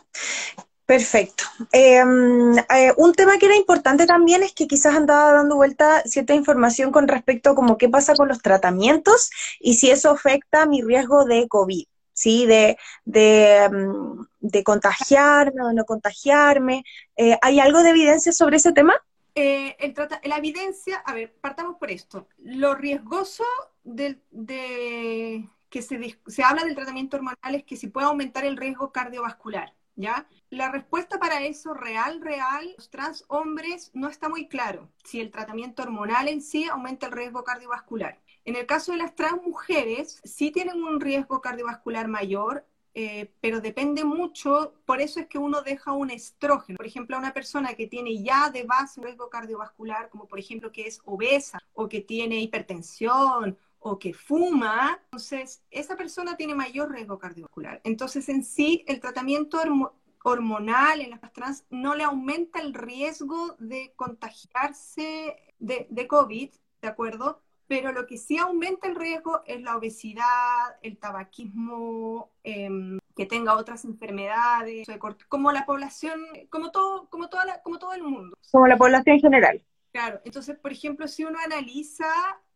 Perfecto. 0.91 1.45
Eh, 1.71 2.01
eh, 2.01 2.93
un 2.97 3.13
tema 3.13 3.37
que 3.37 3.45
era 3.45 3.55
importante 3.55 4.05
también 4.05 4.43
es 4.43 4.51
que 4.51 4.67
quizás 4.67 4.93
andaba 4.93 5.31
dando 5.31 5.55
vuelta 5.55 6.01
cierta 6.03 6.33
información 6.33 6.91
con 6.91 7.07
respecto 7.07 7.51
a 7.51 7.55
como 7.55 7.77
qué 7.77 7.87
pasa 7.87 8.13
con 8.13 8.27
los 8.27 8.41
tratamientos 8.41 9.29
y 9.61 9.75
si 9.75 9.89
eso 9.89 10.09
afecta 10.09 10.65
mi 10.65 10.81
riesgo 10.81 11.23
de 11.23 11.47
COVID, 11.47 11.85
¿sí? 12.11 12.45
De, 12.45 12.77
de, 13.05 13.69
mm, 13.71 14.25
de 14.41 14.63
contagiarme 14.65 15.63
o 15.63 15.71
no 15.71 15.85
contagiarme. 15.85 16.83
Eh, 17.15 17.37
¿hay 17.41 17.61
algo 17.61 17.83
de 17.83 17.91
evidencia 17.91 18.33
sobre 18.33 18.57
ese 18.57 18.73
tema? 18.73 18.93
Eh, 19.35 19.77
la 20.25 20.37
evidencia, 20.39 20.97
a 21.05 21.13
ver, 21.13 21.33
partamos 21.39 21.77
por 21.77 21.89
esto. 21.89 22.27
Lo 22.39 22.75
riesgoso 22.75 23.45
del- 23.85 24.21
de, 24.29 25.47
que 25.69 25.81
se, 25.81 26.19
se 26.27 26.43
habla 26.43 26.65
del 26.65 26.75
tratamiento 26.75 27.15
hormonal 27.15 27.55
es 27.55 27.63
que 27.63 27.77
si 27.77 27.87
puede 27.87 28.07
aumentar 28.07 28.43
el 28.43 28.57
riesgo 28.57 28.91
cardiovascular, 28.91 29.73
¿ya? 29.95 30.27
La 30.51 30.69
respuesta 30.69 31.17
para 31.17 31.41
eso, 31.43 31.73
real, 31.73 32.19
real, 32.21 32.73
los 32.77 32.89
trans 32.89 33.23
hombres 33.29 33.89
no 33.93 34.09
está 34.09 34.27
muy 34.27 34.49
claro 34.49 34.91
si 35.03 35.21
el 35.21 35.31
tratamiento 35.31 35.81
hormonal 35.81 36.27
en 36.27 36.41
sí 36.41 36.65
aumenta 36.65 37.05
el 37.07 37.13
riesgo 37.13 37.43
cardiovascular. 37.45 38.19
En 38.43 38.57
el 38.57 38.65
caso 38.65 38.91
de 38.91 38.97
las 38.97 39.15
trans 39.15 39.41
mujeres, 39.43 40.19
sí 40.25 40.51
tienen 40.51 40.83
un 40.83 40.99
riesgo 40.99 41.39
cardiovascular 41.41 42.09
mayor, 42.09 42.65
eh, 42.93 43.33
pero 43.39 43.61
depende 43.61 44.03
mucho, 44.03 44.73
por 44.85 44.99
eso 44.99 45.21
es 45.21 45.27
que 45.27 45.37
uno 45.37 45.61
deja 45.61 45.93
un 45.93 46.11
estrógeno. 46.11 46.75
Por 46.75 46.85
ejemplo, 46.85 47.15
a 47.15 47.19
una 47.19 47.33
persona 47.33 47.73
que 47.75 47.87
tiene 47.87 48.21
ya 48.21 48.49
de 48.49 48.63
base 48.63 48.99
un 48.99 49.05
riesgo 49.05 49.29
cardiovascular, 49.29 50.09
como 50.09 50.27
por 50.27 50.37
ejemplo 50.37 50.71
que 50.73 50.85
es 50.85 50.99
obesa 51.05 51.59
o 51.73 51.87
que 51.87 52.01
tiene 52.01 52.41
hipertensión 52.41 53.57
o 53.79 53.97
que 53.97 54.13
fuma, 54.13 54.99
entonces 55.05 55.63
esa 55.71 55.95
persona 55.95 56.37
tiene 56.37 56.53
mayor 56.53 56.91
riesgo 56.91 57.17
cardiovascular. 57.17 57.81
Entonces 57.83 58.29
en 58.29 58.43
sí 58.43 58.83
el 58.87 58.99
tratamiento 58.99 59.57
hormo- 59.59 59.93
hormonal 60.23 61.01
en 61.01 61.11
las 61.11 61.21
trans 61.33 61.65
no 61.69 61.95
le 61.95 62.03
aumenta 62.03 62.59
el 62.59 62.73
riesgo 62.73 63.55
de 63.59 63.93
contagiarse 63.95 65.35
de, 65.59 65.87
de 65.89 66.07
COVID, 66.07 66.49
¿de 66.81 66.87
acuerdo? 66.87 67.41
Pero 67.67 67.91
lo 67.93 68.05
que 68.05 68.17
sí 68.17 68.37
aumenta 68.37 68.87
el 68.87 68.95
riesgo 68.95 69.41
es 69.45 69.61
la 69.61 69.77
obesidad, 69.77 70.75
el 70.81 70.97
tabaquismo, 70.97 72.31
em, 72.43 72.99
que 73.15 73.25
tenga 73.25 73.55
otras 73.55 73.85
enfermedades, 73.85 74.87
como 75.29 75.51
la 75.51 75.65
población, 75.65 76.21
como 76.49 76.71
todo, 76.71 77.09
como 77.09 77.29
toda 77.29 77.45
la- 77.45 77.61
como 77.61 77.79
todo 77.79 77.93
el 77.93 78.03
mundo. 78.03 78.37
Como 78.51 78.67
la 78.67 78.77
población 78.77 79.15
en 79.15 79.21
general. 79.21 79.63
Claro, 79.91 80.21
entonces, 80.25 80.57
por 80.57 80.71
ejemplo, 80.71 81.07
si 81.07 81.23
uno 81.25 81.37
analiza 81.43 82.11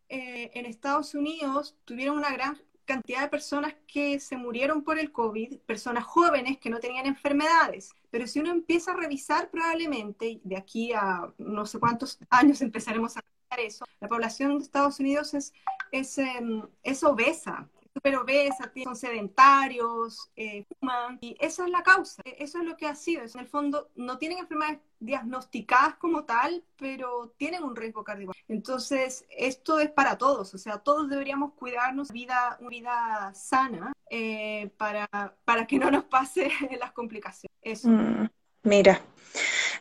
eh, 0.08 0.52
en 0.54 0.66
Estados 0.68 1.16
Unidos, 1.16 1.76
tuvieron 1.84 2.18
una 2.18 2.32
gran 2.32 2.62
cantidad 2.86 3.22
de 3.22 3.28
personas 3.28 3.76
que 3.88 4.20
se 4.20 4.38
murieron 4.38 4.84
por 4.84 4.98
el 5.00 5.12
COVID, 5.12 5.60
personas 5.60 6.06
jóvenes 6.06 6.58
que 6.60 6.70
no 6.70 6.80
tenían 6.80 7.06
enfermedades. 7.06 7.92
Pero 8.10 8.28
si 8.28 8.40
uno 8.40 8.52
empieza 8.52 8.92
a 8.92 8.96
revisar, 8.96 9.50
probablemente 9.50 10.40
de 10.44 10.58
aquí 10.58 10.94
a 10.94 11.34
no 11.38 11.66
sé 11.66 11.80
cuántos 11.80 12.20
años 12.30 12.62
empezaremos 12.62 13.18
a 13.18 13.22
revisar 13.22 13.60
eso, 13.60 13.86
la 14.00 14.08
población 14.08 14.58
de 14.58 14.64
Estados 14.64 15.00
Unidos 15.00 15.34
es, 15.34 15.54
es, 15.92 16.18
em, 16.18 16.64
es 16.84 17.04
obesa, 17.04 17.68
súper 17.96 18.18
obesa, 18.18 18.72
son 18.84 18.96
sedentarios, 18.96 20.30
eh, 20.36 20.66
fuman, 20.80 21.18
y 21.22 21.38
esa 21.40 21.64
es 21.64 21.72
la 21.72 21.82
causa, 21.82 22.22
e- 22.26 22.36
eso 22.40 22.60
es 22.60 22.66
lo 22.66 22.76
que 22.76 22.88
ha 22.88 22.96
sido. 22.96 23.24
En 23.24 23.40
el 23.40 23.48
fondo, 23.48 23.90
no 23.96 24.18
tienen 24.18 24.40
enfermedades 24.40 24.80
diagnosticadas 25.00 25.96
como 25.96 26.26
tal, 26.26 26.62
pero 26.78 27.34
tienen 27.38 27.64
un 27.64 27.76
riesgo 27.76 28.04
cardiovascular. 28.04 28.46
Entonces, 28.50 29.26
esto 29.30 29.80
es 29.80 29.90
para 29.90 30.18
todos, 30.18 30.54
o 30.54 30.58
sea, 30.58 30.80
todos 30.80 31.10
deberíamos 31.10 31.54
cuidarnos 31.54 32.12
vida, 32.12 32.58
una 32.60 32.70
vida 32.70 33.34
sana 33.34 33.94
eh, 34.10 34.70
para, 34.78 35.08
para 35.46 35.66
que 35.66 35.80
no 35.80 35.90
nos 35.90 36.04
pase 36.04 36.50
las 36.80 36.92
complicaciones. 36.92 37.56
Eso. 37.62 37.88
Mm, 37.88 38.28
mira, 38.64 39.02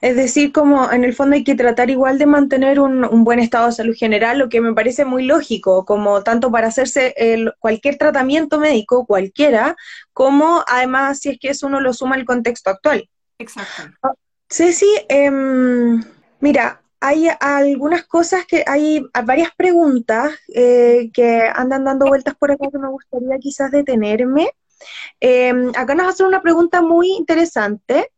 es 0.01 0.17
decir, 0.17 0.53
como 0.53 0.91
en 0.93 1.05
el 1.05 1.15
fondo 1.15 1.37
hay 1.37 1.45
que 1.45 1.55
tratar 1.55 1.91
igual 1.91 2.19
de 2.19 2.27
mantener 2.27 2.81
un, 2.81 3.05
un 3.05 3.25
buen 3.25 3.39
estado 3.39 3.67
de 3.67 3.73
salud 3.73 3.95
general, 3.97 4.39
lo 4.39 4.49
que 4.49 4.61
me 4.61 4.75
parece 4.75 5.05
muy 5.05 5.25
lógico, 5.25 5.85
como 5.85 6.23
tanto 6.23 6.51
para 6.51 6.69
hacerse 6.69 7.15
el- 7.17 7.53
cualquier 7.59 7.97
tratamiento 7.97 8.59
médico, 8.59 9.07
cualquiera, 9.07 9.77
como 10.13 10.63
además 10.69 11.21
si 11.21 11.31
es 11.31 11.39
que 11.39 11.51
eso 11.51 11.67
uno 11.67 11.81
lo 11.81 11.93
suma 11.93 12.17
al 12.17 12.25
contexto 12.25 12.71
actual. 12.71 13.09
Exacto. 13.39 13.83
Ceci, 14.49 14.87
em, 15.09 16.01
mira, 16.41 16.81
hay 17.01 17.29
algunas 17.41 18.05
cosas 18.05 18.47
que 18.47 18.65
hay 18.67 19.05
varias 19.25 19.51
preguntas 19.57 20.33
eh, 20.55 21.11
que 21.13 21.43
andan 21.55 21.85
dando 21.85 22.07
vueltas 22.07 22.35
por 22.37 22.51
acá 22.53 22.67
que 22.71 22.79
me 22.79 22.89
gustaría 22.89 23.39
quizás 23.39 23.71
detenerme. 23.71 24.51
Em, 25.21 25.71
acá 25.77 25.95
nos 25.95 26.09
hacen 26.09 26.27
una 26.27 26.43
pregunta 26.43 26.83
muy 26.83 27.11
interesante. 27.13 28.11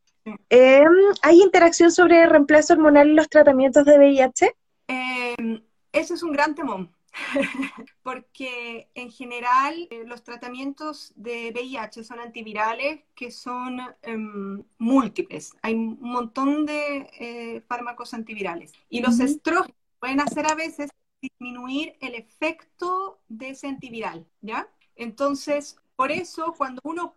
Em, 0.48 0.90
¿Hay 1.22 1.40
interacción 1.40 1.92
sobre 1.92 2.22
el 2.22 2.30
reemplazo 2.30 2.74
hormonal 2.74 3.10
en 3.10 3.16
los 3.16 3.28
tratamientos 3.28 3.84
de 3.84 3.98
VIH? 3.98 4.56
Em, 4.88 5.62
eso 5.92 6.14
es 6.14 6.22
un 6.22 6.32
gran 6.32 6.54
temor. 6.54 6.88
porque 8.02 8.90
en 8.94 9.10
general 9.10 9.88
eh, 9.90 10.04
los 10.04 10.22
tratamientos 10.22 11.12
de 11.16 11.50
VIH 11.50 12.04
son 12.04 12.20
antivirales 12.20 13.00
que 13.14 13.30
son 13.30 13.80
em, 14.02 14.62
múltiples. 14.78 15.52
Hay 15.62 15.74
un 15.74 15.98
montón 16.00 16.66
de 16.66 17.08
eh, 17.18 17.62
fármacos 17.66 18.12
antivirales. 18.14 18.72
Y 18.90 19.00
los 19.00 19.18
estrógenos 19.20 19.76
pueden 19.98 20.20
hacer 20.20 20.46
a 20.46 20.54
veces 20.54 20.90
disminuir 21.22 21.96
el 22.00 22.14
efecto 22.14 23.20
de 23.28 23.50
ese 23.50 23.68
antiviral, 23.68 24.26
¿ya? 24.42 24.68
Entonces, 24.94 25.76
por 25.96 26.12
eso, 26.12 26.54
cuando 26.56 26.80
uno 26.84 27.14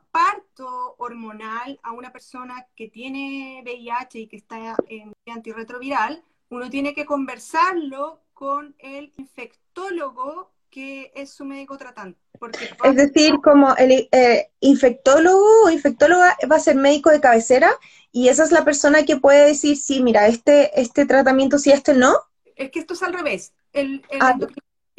hormonal 0.68 1.80
a 1.84 1.92
una 1.92 2.12
persona 2.12 2.68
que 2.76 2.90
tiene 2.90 3.62
VIH 3.64 4.20
y 4.20 4.28
que 4.28 4.38
está 4.38 4.76
en 4.88 5.14
antirretroviral, 5.28 6.24
uno 6.50 6.70
tiene 6.70 6.94
que 6.94 7.06
conversarlo 7.06 8.22
con 8.34 8.76
el 8.80 9.14
infectólogo 9.18 10.52
que 10.70 11.12
es 11.16 11.32
su 11.32 11.46
médico 11.46 11.78
tratante. 11.78 12.20
Porque 12.38 12.70
es 12.84 12.96
decir, 12.96 13.36
como 13.44 13.76
el 13.76 14.08
eh, 14.12 14.52
infectólogo 14.62 15.66
o 15.66 15.70
infectóloga 15.70 16.38
va 16.50 16.56
a 16.56 16.60
ser 16.60 16.76
médico 16.76 17.10
de 17.10 17.20
cabecera 17.20 17.72
y 18.12 18.30
esa 18.30 18.44
es 18.44 18.52
la 18.52 18.64
persona 18.64 19.04
que 19.04 19.18
puede 19.18 19.48
decir, 19.48 19.78
sí, 19.78 20.02
mira, 20.02 20.28
este, 20.28 20.80
este 20.80 21.06
tratamiento 21.06 21.58
sí, 21.58 21.72
este 21.72 21.94
no. 21.94 22.16
Es 22.56 22.72
que 22.72 22.80
esto 22.80 22.94
es 22.94 23.04
al 23.04 23.14
revés. 23.14 23.54
El, 23.74 24.06
el 24.10 24.22
ah, 24.22 24.38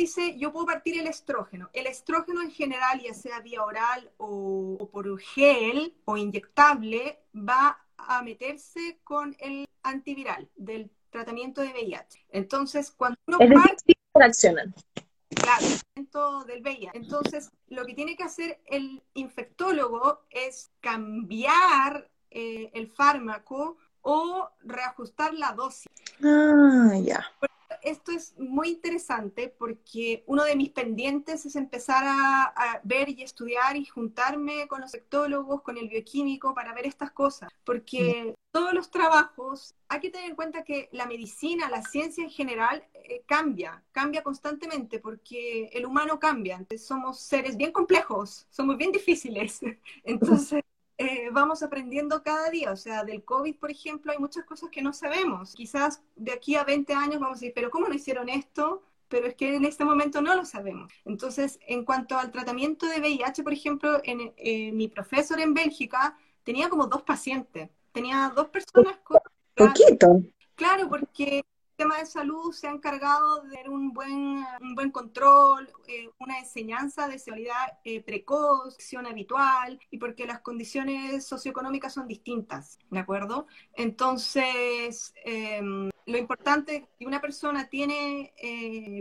dice, 0.01 0.39
yo 0.39 0.53
puedo 0.53 0.67
partir 0.67 0.99
el 0.99 1.07
estrógeno. 1.07 1.71
El 1.73 1.87
estrógeno 1.87 2.43
en 2.43 2.51
general, 2.51 3.01
ya 3.01 3.15
sea 3.15 3.41
vía 3.41 3.63
oral 3.63 4.11
o, 4.17 4.77
o 4.81 4.91
por 4.91 5.19
gel 5.21 5.95
o 6.07 6.17
inyectable, 6.17 7.21
va 7.35 7.79
a 7.97 8.23
meterse 8.23 8.99
con 9.05 9.37
el 9.39 9.67
antiviral 9.83 10.49
del 10.57 10.91
tratamiento 11.11 11.61
de 11.61 11.73
VIH. 11.73 12.27
Entonces, 12.31 12.91
cuando 12.91 13.19
uno 13.27 13.39
es 13.41 13.51
decir, 13.51 13.97
reaccionan. 14.15 14.75
Claro, 15.29 16.45
del 16.45 16.63
VIH. 16.63 16.91
Entonces, 16.95 17.51
lo 17.69 17.85
que 17.85 17.95
tiene 17.95 18.17
que 18.17 18.25
hacer 18.25 18.61
el 18.67 19.03
infectólogo 19.15 20.23
es 20.31 20.71
cambiar 20.81 22.11
eh, 22.31 22.71
el 22.75 22.89
fármaco 22.89 23.77
o 24.01 24.49
reajustar 24.63 25.35
la 25.35 25.53
dosis. 25.53 25.93
Ah, 26.23 26.95
ya 27.03 27.25
esto 27.83 28.13
es 28.13 28.39
muy 28.39 28.69
interesante 28.69 29.55
porque 29.59 30.25
uno 30.27 30.45
de 30.45 30.57
mis 30.57 30.71
pendientes 30.71 31.47
es 31.47 31.57
empezar 31.57 32.05
a, 32.07 32.81
ver 32.85 33.09
y 33.09 33.23
estudiar 33.23 33.77
y 33.77 33.85
juntarme 33.85 34.67
con 34.69 34.81
los 34.81 34.91
sectólogos, 34.91 35.63
con 35.63 35.77
el 35.77 35.89
bioquímico 35.89 36.55
para 36.55 36.73
ver 36.73 36.87
estas 36.87 37.11
cosas, 37.11 37.51
porque 37.65 38.35
todos 38.51 38.73
los 38.73 38.91
trabajos, 38.91 39.75
hay 39.89 40.01
que 40.01 40.11
tener 40.11 40.31
en 40.31 40.37
cuenta 40.37 40.65
que 40.65 40.89
la 40.93 41.07
medicina, 41.07 41.69
la 41.69 41.83
ciencia 41.83 42.25
en 42.25 42.31
general 42.31 42.85
eh, 42.95 43.23
cambia, 43.27 43.83
cambia 43.93 44.23
constantemente 44.23 44.99
porque 44.99 45.71
el 45.73 45.87
humano 45.87 46.19
cambia, 46.19 46.65
somos 46.79 47.21
seres 47.21 47.57
bien 47.57 47.73
complejos, 47.73 48.47
somos 48.51 48.77
bien 48.77 48.93
difíciles, 48.93 49.61
entonces 50.05 50.63
eh, 51.01 51.31
vamos 51.33 51.63
aprendiendo 51.63 52.23
cada 52.23 52.51
día. 52.51 52.73
O 52.73 52.77
sea, 52.77 53.05
del 53.05 53.25
COVID, 53.25 53.57
por 53.57 53.71
ejemplo, 53.71 54.13
hay 54.13 54.19
muchas 54.19 54.45
cosas 54.45 54.69
que 54.69 54.83
no 54.83 54.93
sabemos. 54.93 55.55
Quizás 55.55 56.03
de 56.15 56.33
aquí 56.33 56.57
a 56.57 56.65
20 56.65 56.93
años 56.93 57.21
vamos 57.21 57.39
a 57.39 57.41
decir, 57.41 57.53
pero 57.55 57.71
¿cómo 57.71 57.89
no 57.89 57.95
hicieron 57.95 58.29
esto? 58.29 58.83
Pero 59.09 59.27
es 59.27 59.35
que 59.35 59.57
en 59.57 59.65
este 59.65 59.83
momento 59.83 60.21
no 60.21 60.35
lo 60.35 60.45
sabemos. 60.45 60.93
Entonces, 61.07 61.59
en 61.67 61.87
cuanto 61.87 62.19
al 62.19 62.31
tratamiento 62.31 62.87
de 62.87 63.01
VIH, 63.01 63.43
por 63.43 63.55
ejemplo, 63.55 63.99
en, 64.05 64.35
eh, 64.37 64.73
mi 64.73 64.89
profesor 64.89 65.41
en 65.41 65.55
Bélgica 65.55 66.19
tenía 66.43 66.69
como 66.69 66.87
dos 66.87 67.03
pacientes. 67.03 67.71
Tenía 67.93 68.31
dos 68.37 68.49
personas 68.49 68.99
con... 69.03 69.21
Poquito. 69.55 70.23
Claro, 70.55 70.87
porque 70.91 71.43
tema 71.81 71.97
de 71.97 72.05
salud 72.05 72.53
se 72.53 72.69
ha 72.69 72.73
encargado 72.73 73.41
de 73.41 73.67
un 73.67 73.95
buen, 73.95 74.45
un 74.61 74.75
buen 74.75 74.91
control, 74.91 75.67
eh, 75.89 76.11
una 76.19 76.39
enseñanza 76.39 77.09
de 77.09 77.19
sexualidad 77.19 77.79
eh, 77.85 78.03
precoz, 78.03 78.75
acción 78.75 79.07
habitual, 79.07 79.81
y 79.91 79.97
porque 79.97 80.27
las 80.27 80.41
condiciones 80.41 81.27
socioeconómicas 81.27 81.95
son 81.95 82.07
distintas, 82.07 82.79
¿de 82.91 82.99
acuerdo? 82.99 83.47
Entonces, 83.73 85.15
em, 85.25 85.89
lo 86.05 86.19
importante, 86.19 86.87
si 86.99 87.07
una 87.07 87.23
persona 87.23 87.67
tiene 87.71 88.35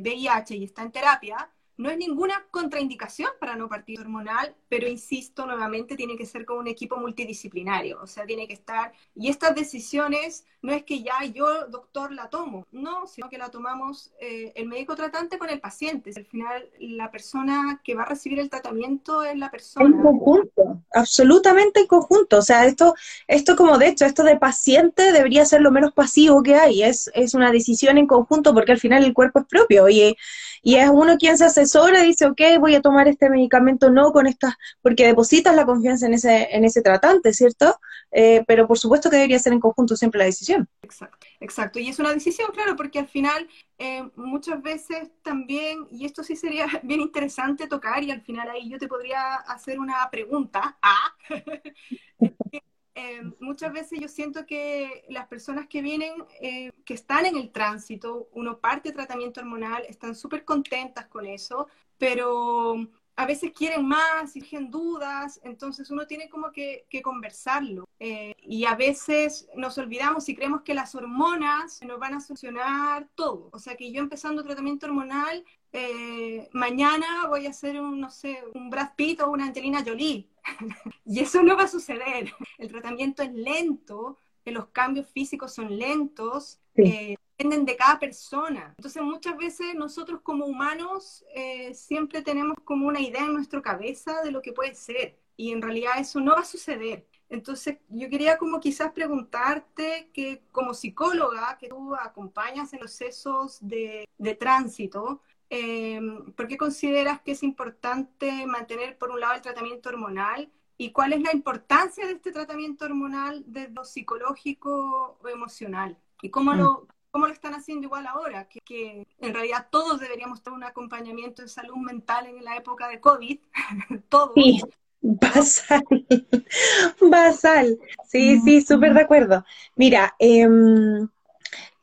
VIH 0.02 0.54
eh, 0.54 0.58
y 0.60 0.64
está 0.64 0.82
en 0.84 0.94
terapia, 0.94 1.52
no 1.80 1.90
es 1.90 1.98
ninguna 1.98 2.46
contraindicación 2.52 3.30
para 3.40 3.56
no 3.56 3.70
partir 3.70 4.02
hormonal, 4.02 4.54
pero 4.68 4.86
insisto 4.86 5.46
nuevamente, 5.46 5.96
tiene 5.96 6.18
que 6.18 6.26
ser 6.26 6.44
con 6.46 6.58
un 6.58 6.68
equipo 6.68 6.98
multidisciplinario, 6.98 8.02
o 8.04 8.06
sea, 8.06 8.26
tiene 8.26 8.48
que 8.48 8.54
estar, 8.54 8.92
y 9.16 9.30
estas 9.30 9.56
decisiones 9.56 10.44
no 10.62 10.74
es 10.74 10.84
que 10.84 11.02
ya 11.02 11.24
yo, 11.34 11.68
doctor, 11.70 12.12
la 12.12 12.30
tomo, 12.30 12.68
no, 12.74 13.08
sino 13.08 13.30
que 13.30 13.38
la 13.38 13.50
tomamos 13.50 14.12
eh, 14.20 14.52
el 14.56 14.68
médico 14.68 14.94
tratante 14.94 15.38
con 15.38 15.50
el 15.50 15.62
paciente. 15.62 16.12
Al 16.14 16.26
final, 16.26 16.70
la 16.80 17.10
persona 17.12 17.80
que 17.82 17.96
va 17.96 18.02
a 18.04 18.08
recibir 18.08 18.40
el 18.40 18.50
tratamiento 18.50 19.24
es 19.24 19.38
la 19.38 19.50
persona. 19.50 19.86
En 19.86 20.02
conjunto, 20.02 20.82
absolutamente 20.94 21.80
en 21.80 21.88
conjunto. 21.88 22.40
O 22.40 22.42
sea, 22.42 22.66
esto, 22.66 22.94
esto 23.30 23.56
como 23.56 23.78
de 23.78 23.88
hecho, 23.88 24.04
esto 24.04 24.24
de 24.24 24.36
paciente 24.36 25.14
debería 25.14 25.46
ser 25.46 25.62
lo 25.62 25.72
menos 25.72 25.94
pasivo 25.94 26.44
que 26.44 26.56
hay. 26.56 26.84
Es, 26.84 27.10
es 27.14 27.34
una 27.34 27.54
decisión 27.54 27.98
en 27.98 28.08
conjunto 28.08 28.54
porque 28.54 28.74
al 28.74 28.80
final 28.80 29.06
el 29.06 29.14
cuerpo 29.14 29.40
es 29.40 29.46
propio 29.46 29.88
y, 29.88 30.18
y 30.62 30.76
es 30.76 30.90
uno 30.92 31.18
quien 31.18 31.38
se 31.38 31.46
asesora 31.46 31.69
dice, 32.04 32.26
ok, 32.26 32.42
voy 32.60 32.76
a 32.76 32.82
tomar 32.82 33.08
este 33.08 33.30
medicamento, 33.30 33.90
no 33.90 34.12
con 34.12 34.28
estas, 34.28 34.56
porque 34.82 35.06
depositas 35.06 35.56
la 35.56 35.66
confianza 35.66 36.06
en 36.08 36.14
ese, 36.14 36.50
en 36.52 36.66
ese 36.66 36.82
tratante, 36.82 37.34
¿cierto? 37.34 37.80
Eh, 38.12 38.44
pero 38.48 38.68
por 38.68 38.78
supuesto 38.78 39.10
que 39.10 39.18
debería 39.18 39.40
ser 39.40 39.54
en 39.54 39.60
conjunto 39.60 39.96
siempre 39.96 40.20
la 40.20 40.26
decisión. 40.26 40.68
Exacto, 40.82 41.28
exacto. 41.40 41.80
Y 41.80 41.90
es 41.90 42.00
una 42.00 42.14
decisión, 42.14 42.52
claro, 42.54 42.76
porque 42.76 43.00
al 43.00 43.08
final 43.08 43.48
eh, 43.78 44.10
muchas 44.16 44.62
veces 44.62 45.10
también, 45.22 45.88
y 45.92 46.06
esto 46.06 46.24
sí 46.24 46.36
sería 46.36 46.68
bien 46.84 47.02
interesante 47.02 47.68
tocar, 47.68 48.04
y 48.04 48.12
al 48.12 48.22
final 48.22 48.50
ahí 48.50 48.70
yo 48.70 48.78
te 48.78 48.88
podría 48.88 49.36
hacer 49.36 49.80
una 49.80 50.10
pregunta. 50.12 50.78
Ah, 50.82 51.16
eh, 52.96 53.22
muchas 53.40 53.72
veces 53.72 54.00
yo 54.00 54.08
siento 54.08 54.46
que 54.46 55.06
las 55.10 55.28
personas 55.28 55.68
que 55.68 55.82
vienen, 55.82 56.14
eh, 56.42 56.72
que 56.86 56.94
están 56.94 57.26
en 57.26 57.38
el 57.38 57.52
tránsito, 57.52 58.30
uno 58.34 58.60
parte 58.60 58.90
de 58.90 58.96
tratamiento 58.96 59.40
hormonal, 59.40 59.84
están 59.88 60.16
súper 60.16 60.44
contentas 60.44 61.08
con 61.08 61.26
eso, 61.26 61.68
pero 61.98 62.88
a 63.20 63.26
veces 63.26 63.52
quieren 63.52 63.86
más, 63.86 64.32
surgen 64.32 64.72
dudas, 64.72 65.42
entonces 65.44 65.92
uno 65.92 66.08
tiene 66.08 66.30
como 66.30 66.54
que, 66.54 66.86
conversarlo. 67.04 67.86
Eh, 68.00 68.34
y 68.42 68.64
a 68.64 68.76
veces 68.76 69.50
nos 69.58 69.78
olvidamos 69.78 70.30
y 70.30 70.36
creemos 70.36 70.62
que 70.62 70.74
las 70.74 70.96
hormonas 70.96 71.82
nos 71.84 72.00
van 72.00 72.14
a 72.14 72.22
solucionar 72.22 73.10
todo. 73.16 73.50
O 73.52 73.60
sea 73.60 73.76
que 73.76 73.92
yo 73.92 74.00
empezando 74.00 74.42
tratamiento 74.42 74.86
hormonal, 74.86 75.44
eh, 75.74 76.48
mañana 76.54 77.28
voy 77.28 77.46
a 77.46 77.50
hacer 77.50 77.82
un, 77.82 78.00
no 78.00 78.10
sé, 78.10 78.42
un 78.54 78.70
Brad 78.70 78.92
Pitt 78.96 79.20
o 79.20 79.30
una 79.30 79.48
Angelina 79.48 79.84
Jolie. 79.86 80.30
y 81.06 81.20
eso 81.20 81.44
no 81.44 81.56
va 81.56 81.64
a 81.64 81.68
suceder. 81.68 82.34
El 82.58 82.68
tratamiento 82.70 83.24
es 83.24 83.34
lento, 83.34 84.18
los 84.52 84.68
cambios 84.68 85.08
físicos 85.10 85.54
son 85.54 85.78
lentos. 85.78 86.60
Eh, 86.76 87.16
dependen 87.38 87.66
de 87.66 87.76
cada 87.76 88.00
persona. 88.00 88.74
Entonces 88.78 89.02
muchas 89.02 89.38
veces 89.38 89.76
nosotros 89.76 90.22
como 90.22 90.46
humanos 90.46 91.24
eh, 91.34 91.74
siempre 91.74 92.22
tenemos 92.22 92.56
como 92.64 92.88
una 92.88 93.00
idea 93.00 93.26
en 93.26 93.34
nuestra 93.34 93.62
cabeza 93.62 94.22
de 94.24 94.32
lo 94.32 94.42
que 94.42 94.54
puede 94.54 94.76
ser 94.76 95.18
y 95.38 95.52
en 95.52 95.62
realidad 95.62 95.94
eso 96.00 96.20
no 96.20 96.34
va 96.34 96.42
a 96.42 96.46
suceder. 96.46 97.08
Entonces 97.30 97.78
yo 97.90 98.10
quería 98.10 98.38
como 98.38 98.60
quizás 98.60 98.92
preguntarte 98.92 100.10
que 100.14 100.42
como 100.52 100.74
psicóloga 100.74 101.58
que 101.58 101.70
tú 101.70 101.96
acompañas 101.96 102.74
en 102.74 102.80
procesos 102.80 103.58
de, 103.62 104.08
de 104.18 104.36
tránsito, 104.36 105.22
eh, 105.50 106.00
¿por 106.36 106.48
qué 106.48 106.58
consideras 106.58 107.22
que 107.22 107.32
es 107.32 107.44
importante 107.44 108.46
mantener 108.46 108.98
por 108.98 109.10
un 109.12 109.20
lado 109.20 109.34
el 109.34 109.42
tratamiento 109.42 109.90
hormonal 109.90 110.52
y 110.78 110.92
cuál 110.92 111.14
es 111.14 111.22
la 111.22 111.34
importancia 111.34 112.06
de 112.06 112.14
este 112.14 112.32
tratamiento 112.32 112.86
hormonal 112.86 113.44
desde 113.48 113.74
lo 113.74 113.84
psicológico 113.84 115.18
o 115.22 115.28
emocional? 115.28 115.98
¿Y 116.22 116.30
cómo, 116.30 116.54
mm. 116.54 116.58
lo, 116.58 116.88
cómo 117.12 117.28
lo 117.28 117.34
están 117.34 117.56
haciendo 117.56 117.86
igual 117.86 118.06
ahora, 118.06 118.48
que, 118.48 119.08
en 119.20 119.34
realidad 119.34 119.68
todos 119.72 120.00
deberíamos 120.00 120.42
tener 120.44 120.58
un 120.58 120.64
acompañamiento 120.64 121.42
de 121.42 121.48
salud 121.48 121.78
mental 121.78 122.28
en 122.28 122.44
la 122.44 122.56
época 122.56 122.88
de 122.88 123.00
COVID, 123.00 123.40
todos. 124.10 124.34
Sí, 124.36 124.62
basal, 125.02 125.84
basal, 127.02 127.80
sí, 128.08 128.40
sí, 128.42 128.62
súper 128.62 128.94
de 128.94 129.02
acuerdo. 129.02 129.44
Mira, 129.76 130.16
em, 130.20 131.08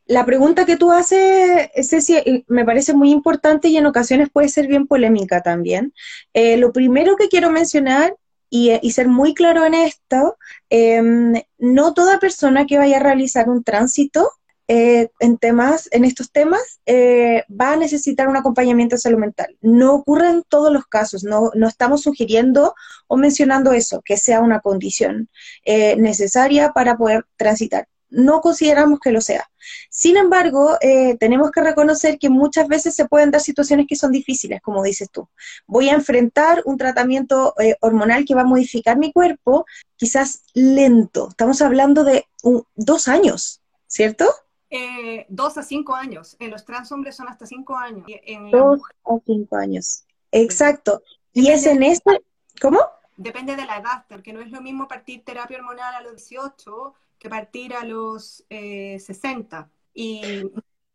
la 0.07 0.25
pregunta 0.25 0.65
que 0.65 0.77
tú 0.77 0.93
haces, 0.93 1.69
Ceci, 1.89 2.17
eh, 2.17 2.45
me 2.49 2.65
parece 2.65 2.95
muy 2.95 3.11
importante 3.11 3.69
y 3.69 3.77
en 3.77 3.87
ocasiones 3.87 4.31
puede 4.31 4.49
ser 4.49 4.67
bien 4.69 4.87
polémica 4.87 5.43
también. 5.43 5.93
Eh, 6.35 6.57
lo 6.57 6.73
primero 6.73 7.17
que 7.17 7.29
quiero 7.29 7.51
mencionar 7.51 8.17
y, 8.49 8.73
y, 8.81 8.93
ser 8.93 9.09
muy 9.09 9.35
claro 9.35 9.65
en 9.65 9.75
esto, 9.75 10.37
em, 10.71 11.35
no 11.59 11.95
toda 11.95 12.21
persona 12.21 12.67
que 12.67 12.79
vaya 12.79 12.99
a 12.99 13.01
realizar 13.01 13.49
un 13.49 13.65
tránsito 13.65 14.31
eh, 14.69 15.11
en 15.21 15.39
temas, 15.39 15.89
en 15.93 16.05
estos 16.05 16.33
temas, 16.33 16.81
eh, 16.87 17.45
va 17.49 17.75
a 17.75 17.77
necesitar 17.77 18.27
un 18.27 18.37
acompañamiento 18.37 18.97
de 18.97 19.01
salud 19.01 19.19
mental. 19.19 19.57
No 19.61 19.95
ocurre 19.95 20.29
en 20.29 20.43
todos 20.43 20.73
los 20.73 20.87
casos, 20.87 21.23
no, 21.23 21.53
no 21.55 21.69
estamos 21.69 22.03
sugiriendo 22.03 22.75
o 23.07 23.17
mencionando 23.17 23.73
eso, 23.73 24.03
que 24.05 24.17
sea 24.17 24.41
una 24.41 24.61
condición 24.61 25.29
eh, 25.65 25.95
necesaria 25.97 26.73
para 26.73 26.97
poder 26.97 27.25
transitar. 27.37 27.87
No 28.17 28.41
consideramos 28.41 28.99
que 29.01 29.13
lo 29.13 29.21
sea. 29.21 29.49
Sin 29.91 30.17
embargo, 30.17 30.79
tenemos 31.21 31.51
que 31.51 31.61
reconocer 31.61 32.19
que 32.19 32.31
muchas 32.31 32.67
veces 32.69 32.95
se 32.95 33.07
pueden 33.07 33.31
dar 33.31 33.41
situaciones 33.41 33.87
que 33.87 33.97
son 33.97 34.11
difíciles, 34.13 34.63
como 34.63 34.83
dices 34.83 35.11
tú. 35.11 35.29
Voy 35.67 35.89
a 35.89 35.95
enfrentar 35.95 36.63
un 36.65 36.79
tratamiento 36.79 37.55
hormonal 37.81 38.25
que 38.25 38.35
va 38.35 38.43
a 38.43 38.45
modificar 38.45 38.97
mi 38.97 39.13
cuerpo, 39.13 39.67
quizás 39.97 40.45
lento. 40.55 41.29
Estamos 41.31 41.61
hablando 41.61 42.05
de 42.05 42.27
dos 42.75 43.09
años, 43.09 43.61
¿cierto? 43.87 44.27
Eh, 44.71 45.27
dos 45.29 45.57
a 45.59 45.63
cinco 45.63 45.95
años. 45.95 46.37
En 46.39 46.51
los 46.51 46.65
trans 46.65 46.91
hombres 46.93 47.17
son 47.17 47.29
hasta 47.29 47.47
cinco 47.47 47.77
años. 47.77 48.05
En 48.07 48.51
dos 48.51 48.81
a 49.05 49.19
cinco 49.25 49.57
años. 49.57 50.05
Exacto. 50.33 51.03
y 51.33 51.49
es 51.51 51.67
en 51.67 51.83
este. 51.83 52.23
¿Cómo? 52.61 52.81
Depende 53.17 53.57
de 53.57 53.65
la 53.65 53.79
edad, 53.79 54.05
porque 54.09 54.33
no 54.33 54.41
es 54.41 54.51
lo 54.51 54.61
mismo 54.61 54.89
partir 54.89 55.25
terapia 55.25 55.59
hormonal 55.59 55.95
a 55.95 56.03
los 56.03 56.17
18 56.17 56.95
que 57.19 57.29
partir 57.29 57.75
a 57.75 57.85
los 57.85 58.45
60. 58.49 59.71
Eh, 59.95 60.45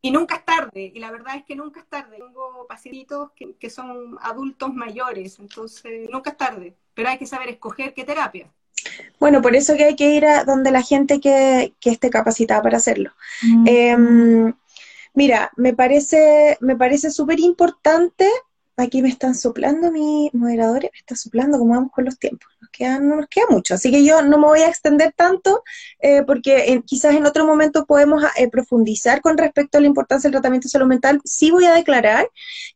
y, 0.01 0.11
nunca 0.11 0.35
es 0.35 0.45
tarde. 0.45 0.91
Y 0.93 0.99
la 0.99 1.11
verdad 1.11 1.35
es 1.35 1.45
que 1.45 1.55
nunca 1.55 1.81
es 1.81 1.87
tarde. 1.87 2.17
Tengo 2.17 2.65
pacientitos 2.67 3.31
que, 3.35 3.55
que 3.55 3.69
son 3.69 4.17
adultos 4.21 4.73
mayores, 4.73 5.39
entonces 5.39 6.09
nunca 6.09 6.31
es 6.31 6.37
tarde. 6.37 6.75
Pero 6.93 7.09
hay 7.09 7.17
que 7.17 7.25
saber 7.25 7.49
escoger 7.49 7.93
qué 7.93 8.03
terapia. 8.03 8.51
Bueno, 9.19 9.41
por 9.41 9.55
eso 9.55 9.75
que 9.75 9.85
hay 9.85 9.95
que 9.95 10.11
ir 10.11 10.25
a 10.25 10.43
donde 10.43 10.71
la 10.71 10.81
gente 10.81 11.19
que, 11.19 11.73
esté 11.83 12.09
capacitada 12.09 12.61
para 12.61 12.77
hacerlo. 12.77 13.11
Mm. 13.43 13.67
Em, 13.67 14.53
mira, 15.13 15.51
me 15.57 15.73
parece, 15.73 16.57
me 16.61 16.75
parece 16.75 17.11
súper 17.11 17.39
importante. 17.39 18.27
Aquí 18.81 19.01
me 19.01 19.09
están 19.09 19.35
soplando 19.35 19.91
mis 19.91 20.33
moderadores, 20.33 20.89
me 20.91 20.99
está 20.99 21.15
soplando 21.15 21.59
como 21.59 21.75
vamos 21.75 21.91
con 21.91 22.05
los 22.05 22.17
tiempos. 22.17 22.49
Nos 22.59 23.01
no 23.01 23.15
nos 23.17 23.27
queda 23.27 23.45
mucho, 23.49 23.75
así 23.75 23.91
que 23.91 24.03
yo 24.03 24.23
no 24.23 24.39
me 24.39 24.47
voy 24.47 24.61
a 24.61 24.67
extender 24.67 25.13
tanto 25.15 25.63
eh, 25.99 26.23
porque 26.25 26.81
quizás 26.85 27.13
en 27.13 27.25
otro 27.25 27.45
momento 27.45 27.85
podemos 27.85 28.23
eh, 28.37 28.49
profundizar 28.49 29.21
con 29.21 29.37
respecto 29.37 29.77
a 29.77 29.81
la 29.81 29.87
importancia 29.87 30.27
del 30.27 30.33
tratamiento 30.33 30.65
de 30.65 30.71
salud 30.71 30.87
mental. 30.87 31.21
Sí 31.23 31.51
voy 31.51 31.65
a 31.65 31.73
declarar 31.73 32.27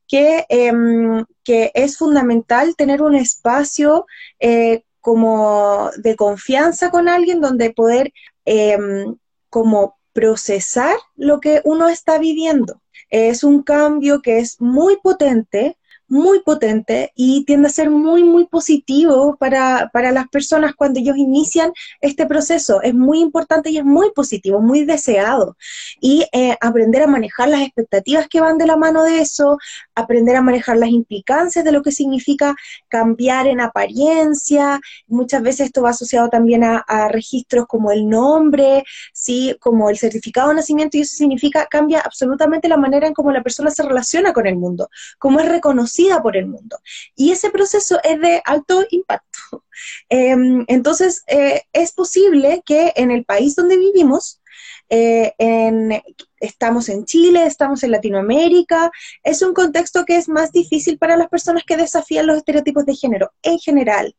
que, 0.08 0.45
em, 0.49 1.26
que 1.43 1.72
es 1.74 1.97
fundamental 1.97 2.76
tener 2.76 3.01
un 3.01 3.16
espacio 3.16 4.06
eh, 4.39 4.84
como 5.01 5.89
de 5.97 6.16
confianza 6.16 6.91
con 6.91 7.10
alguien 7.10 7.41
donde 7.41 7.72
poder 7.72 8.14
em, 8.45 9.16
como 9.49 9.97
procesar 10.14 10.95
lo 11.16 11.39
que 11.39 11.62
uno 11.66 11.89
está 11.89 12.20
viviendo. 12.20 12.82
Es 13.10 13.43
un 13.43 13.64
cambio 13.64 14.22
que 14.22 14.39
es 14.39 14.62
muy 14.62 14.97
potente, 15.01 15.78
muy 16.08 16.41
potente 16.41 17.12
y 17.16 17.45
tiende 17.45 17.68
a 17.68 17.72
ser 17.72 17.89
muy, 17.89 18.24
muy 18.24 18.45
positivo 18.45 19.38
para, 19.39 19.89
las 19.93 20.28
personas 20.28 20.76
cuando 20.76 20.99
ellos 20.99 21.18
inician 21.18 21.72
este 22.01 22.26
proceso. 22.26 22.82
Es 22.82 22.93
muy 22.93 23.20
importante 23.20 23.72
y 23.72 23.78
es 23.78 23.84
muy 23.84 24.12
positivo, 24.12 24.62
muy 24.62 24.86
deseado. 24.86 25.58
Y 25.99 26.26
eh, 26.32 26.56
aprender 26.62 27.03
a 27.03 27.08
manejar 27.08 27.49
las 27.49 27.62
expectativas 27.62 28.28
que 28.28 28.41
van 28.41 28.58
de 28.58 28.68
la 28.68 28.78
mano 28.78 29.03
de 29.03 29.20
eso, 29.20 29.58
aprender 29.95 30.36
a 30.36 30.41
manejar 30.41 30.78
las 30.78 30.89
implicancias 30.89 31.66
de 31.66 31.72
lo 31.72 31.82
que 31.82 31.91
significa 31.91 32.56
cambiar 32.88 33.47
en 33.47 33.62
apariencia. 33.62 34.80
Muchas 35.08 35.41
veces 35.41 35.68
esto 35.68 35.82
va 35.82 35.89
asociado 35.89 36.30
también 36.30 36.64
a, 36.64 36.84
registros 37.10 37.66
como 37.68 37.91
el 37.91 38.08
nombre, 38.08 38.84
¿sí? 39.14 39.56
como 39.60 39.89
el 39.89 39.97
certificado 39.97 40.49
de 40.49 40.56
nacimiento, 40.56 40.97
y 40.97 41.01
eso 41.01 41.16
significa 41.16 41.68
cambia 41.70 42.01
absolutamente 42.01 42.68
la 42.68 42.78
manera 42.78 43.08
en 43.08 43.14
cómo 43.14 43.32
la 43.32 43.43
persona 43.43 43.70
se 43.70 43.84
relaciona 43.84 44.34
con 44.34 44.47
el 44.47 44.56
mundo, 44.56 44.89
cómo 45.20 45.39
es 45.39 45.47
reconocida 45.47 45.94
por 46.21 46.37
el 46.37 46.47
mundo. 46.47 46.77
Y 47.15 47.31
ese 47.31 47.49
proceso 47.49 47.99
es 48.03 48.19
de 48.19 48.41
alto 48.45 48.85
impacto. 48.89 49.39
Em, 50.09 50.63
entonces, 50.67 51.23
eh, 51.27 51.63
es 51.73 51.91
posible 51.91 52.63
que 52.65 52.93
en 52.95 53.11
el 53.11 53.25
país 53.25 53.55
donde 53.55 53.77
vivimos, 53.77 54.41
eh, 54.89 55.33
en, 55.37 56.01
estamos 56.39 56.89
en 56.89 57.05
Chile, 57.05 57.45
estamos 57.45 57.83
en 57.83 57.91
Latinoamérica, 57.91 58.91
es 59.23 59.41
un 59.41 59.53
contexto 59.53 60.05
que 60.05 60.17
es 60.17 60.29
más 60.29 60.51
difícil 60.51 60.97
para 60.97 61.17
las 61.17 61.29
personas 61.29 61.63
que 61.65 61.77
desafían 61.77 62.27
los 62.27 62.38
estereotipos 62.38 62.86
de 62.86 62.95
género 62.95 63.31
en 63.41 63.59
general. 63.59 64.15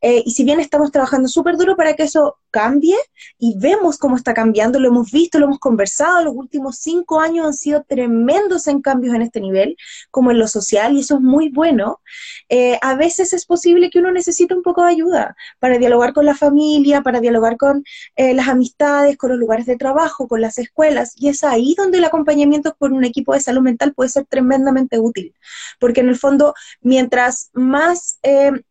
Eh, 0.00 0.22
y 0.24 0.30
si 0.32 0.44
bien 0.44 0.60
estamos 0.60 0.90
trabajando 0.90 1.28
súper 1.28 1.56
duro 1.56 1.76
para 1.76 1.94
que 1.94 2.04
eso 2.04 2.38
cambie 2.50 2.96
y 3.38 3.58
vemos 3.58 3.98
cómo 3.98 4.16
está 4.16 4.32
cambiando, 4.32 4.80
lo 4.80 4.88
hemos 4.88 5.10
visto, 5.10 5.38
lo 5.38 5.46
hemos 5.46 5.58
conversado, 5.58 6.24
los 6.24 6.34
últimos 6.34 6.76
cinco 6.78 7.20
años 7.20 7.46
han 7.46 7.54
sido 7.54 7.84
tremendos 7.86 8.66
en 8.68 8.80
cambios 8.80 9.14
en 9.14 9.22
este 9.22 9.40
nivel, 9.40 9.76
como 10.10 10.30
en 10.30 10.38
lo 10.38 10.48
social, 10.48 10.94
y 10.94 11.00
eso 11.00 11.16
es 11.16 11.20
muy 11.20 11.50
bueno, 11.50 12.00
eh, 12.48 12.78
a 12.80 12.94
veces 12.94 13.32
es 13.32 13.44
posible 13.44 13.90
que 13.90 13.98
uno 13.98 14.10
necesite 14.10 14.54
un 14.54 14.62
poco 14.62 14.82
de 14.82 14.92
ayuda 14.92 15.36
para 15.58 15.78
dialogar 15.78 16.12
con 16.12 16.24
la 16.24 16.34
familia, 16.34 17.02
para 17.02 17.20
dialogar 17.20 17.56
con 17.56 17.84
eh, 18.16 18.34
las 18.34 18.48
amistades, 18.48 19.16
con 19.16 19.30
los 19.30 19.38
lugares 19.38 19.66
de 19.66 19.76
trabajo, 19.76 20.28
con 20.28 20.40
las 20.40 20.58
escuelas, 20.58 21.12
y 21.16 21.28
es 21.28 21.44
ahí 21.58 21.74
donde 21.76 21.98
el 21.98 22.04
acompañamiento 22.04 22.74
por 22.78 22.92
un 22.92 23.04
equipo 23.04 23.34
de 23.34 23.40
salud 23.40 23.62
mental 23.62 23.92
puede 23.94 24.10
ser 24.10 24.26
tremendamente 24.26 24.98
útil, 24.98 25.34
porque 25.78 26.00
en 26.00 26.08
el 26.08 26.16
fondo, 26.16 26.54
mientras 26.80 27.50
más, 27.52 28.18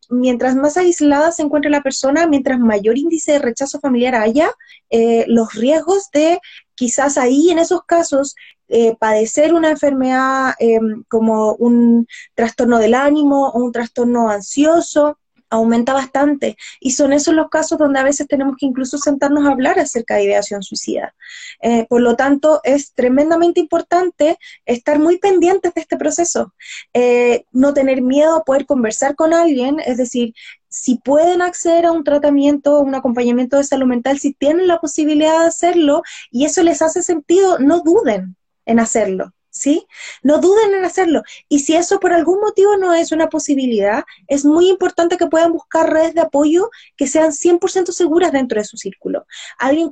mientras 0.10 0.56
más 0.56 0.78
aislada 0.78 1.32
se 1.32 1.44
encuentre 1.44 1.70
la 1.70 1.84
persona, 1.84 2.28
mientras 2.28 2.60
mayor 2.60 2.98
índice 2.98 3.34
de 3.34 3.40
rechazo 3.40 3.80
familiar 3.80 4.16
haya, 4.16 4.52
eh, 4.90 5.26
los 5.28 5.54
riesgos 5.54 6.10
de 6.14 6.40
quizás 6.76 7.18
ahí 7.18 7.50
en 7.50 7.60
esos 7.60 7.84
casos 7.86 8.36
eh, 8.70 8.96
padecer 9.00 9.54
una 9.54 9.70
enfermedad 9.70 10.54
em, 10.60 11.04
como 11.08 11.54
un 11.54 12.06
trastorno 12.36 12.80
del 12.80 12.96
ánimo 12.96 13.50
o 13.50 13.64
un 13.64 13.72
trastorno 13.72 14.30
ansioso 14.30 15.18
aumenta 15.50 15.94
bastante. 15.94 16.58
Y 16.80 16.92
son 16.92 17.14
esos 17.14 17.34
los 17.34 17.50
casos 17.50 17.78
donde 17.78 18.00
a 18.00 18.04
veces 18.04 18.28
tenemos 18.28 18.56
que 18.58 18.66
incluso 18.66 18.98
sentarnos 18.98 19.46
a 19.46 19.52
hablar 19.52 19.80
acerca 19.80 20.16
de 20.16 20.26
ideación 20.26 20.64
suicida. 20.64 21.16
Eh, 21.62 21.86
por 21.88 22.02
lo 22.02 22.16
tanto, 22.16 22.62
es 22.64 22.94
tremendamente 22.94 23.60
importante 23.60 24.38
estar 24.66 25.00
muy 25.00 25.18
pendientes 25.20 25.74
de 25.74 25.82
este 25.82 25.98
proceso. 25.98 26.54
Eh, 26.94 27.46
no 27.52 27.74
tener 27.74 28.02
miedo 28.02 28.36
a 28.38 28.44
poder 28.44 28.66
conversar 28.66 29.16
con 29.16 29.34
alguien, 29.34 29.80
es 29.80 29.98
decir, 29.98 30.34
si 30.70 30.96
pueden 30.98 31.42
acceder 31.42 31.86
a 31.86 31.92
un 31.92 32.04
tratamiento, 32.04 32.80
un 32.82 32.96
acompañamiento 32.96 33.58
de 33.58 33.64
salud 33.64 33.88
mental, 33.88 34.20
si 34.20 34.34
tienen 34.34 34.68
la 34.68 34.80
posibilidad 34.80 35.40
de 35.40 35.48
hacerlo 35.48 36.04
y 36.30 36.46
eso 36.46 36.62
les 36.64 36.82
hace 36.82 37.02
sentido, 37.04 37.58
no 37.60 37.82
duden 37.82 38.36
en 38.66 38.80
hacerlo. 38.80 39.34
¿Sí? 39.58 39.88
No 40.24 40.40
duden 40.40 40.74
en 40.74 40.86
hacerlo. 40.86 41.24
Y 41.50 41.60
si 41.60 41.76
eso 41.76 42.00
por 42.00 42.14
algún 42.14 42.40
motivo 42.40 42.78
no 42.78 42.94
es 42.94 43.12
una 43.12 43.28
posibilidad, 43.28 44.04
es 44.28 44.46
muy 44.46 44.70
importante 44.70 45.18
que 45.18 45.28
puedan 45.28 45.52
buscar 45.52 45.92
redes 45.92 46.14
de 46.14 46.22
apoyo 46.22 46.70
que 46.96 47.08
sean 47.08 47.32
100% 47.32 47.92
seguras 47.92 48.32
dentro 48.32 48.60
de 48.60 48.66
su 48.66 48.78
círculo. 48.78 49.26
Alguien 49.58 49.90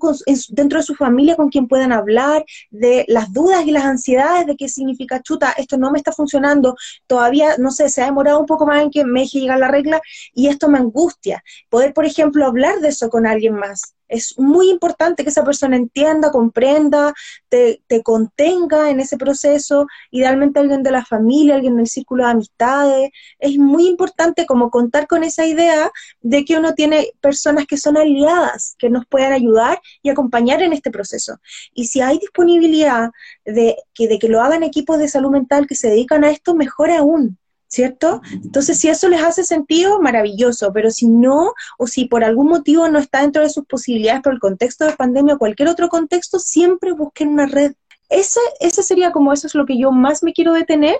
dentro 0.49 0.79
de 0.79 0.83
su 0.83 0.95
familia 0.95 1.35
con 1.35 1.49
quien 1.49 1.67
puedan 1.67 1.91
hablar 1.91 2.45
de 2.69 3.05
las 3.07 3.31
dudas 3.33 3.65
y 3.65 3.71
las 3.71 3.85
ansiedades 3.85 4.45
de 4.45 4.55
qué 4.55 4.69
significa 4.69 5.21
chuta, 5.21 5.51
esto 5.57 5.77
no 5.77 5.91
me 5.91 5.97
está 5.97 6.11
funcionando, 6.11 6.75
todavía, 7.07 7.55
no 7.57 7.71
sé, 7.71 7.89
se 7.89 8.01
ha 8.01 8.05
demorado 8.05 8.39
un 8.39 8.45
poco 8.45 8.65
más 8.65 8.83
en 8.83 8.91
que 8.91 9.03
me 9.05 9.21
deje 9.21 9.39
la 9.39 9.67
regla 9.67 10.01
y 10.33 10.47
esto 10.47 10.69
me 10.69 10.77
angustia. 10.77 11.43
Poder, 11.69 11.93
por 11.93 12.05
ejemplo, 12.05 12.45
hablar 12.45 12.79
de 12.79 12.89
eso 12.89 13.09
con 13.09 13.25
alguien 13.27 13.55
más 13.55 13.94
es 14.07 14.37
muy 14.37 14.69
importante 14.69 15.23
que 15.23 15.29
esa 15.29 15.43
persona 15.43 15.75
entienda, 15.75 16.31
comprenda, 16.31 17.13
te, 17.49 17.81
contenga 18.03 18.89
en 18.89 18.99
ese 18.99 19.17
proceso, 19.17 19.87
idealmente 20.11 20.59
alguien 20.59 20.83
de 20.83 20.91
la 20.91 21.05
familia, 21.05 21.55
alguien 21.55 21.77
del 21.77 21.87
círculo 21.87 22.25
de 22.25 22.31
amistades. 22.31 23.09
Es 23.39 23.57
muy 23.57 23.87
importante 23.87 24.45
como 24.45 24.69
contar 24.69 25.07
con 25.07 25.23
esa 25.23 25.45
idea 25.45 25.91
de 26.21 26.45
que 26.45 26.57
uno 26.57 26.73
tiene 26.73 27.11
personas 27.21 27.65
que 27.65 27.77
son 27.77 27.97
aliadas, 27.97 28.75
que 28.77 28.89
nos 28.89 29.05
puedan 29.05 29.33
ayudar 29.33 29.81
y 30.01 30.09
acompañar 30.09 30.61
en 30.61 30.73
este 30.73 30.91
proceso. 30.91 31.39
Y 31.73 31.87
si 31.87 32.01
hay 32.01 32.19
disponibilidad 32.19 33.11
de 33.45 33.77
que, 33.93 34.07
de 34.07 34.19
que 34.19 34.29
lo 34.29 34.41
hagan 34.41 34.63
equipos 34.63 34.99
de 34.99 35.07
salud 35.07 35.31
mental 35.31 35.67
que 35.67 35.75
se 35.75 35.89
dedican 35.89 36.23
a 36.23 36.31
esto, 36.31 36.55
mejor 36.55 36.91
aún. 36.91 37.37
¿Cierto? 37.67 38.21
Entonces, 38.31 38.79
si 38.79 38.89
eso 38.89 39.09
les 39.09 39.21
hace 39.21 39.43
sentido, 39.43 40.01
maravilloso, 40.01 40.71
pero 40.73 40.91
si 40.91 41.07
no, 41.07 41.53
o 41.77 41.87
si 41.87 42.05
por 42.05 42.23
algún 42.23 42.47
motivo 42.47 42.87
no 42.89 42.99
está 42.99 43.21
dentro 43.21 43.41
de 43.41 43.49
sus 43.49 43.65
posibilidades 43.65 44.21
por 44.21 44.33
el 44.33 44.39
contexto 44.39 44.85
de 44.85 44.93
pandemia 44.93 45.35
o 45.35 45.39
cualquier 45.39 45.69
otro 45.69 45.89
contexto, 45.89 46.39
siempre 46.39 46.93
busquen 46.93 47.29
una 47.29 47.45
red. 47.47 47.73
Ese, 48.09 48.39
ese 48.59 48.83
sería 48.83 49.11
como 49.11 49.33
eso 49.33 49.47
es 49.47 49.55
lo 49.55 49.65
que 49.65 49.79
yo 49.79 49.91
más 49.91 50.21
me 50.21 50.33
quiero 50.33 50.53
detener, 50.53 50.97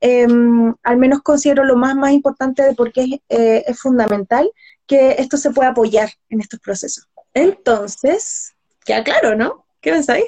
em, 0.00 0.74
al 0.82 0.96
menos 0.96 1.20
considero 1.22 1.64
lo 1.64 1.76
más, 1.76 1.96
más 1.96 2.12
importante 2.12 2.62
de 2.62 2.74
por 2.74 2.92
qué 2.92 3.20
eh, 3.28 3.64
es 3.66 3.80
fundamental 3.80 4.50
que 4.86 5.16
esto 5.18 5.36
se 5.36 5.50
pueda 5.50 5.70
apoyar 5.70 6.10
en 6.28 6.40
estos 6.40 6.60
procesos. 6.60 7.08
Entonces, 7.32 8.54
queda 8.84 9.02
claro, 9.02 9.34
¿no? 9.34 9.66
¿Qué 9.80 9.90
pensáis? 9.90 10.24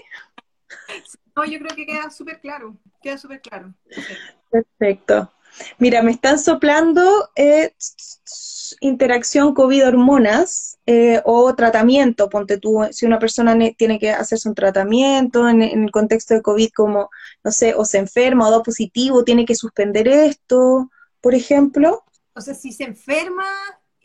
No, 1.36 1.44
yo 1.44 1.58
creo 1.58 1.76
que 1.76 1.86
queda 1.86 2.10
súper 2.10 2.40
claro, 2.40 2.76
queda 3.02 3.18
súper 3.18 3.40
claro. 3.40 3.74
Perfecto. 4.50 5.32
Mira, 5.78 6.02
me 6.02 6.12
están 6.12 6.38
soplando 6.38 7.30
eh, 7.36 7.72
interacción 8.80 9.54
COVID-hormonas 9.54 10.78
eh, 10.86 11.20
o 11.24 11.54
tratamiento. 11.54 12.28
Ponte 12.28 12.58
tú, 12.58 12.86
si 12.90 13.06
una 13.06 13.18
persona 13.18 13.56
tiene 13.76 13.98
que 13.98 14.10
hacerse 14.10 14.48
un 14.48 14.54
tratamiento 14.54 15.48
en, 15.48 15.62
el 15.62 15.90
contexto 15.90 16.34
de 16.34 16.42
COVID, 16.42 16.70
como, 16.74 17.10
no 17.44 17.52
sé, 17.52 17.74
o 17.74 17.84
se 17.84 17.98
enferma 17.98 18.48
o 18.48 18.50
da 18.50 18.62
positivo, 18.62 19.24
tiene 19.24 19.44
que 19.44 19.54
suspender 19.54 20.08
esto, 20.08 20.90
por 21.20 21.34
ejemplo. 21.34 22.04
O 22.34 22.40
sea, 22.40 22.54
si 22.54 22.72
se 22.72 22.84
enferma 22.84 23.44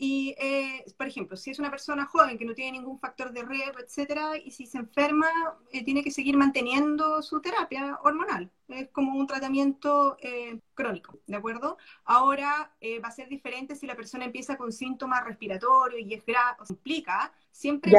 y, 0.04 0.34
eh, 0.40 0.84
por 0.98 1.06
ejemplo, 1.06 1.38
si 1.38 1.52
es 1.52 1.60
una 1.60 1.70
persona 1.70 2.08
joven 2.08 2.36
que 2.36 2.44
no 2.44 2.56
tiene 2.56 2.72
ningún 2.72 3.00
factor 3.00 3.32
de 3.32 3.44
riesgo, 3.44 3.78
etcétera, 3.78 4.36
y 4.36 4.50
si 4.50 4.66
se 4.66 4.80
enferma, 4.80 5.28
eh, 5.72 5.86
tiene 5.86 6.04
que 6.04 6.10
seguir 6.10 6.36
manteniendo 6.38 7.22
su 7.22 7.40
terapia 7.40 8.00
hormonal. 8.02 8.50
Es 8.68 8.90
como 8.90 9.16
un 9.16 9.28
tratamiento 9.28 10.18
eh, 10.20 10.60
crónico, 10.74 11.20
¿de 11.28 11.36
acuerdo? 11.36 11.78
Ahora 12.04 12.74
va 12.82 13.08
a 13.10 13.12
ser 13.12 13.30
diferente 13.30 13.76
si 13.76 13.86
la 13.86 13.96
persona 13.96 14.26
empieza 14.26 14.58
con 14.58 14.72
síntomas 14.72 15.24
respiratorios 15.24 16.02
y 16.02 16.16
es 16.16 16.26
grave, 16.26 16.58
o 16.60 16.66
se 16.66 16.74
implica. 16.74 17.32
Siempre 17.52 17.92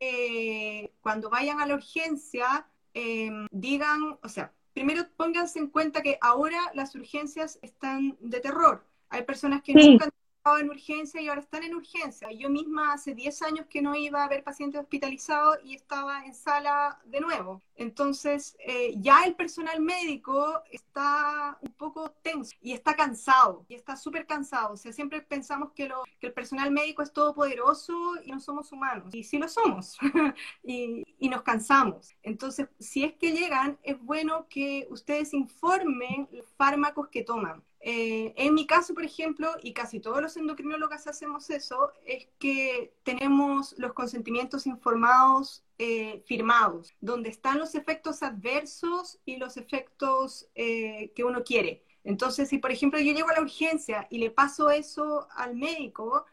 es 0.00 0.90
cuando 1.00 1.30
vayan 1.30 1.62
a 1.62 1.66
la 1.66 1.76
urgencia, 1.76 2.66
em, 2.92 3.46
digan, 3.50 4.18
o 4.22 4.28
sea, 4.28 4.52
primero 4.74 5.08
pónganse 5.16 5.60
en 5.60 5.68
cuenta 5.68 6.02
que 6.02 6.18
ahora 6.20 6.60
las 6.74 6.94
urgencias 6.94 7.58
están 7.62 8.18
de 8.20 8.40
terror. 8.40 8.84
Hay 9.08 9.22
personas 9.22 9.62
que 9.62 9.72
nunca 9.72 10.10
en 10.58 10.70
urgencia 10.70 11.20
y 11.20 11.28
ahora 11.28 11.40
están 11.40 11.62
en 11.62 11.74
urgencia. 11.74 12.30
Yo 12.32 12.50
misma 12.50 12.92
hace 12.94 13.14
10 13.14 13.42
años 13.42 13.66
que 13.68 13.80
no 13.82 13.94
iba 13.94 14.24
a 14.24 14.28
ver 14.28 14.42
pacientes 14.42 14.80
hospitalizados 14.80 15.58
y 15.64 15.74
estaba 15.74 16.24
en 16.24 16.34
sala 16.34 17.00
de 17.04 17.20
nuevo. 17.20 17.62
Entonces, 17.76 18.56
eh, 18.60 18.94
ya 18.96 19.24
el 19.24 19.34
personal 19.34 19.80
médico 19.80 20.62
está 20.70 21.58
un 21.60 21.72
poco 21.72 22.10
tenso 22.22 22.54
y 22.60 22.72
está 22.72 22.94
cansado, 22.94 23.64
y 23.68 23.74
está 23.74 23.96
súper 23.96 24.26
cansado. 24.26 24.74
O 24.74 24.76
sea, 24.76 24.92
siempre 24.92 25.22
pensamos 25.22 25.72
que, 25.72 25.90
el 26.20 26.32
personal 26.32 26.70
médico 26.70 27.02
es 27.02 27.12
todopoderoso 27.12 27.94
y 28.24 28.30
no 28.30 28.40
somos 28.40 28.72
humanos. 28.72 29.14
Y 29.14 29.24
sí 29.24 29.38
lo 29.38 29.48
somos, 29.48 29.98
y, 30.62 31.02
y 31.18 31.28
nos 31.28 31.42
cansamos. 31.42 32.14
Entonces, 32.22 32.68
si 32.78 33.04
es 33.04 33.14
que 33.14 33.32
llegan, 33.32 33.78
es 33.82 34.00
bueno 34.00 34.46
que 34.48 34.86
ustedes 34.90 35.34
informen 35.34 36.28
los 36.32 36.46
fármacos 36.56 37.08
que 37.08 37.22
toman 37.22 37.62
eh, 37.84 38.32
en 38.36 38.54
mi 38.54 38.64
caso, 38.64 38.94
por 38.94 39.04
ejemplo, 39.04 39.56
y 39.60 39.72
casi 39.72 39.98
todos 39.98 40.22
los 40.22 40.36
endocrinólogos 40.36 41.08
hacemos 41.08 41.50
eso, 41.50 41.90
es 42.06 42.28
que 42.38 42.94
tenemos 43.02 43.74
los 43.76 43.92
consentimientos 43.92 44.68
informados 44.68 45.64
eh, 45.78 46.22
firmados, 46.26 46.94
donde 47.00 47.30
están 47.30 47.58
los 47.58 47.74
efectos 47.74 48.22
adversos 48.22 49.18
y 49.24 49.36
los 49.36 49.56
efectos 49.56 50.48
eh, 50.54 51.12
que 51.14 51.24
uno 51.24 51.42
quiere. 51.42 51.82
Entonces, 52.04 52.48
si 52.48 52.58
por 52.58 52.72
ejemplo 52.72 53.00
yo 53.00 53.12
llego 53.12 53.30
a 53.30 53.34
la 53.34 53.42
urgencia 53.42 54.06
y 54.10 54.18
le 54.18 54.30
paso 54.30 54.70
eso 54.70 55.28
al 55.36 55.54
médico, 55.54 56.26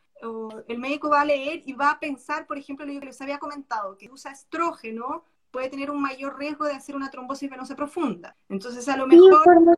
el 0.68 0.80
médico 0.80 1.10
va 1.10 1.22
a 1.22 1.26
leer 1.26 1.62
y 1.66 1.74
va 1.74 1.92
a 1.92 2.00
pensar, 2.00 2.46
por 2.46 2.58
ejemplo, 2.58 2.86
lo 2.86 3.00
que 3.00 3.06
les 3.06 3.22
había 3.22 3.40
comentado, 3.40 3.98
que 3.98 4.10
usa 4.12 4.32
estrógeno 4.32 5.24
puede 5.52 5.70
tener 5.70 5.90
un 5.90 6.02
mayor 6.02 6.38
riesgo 6.38 6.66
de 6.66 6.74
hacer 6.74 6.96
una 6.96 7.10
trombosis 7.10 7.50
venosa 7.50 7.76
profunda. 7.76 8.36
Entonces, 8.50 8.88
a 8.90 8.98
lo 8.98 9.08
mejor... 9.08 9.78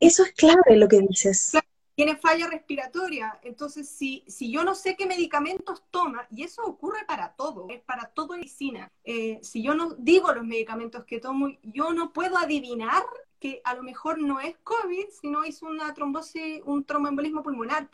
Eso 0.00 0.24
es 0.24 0.32
clave 0.32 0.76
lo 0.76 0.88
que 0.88 1.00
dices. 1.00 1.52
Tiene 2.00 2.16
falla 2.16 2.46
respiratoria. 2.46 3.38
Entonces, 3.42 3.86
si, 3.86 4.24
si 4.26 4.50
yo 4.50 4.64
no 4.64 4.74
sé 4.74 4.96
qué 4.96 5.04
medicamentos 5.04 5.82
toma, 5.90 6.26
y 6.30 6.44
eso 6.44 6.62
ocurre 6.64 7.04
para 7.06 7.34
todo, 7.34 7.66
es 7.68 7.82
para 7.82 8.06
todo 8.06 8.38
medicina, 8.38 8.90
eh, 9.04 9.38
si 9.42 9.62
yo 9.62 9.74
no 9.74 9.94
digo 9.98 10.32
los 10.32 10.46
medicamentos 10.46 11.04
que 11.04 11.20
tomo, 11.20 11.50
yo 11.62 11.92
no 11.92 12.14
puedo 12.14 12.38
adivinar 12.38 13.02
que 13.38 13.60
a 13.64 13.74
lo 13.74 13.82
mejor 13.82 14.18
no 14.18 14.40
es 14.40 14.56
COVID, 14.64 15.04
sino 15.20 15.44
es 15.44 15.60
una 15.60 15.92
trombosis, 15.92 16.62
un 16.64 16.84
tromboembolismo 16.84 17.42
pulmonar. 17.42 17.90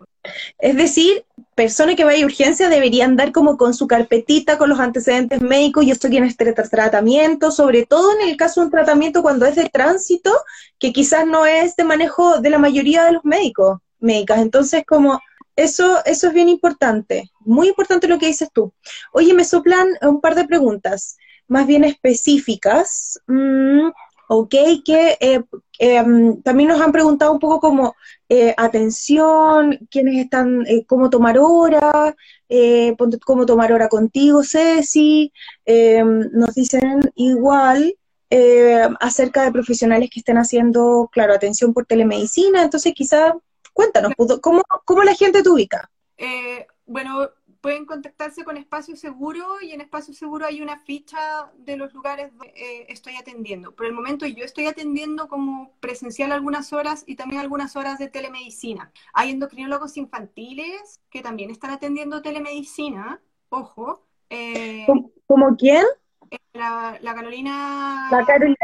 Es 0.59 0.77
decir, 0.77 1.25
personas 1.57 1.97
que 1.97 2.05
vayan 2.05 2.23
a 2.23 2.27
urgencia 2.27 2.69
deberían 2.69 3.17
dar 3.17 3.33
como 3.33 3.57
con 3.57 3.75
su 3.75 3.89
carpetita, 3.89 4.57
con 4.57 4.69
los 4.69 4.79
antecedentes 4.79 5.43
médicos, 5.43 5.85
y 5.85 5.91
esto 5.91 6.09
tiene 6.09 6.29
este 6.29 6.53
tratamiento, 6.53 7.51
sobre 7.51 7.87
todo 7.87 8.13
en 8.21 8.29
el 8.29 8.37
caso 8.37 8.61
de 8.61 8.67
un 8.67 8.71
tratamiento 8.71 9.23
cuando 9.23 9.47
es 9.47 9.57
de 9.57 9.69
tránsito, 9.69 10.33
que 10.79 10.93
quizás 10.93 11.27
no 11.27 11.45
es 11.45 11.75
de 11.75 11.83
manejo 11.83 12.41
de 12.41 12.51
la 12.51 12.59
mayoría 12.59 13.05
de 13.05 13.13
los 13.13 13.25
médicos, 13.25 13.81
médicas. 14.07 14.41
Entonces, 14.41 14.85
como 14.87 15.21
eso, 15.57 16.05
eso 16.07 16.29
es 16.29 16.33
bien 16.33 16.49
importante, 16.49 17.31
muy 17.41 17.69
importante 17.69 18.09
lo 18.09 18.19
que 18.19 18.27
dices 18.27 18.49
tú. 18.53 18.73
Oye, 19.13 19.35
me 19.35 19.45
soplan 19.45 19.89
un 20.03 20.21
par 20.21 20.35
de 20.35 20.47
preguntas, 20.47 21.19
más 21.49 21.67
bien 21.67 21.85
específicas. 21.85 23.21
Mm, 23.27 23.89
¿ok? 24.29 24.55
Que 24.85 25.17
eh, 25.21 25.43
em, 25.79 26.43
también 26.43 26.69
nos 26.69 26.81
han 26.81 26.93
preguntado 26.93 27.33
un 27.33 27.39
poco 27.39 27.61
como 27.61 27.95
eh, 28.29 28.55
atención, 28.57 29.79
quiénes 29.91 30.25
están, 30.25 30.67
eh, 30.67 30.85
cómo 30.87 31.11
tomar 31.11 31.39
hora, 31.39 32.15
cómo 33.25 33.47
tomar 33.47 33.73
hora 33.73 33.89
contigo, 33.89 34.43
Ceci, 34.45 35.33
em, 35.65 36.31
nos 36.33 36.55
dicen 36.55 37.01
igual 37.15 37.97
acerca 39.01 39.45
de 39.45 39.53
profesionales 39.53 40.11
que 40.13 40.21
estén 40.21 40.37
haciendo, 40.37 41.09
claro, 41.13 41.33
atención 41.33 41.73
por 41.73 41.87
telemedicina, 41.87 42.63
entonces 42.63 42.93
quizá 42.95 43.35
cuéntanos, 43.77 44.13
¿cómo, 44.41 44.63
cómo 44.87 45.03
la 45.03 45.15
gente 45.15 45.43
te 45.43 45.49
ubica? 45.51 45.91
bueno, 46.87 47.29
pueden 47.61 47.85
contactarse 47.85 48.45
con 48.45 48.57
Espacio 48.57 48.97
Seguro 48.97 49.61
y 49.61 49.73
en 49.73 49.81
Espacio 49.81 50.15
Seguro 50.15 50.47
hay 50.47 50.63
una 50.63 50.79
ficha 50.85 51.51
de 51.59 51.77
los 51.77 51.93
lugares 51.93 52.31
donde 52.31 52.53
eh, 52.55 52.87
estoy 52.89 53.17
atendiendo. 53.17 53.75
Por 53.75 53.87
el 53.87 53.93
momento 53.93 54.25
yo 54.25 54.45
estoy 54.45 54.67
atendiendo 54.67 55.27
como 55.29 55.73
presencial 55.81 56.31
algunas 56.31 56.73
horas 56.73 57.03
y 57.09 57.17
también 57.17 57.41
algunas 57.41 57.75
horas 57.75 57.99
de 57.99 58.09
telemedicina. 58.09 58.93
Hay 59.13 59.31
endocrinólogos 59.33 59.97
infantiles 59.97 61.01
que 61.11 61.23
también 61.23 61.51
están 61.51 61.73
atendiendo 61.73 62.23
telemedicina, 62.23 63.21
ojo. 63.49 64.07
Eh, 64.31 64.87
¿Como 65.27 65.57
quién? 65.57 65.85
Eh, 66.31 66.39
la, 66.53 67.01
Carolina... 67.03 68.09
¿La 68.13 68.25
Carolina 68.25 68.57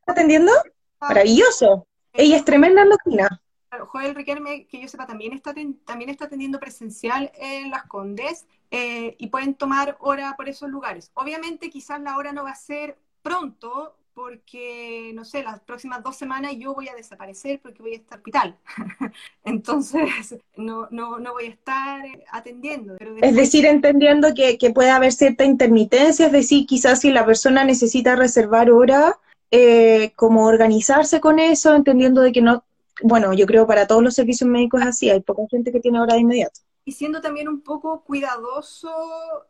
está 0.00 0.12
atendiendo? 0.12 0.52
Ah. 1.00 1.08
Maravilloso. 1.08 1.86
Ella 2.12 2.36
es 2.36 2.44
tremenda 2.44 2.82
endocrina. 2.82 3.40
Joel 3.86 4.14
Riquelme, 4.14 4.66
que 4.66 4.80
yo 4.80 4.88
sepa, 4.88 5.06
también 5.06 5.32
está, 5.32 5.54
también 5.84 6.10
está 6.10 6.24
atendiendo 6.24 6.58
presencial 6.58 7.30
en 7.36 7.70
Las 7.70 7.84
Condes 7.84 8.46
eh, 8.70 9.16
y 9.18 9.28
pueden 9.28 9.54
tomar 9.54 9.96
hora 10.00 10.34
por 10.36 10.48
esos 10.48 10.68
lugares. 10.68 11.10
Obviamente 11.14 11.70
quizás 11.70 12.00
la 12.00 12.16
hora 12.16 12.32
no 12.32 12.44
va 12.44 12.50
a 12.50 12.56
ser 12.56 12.98
pronto 13.22 13.96
porque, 14.12 15.12
no 15.14 15.24
sé, 15.24 15.42
las 15.42 15.60
próximas 15.60 16.02
dos 16.02 16.16
semanas 16.16 16.52
yo 16.58 16.74
voy 16.74 16.88
a 16.88 16.94
desaparecer 16.94 17.60
porque 17.62 17.80
voy 17.80 17.92
a 17.94 17.96
estar 17.96 18.18
hospital. 18.18 18.58
Entonces, 19.44 20.36
no, 20.56 20.88
no, 20.90 21.18
no 21.18 21.32
voy 21.32 21.46
a 21.46 21.50
estar 21.50 22.02
atendiendo. 22.30 22.96
Es 23.22 23.34
decir, 23.34 23.66
entendiendo 23.66 24.34
que, 24.34 24.58
que, 24.58 24.70
puede 24.70 24.90
haber 24.90 25.12
cierta 25.12 25.44
intermitencia, 25.44 26.26
es 26.26 26.32
decir, 26.32 26.66
quizás 26.66 27.00
si 27.00 27.10
la 27.10 27.24
persona 27.24 27.64
necesita 27.64 28.16
reservar 28.16 28.70
hora, 28.70 29.16
eh, 29.52 30.12
como 30.16 30.44
organizarse 30.46 31.20
con 31.20 31.38
eso, 31.38 31.74
entendiendo 31.74 32.20
de 32.20 32.32
que 32.32 32.42
no 32.42 32.64
bueno, 33.02 33.32
yo 33.32 33.46
creo 33.46 33.66
para 33.66 33.86
todos 33.86 34.02
los 34.02 34.14
servicios 34.14 34.48
médicos 34.48 34.82
es 34.82 34.86
así, 34.88 35.10
hay 35.10 35.20
poca 35.20 35.42
gente 35.50 35.72
que 35.72 35.80
tiene 35.80 36.00
hora 36.00 36.14
de 36.14 36.20
inmediato. 36.20 36.60
Y 36.84 36.92
siendo 36.92 37.20
también 37.20 37.48
un 37.48 37.60
poco 37.62 38.02
cuidadoso 38.04 38.90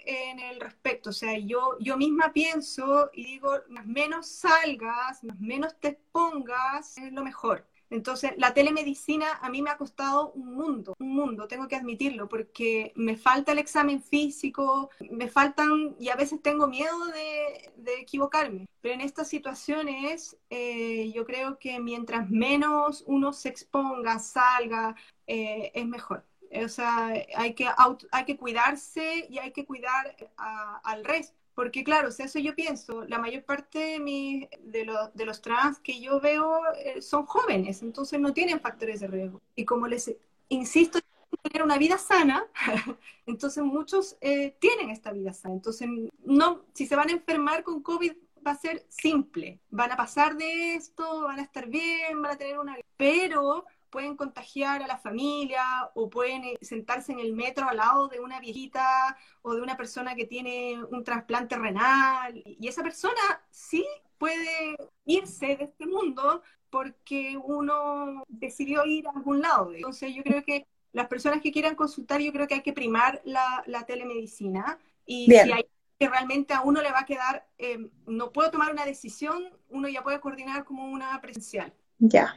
en 0.01 0.41
el 0.41 0.61
respecto, 0.61 1.11
o 1.11 1.13
sea, 1.13 1.39
yo, 1.39 1.77
yo 1.79 1.97
misma 1.97 2.33
pienso 2.33 3.11
y 3.15 3.25
digo, 3.25 3.53
menos 3.87 4.27
salgas, 4.27 5.21
menos 5.39 5.79
te 5.79 5.89
expongas, 5.89 6.99
es 6.99 7.13
lo 7.13 7.23
mejor. 7.23 7.67
Entonces, 7.91 8.33
la 8.37 8.55
telemedicina 8.55 9.27
a 9.43 9.51
mí 9.51 9.63
me 9.63 9.71
ha 9.71 9.77
costado 9.77 10.31
un 10.33 10.55
mundo, 10.55 10.95
un 11.01 11.15
mundo, 11.15 11.49
tengo 11.49 11.67
que 11.67 11.75
admitirlo, 11.75 12.29
porque 12.29 12.93
me 12.95 13.17
falta 13.17 13.53
el 13.53 13.59
examen 13.59 14.01
físico, 14.01 14.91
me 15.11 15.29
faltan, 15.29 15.97
y 15.99 16.09
a 16.09 16.17
veces 16.17 16.41
tengo 16.41 16.69
miedo 16.69 16.97
de, 17.07 17.73
equivocarme, 18.01 18.67
pero 18.81 18.95
en 18.95 19.01
estas 19.01 19.29
situaciones 19.29 20.37
eh, 20.49 21.11
yo 21.13 21.25
creo 21.27 21.59
que 21.59 21.81
mientras 21.81 22.31
menos 22.31 23.03
uno 23.07 23.33
se 23.33 23.49
exponga, 23.49 24.19
salga, 24.21 24.95
eh, 25.27 25.73
es 25.75 25.87
mejor. 25.87 26.25
O 26.53 26.69
sea, 26.69 27.13
hay 27.37 27.55
que, 27.55 27.69
hay 28.11 28.25
que 28.25 28.37
cuidarse 28.37 29.27
y 29.29 29.39
hay 29.39 29.53
que 29.53 29.65
cuidar 29.65 30.17
al 30.37 31.05
resto. 31.05 31.40
Porque 31.61 31.85
claro, 31.85 32.09
o 32.09 32.11
eso 32.11 32.39
yo 32.39 32.55
pienso, 32.55 33.05
la 33.05 33.19
mayor 33.19 33.45
parte 33.45 33.99
de 34.01 35.27
los 35.27 35.43
trans 35.43 35.79
que 35.79 36.01
yo 36.01 36.19
veo 36.19 36.59
eh, 36.75 37.03
son 37.03 37.27
jóvenes, 37.27 37.83
entonces 37.83 38.19
no 38.19 38.33
tienen 38.33 38.61
factores 38.61 39.01
de 39.01 39.09
riesgo. 39.09 39.43
Y 39.55 39.67
como 39.67 39.87
les 39.87 40.11
insisto, 40.49 41.01
tener 41.43 41.63
una 41.63 41.77
vida 41.77 41.99
sana, 41.99 42.47
entonces 43.27 43.63
muchos 43.63 44.17
eh, 44.23 44.57
tienen 44.59 44.89
esta 44.89 45.13
vida 45.13 45.35
sana. 45.35 45.53
Entonces, 45.53 45.87
no, 46.25 46.63
si 46.73 46.87
se 46.87 46.97
van 46.97 47.11
a 47.11 47.13
enfermar 47.13 47.63
con 47.63 47.83
COVID, 47.83 48.15
va 48.47 48.53
a 48.53 48.57
ser 48.57 48.87
simple. 48.89 49.61
Van 49.69 49.93
a 49.93 49.99
pasar 49.99 50.39
de 50.39 50.77
esto, 50.77 51.25
van 51.25 51.41
a 51.41 51.43
estar 51.43 51.69
bien, 51.69 52.23
van 52.23 52.33
a 52.33 52.39
tener 52.39 52.59
una... 52.59 52.79
Pero 52.97 53.67
pueden 53.91 54.17
contagiar 54.17 54.83
a 54.83 54.87
la 54.87 54.97
familia 54.97 55.63
o 55.95 56.09
pueden 56.09 56.45
eh, 56.45 56.59
sentarse 56.61 57.13
en 57.13 57.21
el 57.21 57.35
metro 57.35 57.69
al 57.69 57.77
lado 57.77 58.09
de 58.09 58.21
una 58.21 58.41
viejita 58.41 59.17
o 59.43 59.55
de 59.55 59.63
una 59.63 59.77
persona 59.77 60.15
que 60.15 60.27
tiene 60.27 60.83
un 60.91 61.05
trasplante 61.05 61.57
renal. 61.57 62.43
Y 62.45 62.69
esa 62.69 62.83
persona 62.83 63.21
sí 63.51 63.87
puede 64.19 64.77
irse 65.05 65.57
de 65.57 65.65
este 65.65 65.87
mundo 65.87 66.43
porque 66.71 67.37
uno 67.43 68.25
decidió 68.29 68.85
ir 68.85 69.07
a 69.09 69.11
algún 69.11 69.41
lado. 69.41 69.73
Entonces 69.75 70.15
yo 70.15 70.23
creo 70.23 70.45
que 70.45 70.67
las 70.93 71.09
personas 71.09 71.41
que 71.41 71.53
quieran 71.53 71.75
consultar, 71.75 72.21
yo 72.21 72.33
creo 72.33 72.47
que 72.47 72.55
hay 72.55 72.63
que 72.63 72.73
primar 72.73 73.21
la, 73.25 73.85
telemedicina 73.87 74.79
y 75.07 75.27
si 75.27 75.53
hay 75.53 75.65
que 75.99 76.09
realmente 76.09 76.55
a 76.55 76.63
uno 76.63 76.81
le 76.81 76.93
va 76.93 77.01
a 77.01 77.05
quedar, 77.05 77.47
eh, 77.59 77.91
no 78.07 78.33
puedo 78.33 78.51
tomar 78.51 78.73
una 78.73 78.87
decisión, 78.87 79.51
uno 79.69 79.87
ya 79.87 80.03
puede 80.03 80.19
coordinar 80.19 80.65
como 80.65 80.87
una 80.87 81.21
presencial. 81.21 81.75
Ya. 81.99 82.35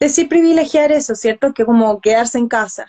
Decir 0.00 0.28
privilegiar 0.28 0.92
eso, 0.92 1.14
¿cierto? 1.14 1.52
Que 1.54 1.64
como 1.64 2.00
quedarse 2.00 2.38
en 2.38 2.48
casa. 2.48 2.86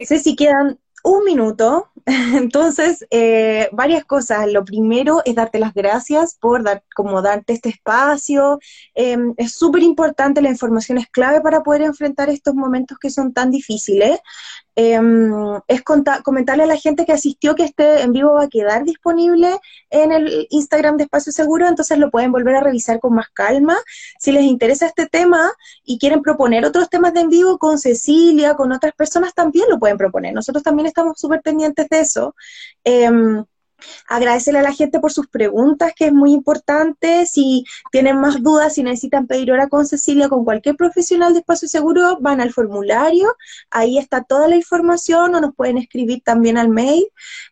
Sé 0.00 0.18
si 0.18 0.36
quedan 0.36 0.78
un 1.04 1.24
minuto. 1.24 1.90
Entonces, 2.34 3.06
eh, 3.10 3.68
varias 3.72 4.04
cosas. 4.04 4.50
Lo 4.50 4.64
primero 4.64 5.20
es 5.26 5.34
darte 5.34 5.58
las 5.58 5.74
gracias 5.74 6.36
por 6.40 6.62
dar, 6.62 6.82
como 6.94 7.20
darte 7.20 7.52
este 7.52 7.68
espacio. 7.68 8.58
Em, 8.94 9.34
es 9.36 9.52
súper 9.52 9.82
importante, 9.82 10.40
la 10.40 10.48
información 10.48 10.96
es 10.96 11.08
clave 11.08 11.42
para 11.42 11.62
poder 11.62 11.82
enfrentar 11.82 12.30
estos 12.30 12.54
momentos 12.54 12.98
que 12.98 13.10
son 13.10 13.34
tan 13.34 13.50
difíciles. 13.50 14.20
Em, 14.80 15.32
es 15.66 15.82
comentarle 15.82 16.62
a 16.62 16.66
la 16.66 16.76
gente 16.76 17.04
que 17.04 17.12
asistió 17.12 17.56
que 17.56 17.64
este 17.64 18.02
en 18.02 18.12
vivo 18.12 18.34
va 18.34 18.44
a 18.44 18.48
quedar 18.48 18.84
disponible 18.84 19.58
en 19.90 20.12
el 20.12 20.46
Instagram 20.50 20.96
de 20.96 21.02
Espacio 21.02 21.32
Seguro, 21.32 21.66
entonces 21.66 21.98
lo 21.98 22.12
pueden 22.12 22.30
volver 22.30 22.54
a 22.54 22.60
revisar 22.60 23.00
con 23.00 23.12
más 23.12 23.28
calma. 23.30 23.76
Si 24.20 24.30
les 24.30 24.44
interesa 24.44 24.86
este 24.86 25.06
tema 25.06 25.50
y 25.82 25.98
quieren 25.98 26.22
proponer 26.22 26.64
otros 26.64 26.88
temas 26.88 27.12
de 27.12 27.20
en 27.22 27.28
vivo 27.28 27.58
con 27.58 27.78
Cecilia, 27.78 28.54
con 28.54 28.70
otras 28.70 28.92
personas, 28.94 29.34
también 29.34 29.66
lo 29.68 29.80
pueden 29.80 29.98
proponer. 29.98 30.32
Nosotros 30.32 30.62
también 30.62 30.86
estamos 30.86 31.18
súper 31.18 31.42
pendientes 31.42 31.88
de 31.88 31.97
eso. 32.00 32.34
Eh, 32.84 33.10
Agradecerle 34.08 34.60
a 34.60 34.62
la 34.62 34.72
gente 34.72 34.98
por 34.98 35.12
sus 35.12 35.28
preguntas, 35.28 35.92
que 35.94 36.06
es 36.06 36.12
muy 36.12 36.32
importante. 36.32 37.26
Si 37.26 37.64
tienen 37.92 38.18
más 38.20 38.42
dudas, 38.42 38.74
si 38.74 38.82
necesitan 38.82 39.26
pedir 39.26 39.52
hora 39.52 39.68
con 39.68 39.86
Cecilia, 39.86 40.28
con 40.28 40.44
cualquier 40.44 40.76
profesional 40.76 41.32
de 41.32 41.40
espacio 41.40 41.68
seguro, 41.68 42.18
van 42.20 42.40
al 42.40 42.52
formulario. 42.52 43.36
Ahí 43.70 43.98
está 43.98 44.24
toda 44.24 44.48
la 44.48 44.56
información 44.56 45.34
o 45.34 45.40
nos 45.40 45.54
pueden 45.54 45.78
escribir 45.78 46.22
también 46.24 46.58
al 46.58 46.68
mail. 46.68 47.06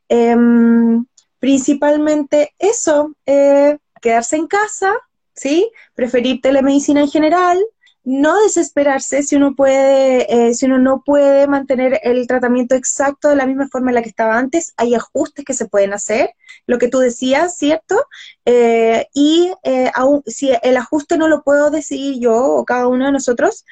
Em, 0.09 1.07
principalmente 1.39 2.55
eso, 2.59 3.15
eh, 3.27 3.79
quedarse 4.01 4.37
en 4.37 4.47
casa, 4.47 4.95
¿sí? 5.35 5.71
Preferir 5.95 6.41
telemedicina 6.41 7.01
en 7.01 7.09
general, 7.09 7.59
no 8.07 8.41
desesperarse 8.41 9.25
si 9.25 9.35
uno 9.35 9.57
puede, 9.57 10.33
eh, 10.33 10.55
si 10.55 10.67
uno 10.67 10.79
no 10.79 11.03
puede 11.05 11.49
mantener 11.49 11.99
el 12.05 12.29
tratamiento 12.29 12.77
exacto 12.77 13.29
de 13.29 13.35
la 13.35 13.47
misma 13.47 13.67
forma 13.67 13.91
en 13.91 13.97
la 13.97 14.03
que 14.03 14.09
estaba 14.09 14.39
antes, 14.39 14.73
hay 14.77 14.95
ajustes 14.95 15.45
que 15.45 15.55
se 15.55 15.67
pueden 15.67 15.93
hacer, 15.93 16.31
lo 16.69 16.79
que 16.79 16.87
tú 16.87 17.01
decías, 17.01 17.59
¿cierto? 17.59 17.97
Eh, 18.45 19.09
y 19.13 19.53
eh, 19.65 19.91
si 20.27 20.53
el 20.63 20.77
ajuste 20.77 21.19
no 21.19 21.27
lo 21.27 21.43
puedo 21.43 21.71
decidir 21.71 22.21
yo 22.21 22.37
o 22.37 22.65
cada 22.65 22.87
uno 22.87 23.07
de 23.07 23.13
nosotros, 23.13 23.65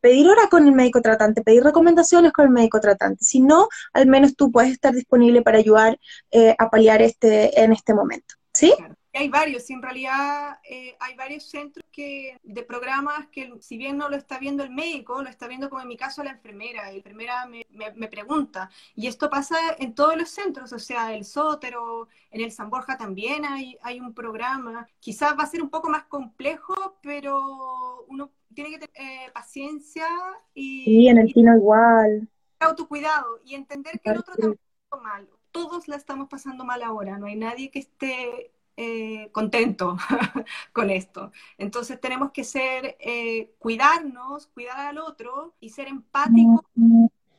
pedir 0.00 0.28
hora 0.28 0.48
con 0.50 0.66
el 0.66 0.72
médico 0.72 1.00
tratante, 1.00 1.42
pedir 1.42 1.62
recomendaciones 1.62 2.32
con 2.32 2.46
el 2.46 2.50
médico 2.50 2.80
tratante. 2.80 3.24
Si 3.24 3.40
no, 3.40 3.68
al 3.92 4.08
menos 4.08 4.34
tú 4.34 4.50
puedes 4.50 4.72
estar 4.72 4.92
disponible 4.92 5.42
para 5.42 5.58
ayudar 5.58 5.96
a 6.58 6.70
paliar 6.70 7.02
este 7.02 7.62
en 7.62 7.72
este 7.72 7.94
momento. 7.94 8.34
¿Sí? 8.52 8.74
Hay 9.12 9.28
varios, 9.28 9.68
en 9.70 9.82
realidad 9.82 10.58
eh, 10.68 10.96
hay 11.00 11.16
varios 11.16 11.44
centros 11.44 11.84
que, 11.90 12.38
de 12.42 12.62
programas 12.62 13.26
que 13.28 13.52
si 13.60 13.76
bien 13.76 13.96
no 13.96 14.08
lo 14.08 14.16
está 14.16 14.38
viendo 14.38 14.62
el 14.62 14.70
médico, 14.70 15.22
lo 15.22 15.28
está 15.28 15.48
viendo 15.48 15.68
como 15.68 15.82
en 15.82 15.88
mi 15.88 15.96
caso 15.96 16.22
la 16.22 16.30
enfermera, 16.30 16.84
la 16.84 16.92
enfermera 16.92 17.46
me, 17.46 17.66
me, 17.70 18.08
pregunta. 18.08 18.70
Y 18.94 19.08
esto 19.08 19.28
pasa 19.28 19.56
en 19.78 19.94
todos 19.94 20.16
los 20.16 20.30
centros, 20.30 20.72
o 20.72 20.78
sea, 20.78 21.12
el 21.14 21.24
Sótero, 21.24 22.08
en 22.30 22.40
el 22.40 22.52
San 22.52 22.70
Borja 22.70 22.96
también 22.96 23.44
hay, 23.44 23.76
hay 23.82 24.00
un 24.00 24.14
programa. 24.14 24.86
Quizás 25.00 25.36
va 25.36 25.42
a 25.42 25.46
ser 25.46 25.62
un 25.62 25.70
poco 25.70 25.90
más 25.90 26.04
complejo, 26.04 26.96
pero 27.02 28.04
uno 28.08 28.30
tiene 28.54 28.70
que 28.70 28.86
tener 28.86 29.26
eh, 29.26 29.30
paciencia 29.32 30.06
y... 30.54 30.84
Sí, 30.84 31.08
en 31.08 31.18
el 31.18 31.32
Tino 31.32 31.56
igual. 31.56 32.28
Autocuidado 32.60 33.40
y 33.44 33.54
entender 33.54 34.00
que 34.00 34.10
el 34.10 34.18
otro 34.18 34.34
también 34.36 34.60
está 34.84 34.96
mal. 34.98 35.28
Todos 35.50 35.88
la 35.88 35.96
estamos 35.96 36.28
pasando 36.28 36.64
mal 36.64 36.82
ahora, 36.82 37.18
no 37.18 37.26
hay 37.26 37.34
nadie 37.34 37.72
que 37.72 37.80
esté 37.80 38.52
eh, 38.82 39.28
contento 39.32 39.98
con 40.72 40.88
esto. 40.88 41.32
Entonces 41.58 42.00
tenemos 42.00 42.32
que 42.32 42.44
ser, 42.44 42.96
eh, 42.98 43.52
cuidarnos, 43.58 44.46
cuidar 44.46 44.78
al 44.78 44.96
otro 44.96 45.54
y 45.60 45.68
ser 45.68 45.86
empáticos. 45.86 46.62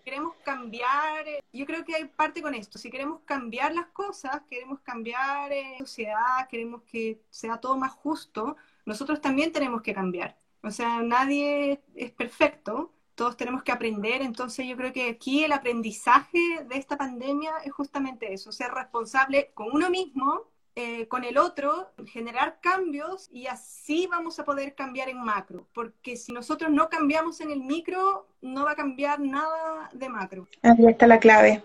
Queremos 0.05 0.35
cambiar, 0.45 1.27
eh, 1.27 1.43
yo 1.51 1.65
creo 1.65 1.83
que 1.83 1.95
hay 1.95 2.05
parte 2.05 2.43
con 2.43 2.53
esto, 2.53 2.77
si 2.77 2.91
queremos 2.91 3.21
cambiar 3.25 3.73
las 3.73 3.87
cosas, 3.87 4.43
queremos 4.51 4.81
cambiar 4.81 5.49
la 5.49 5.79
sociedad, 5.79 6.47
queremos 6.47 6.83
que 6.83 7.23
sea 7.31 7.57
todo 7.57 7.75
más 7.75 7.93
justo, 7.93 8.55
nosotros 8.85 9.19
también 9.19 9.51
tenemos 9.51 9.81
que 9.81 9.95
cambiar. 9.95 10.37
O 10.61 10.69
sea, 10.69 11.01
nadie 11.01 11.81
es 11.95 12.11
perfecto, 12.11 12.93
todos 13.15 13.35
tenemos 13.35 13.63
que 13.63 13.71
aprender, 13.71 14.21
entonces 14.21 14.67
yo 14.67 14.77
creo 14.77 14.93
que 14.93 15.09
aquí 15.09 15.43
el 15.43 15.53
aprendizaje 15.53 16.65
de 16.69 16.77
esta 16.77 16.97
pandemia 16.97 17.51
es 17.65 17.71
justamente 17.71 18.31
eso, 18.31 18.51
ser 18.51 18.71
responsable 18.71 19.51
con 19.55 19.69
uno 19.71 19.89
mismo 19.89 20.50
eh, 20.75 21.07
con 21.07 21.23
el 21.25 21.37
otro, 21.37 21.91
generar 22.07 22.59
cambios 22.61 23.29
y 23.31 23.47
así 23.47 24.07
vamos 24.07 24.39
a 24.39 24.45
poder 24.45 24.73
cambiar 24.73 25.09
en 25.09 25.21
macro, 25.21 25.67
porque 25.73 26.15
si 26.15 26.31
nosotros 26.31 26.71
no 26.71 26.87
cambiamos 26.87 27.41
en 27.41 27.51
el 27.51 27.61
micro, 27.61 28.27
no 28.41 28.63
va 28.65 28.71
a 28.71 28.75
cambiar 28.75 29.19
nada 29.19 29.89
de 29.91 30.07
macro. 30.07 30.47
Ahí 30.63 30.87
está 30.87 31.07
la 31.07 31.19
clave. 31.19 31.63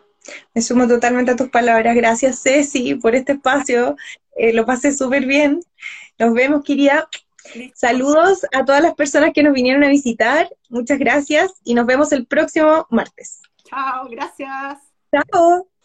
Me 0.55 0.61
sumo 0.61 0.89
totalmente 0.89 1.31
a 1.31 1.37
tus 1.37 1.51
palabras. 1.51 1.95
Gracias, 1.95 2.43
Ceci, 2.43 2.97
por 2.97 3.15
este 3.15 3.33
espacio. 3.33 3.97
Eh, 4.35 4.53
lo 4.53 4.67
pasé 4.67 4.93
súper 4.93 5.25
bien. 5.25 5.61
Nos 6.19 6.35
vemos, 6.35 6.65
querida. 6.65 7.09
Saludos 7.75 8.45
a 8.53 8.65
todas 8.65 8.83
las 8.83 8.95
personas 8.95 9.31
que 9.33 9.43
nos 9.43 9.53
vinieron 9.53 9.85
a 9.85 9.89
visitar. 9.89 10.49
Muchas 10.69 10.99
gracias 10.99 11.53
y 11.63 11.75
nos 11.75 11.87
vemos 11.87 12.11
el 12.11 12.27
próximo 12.27 12.87
martes. 12.91 13.41
Chao, 13.65 14.09
gracias. 14.09 14.79
Chao. 15.13 15.76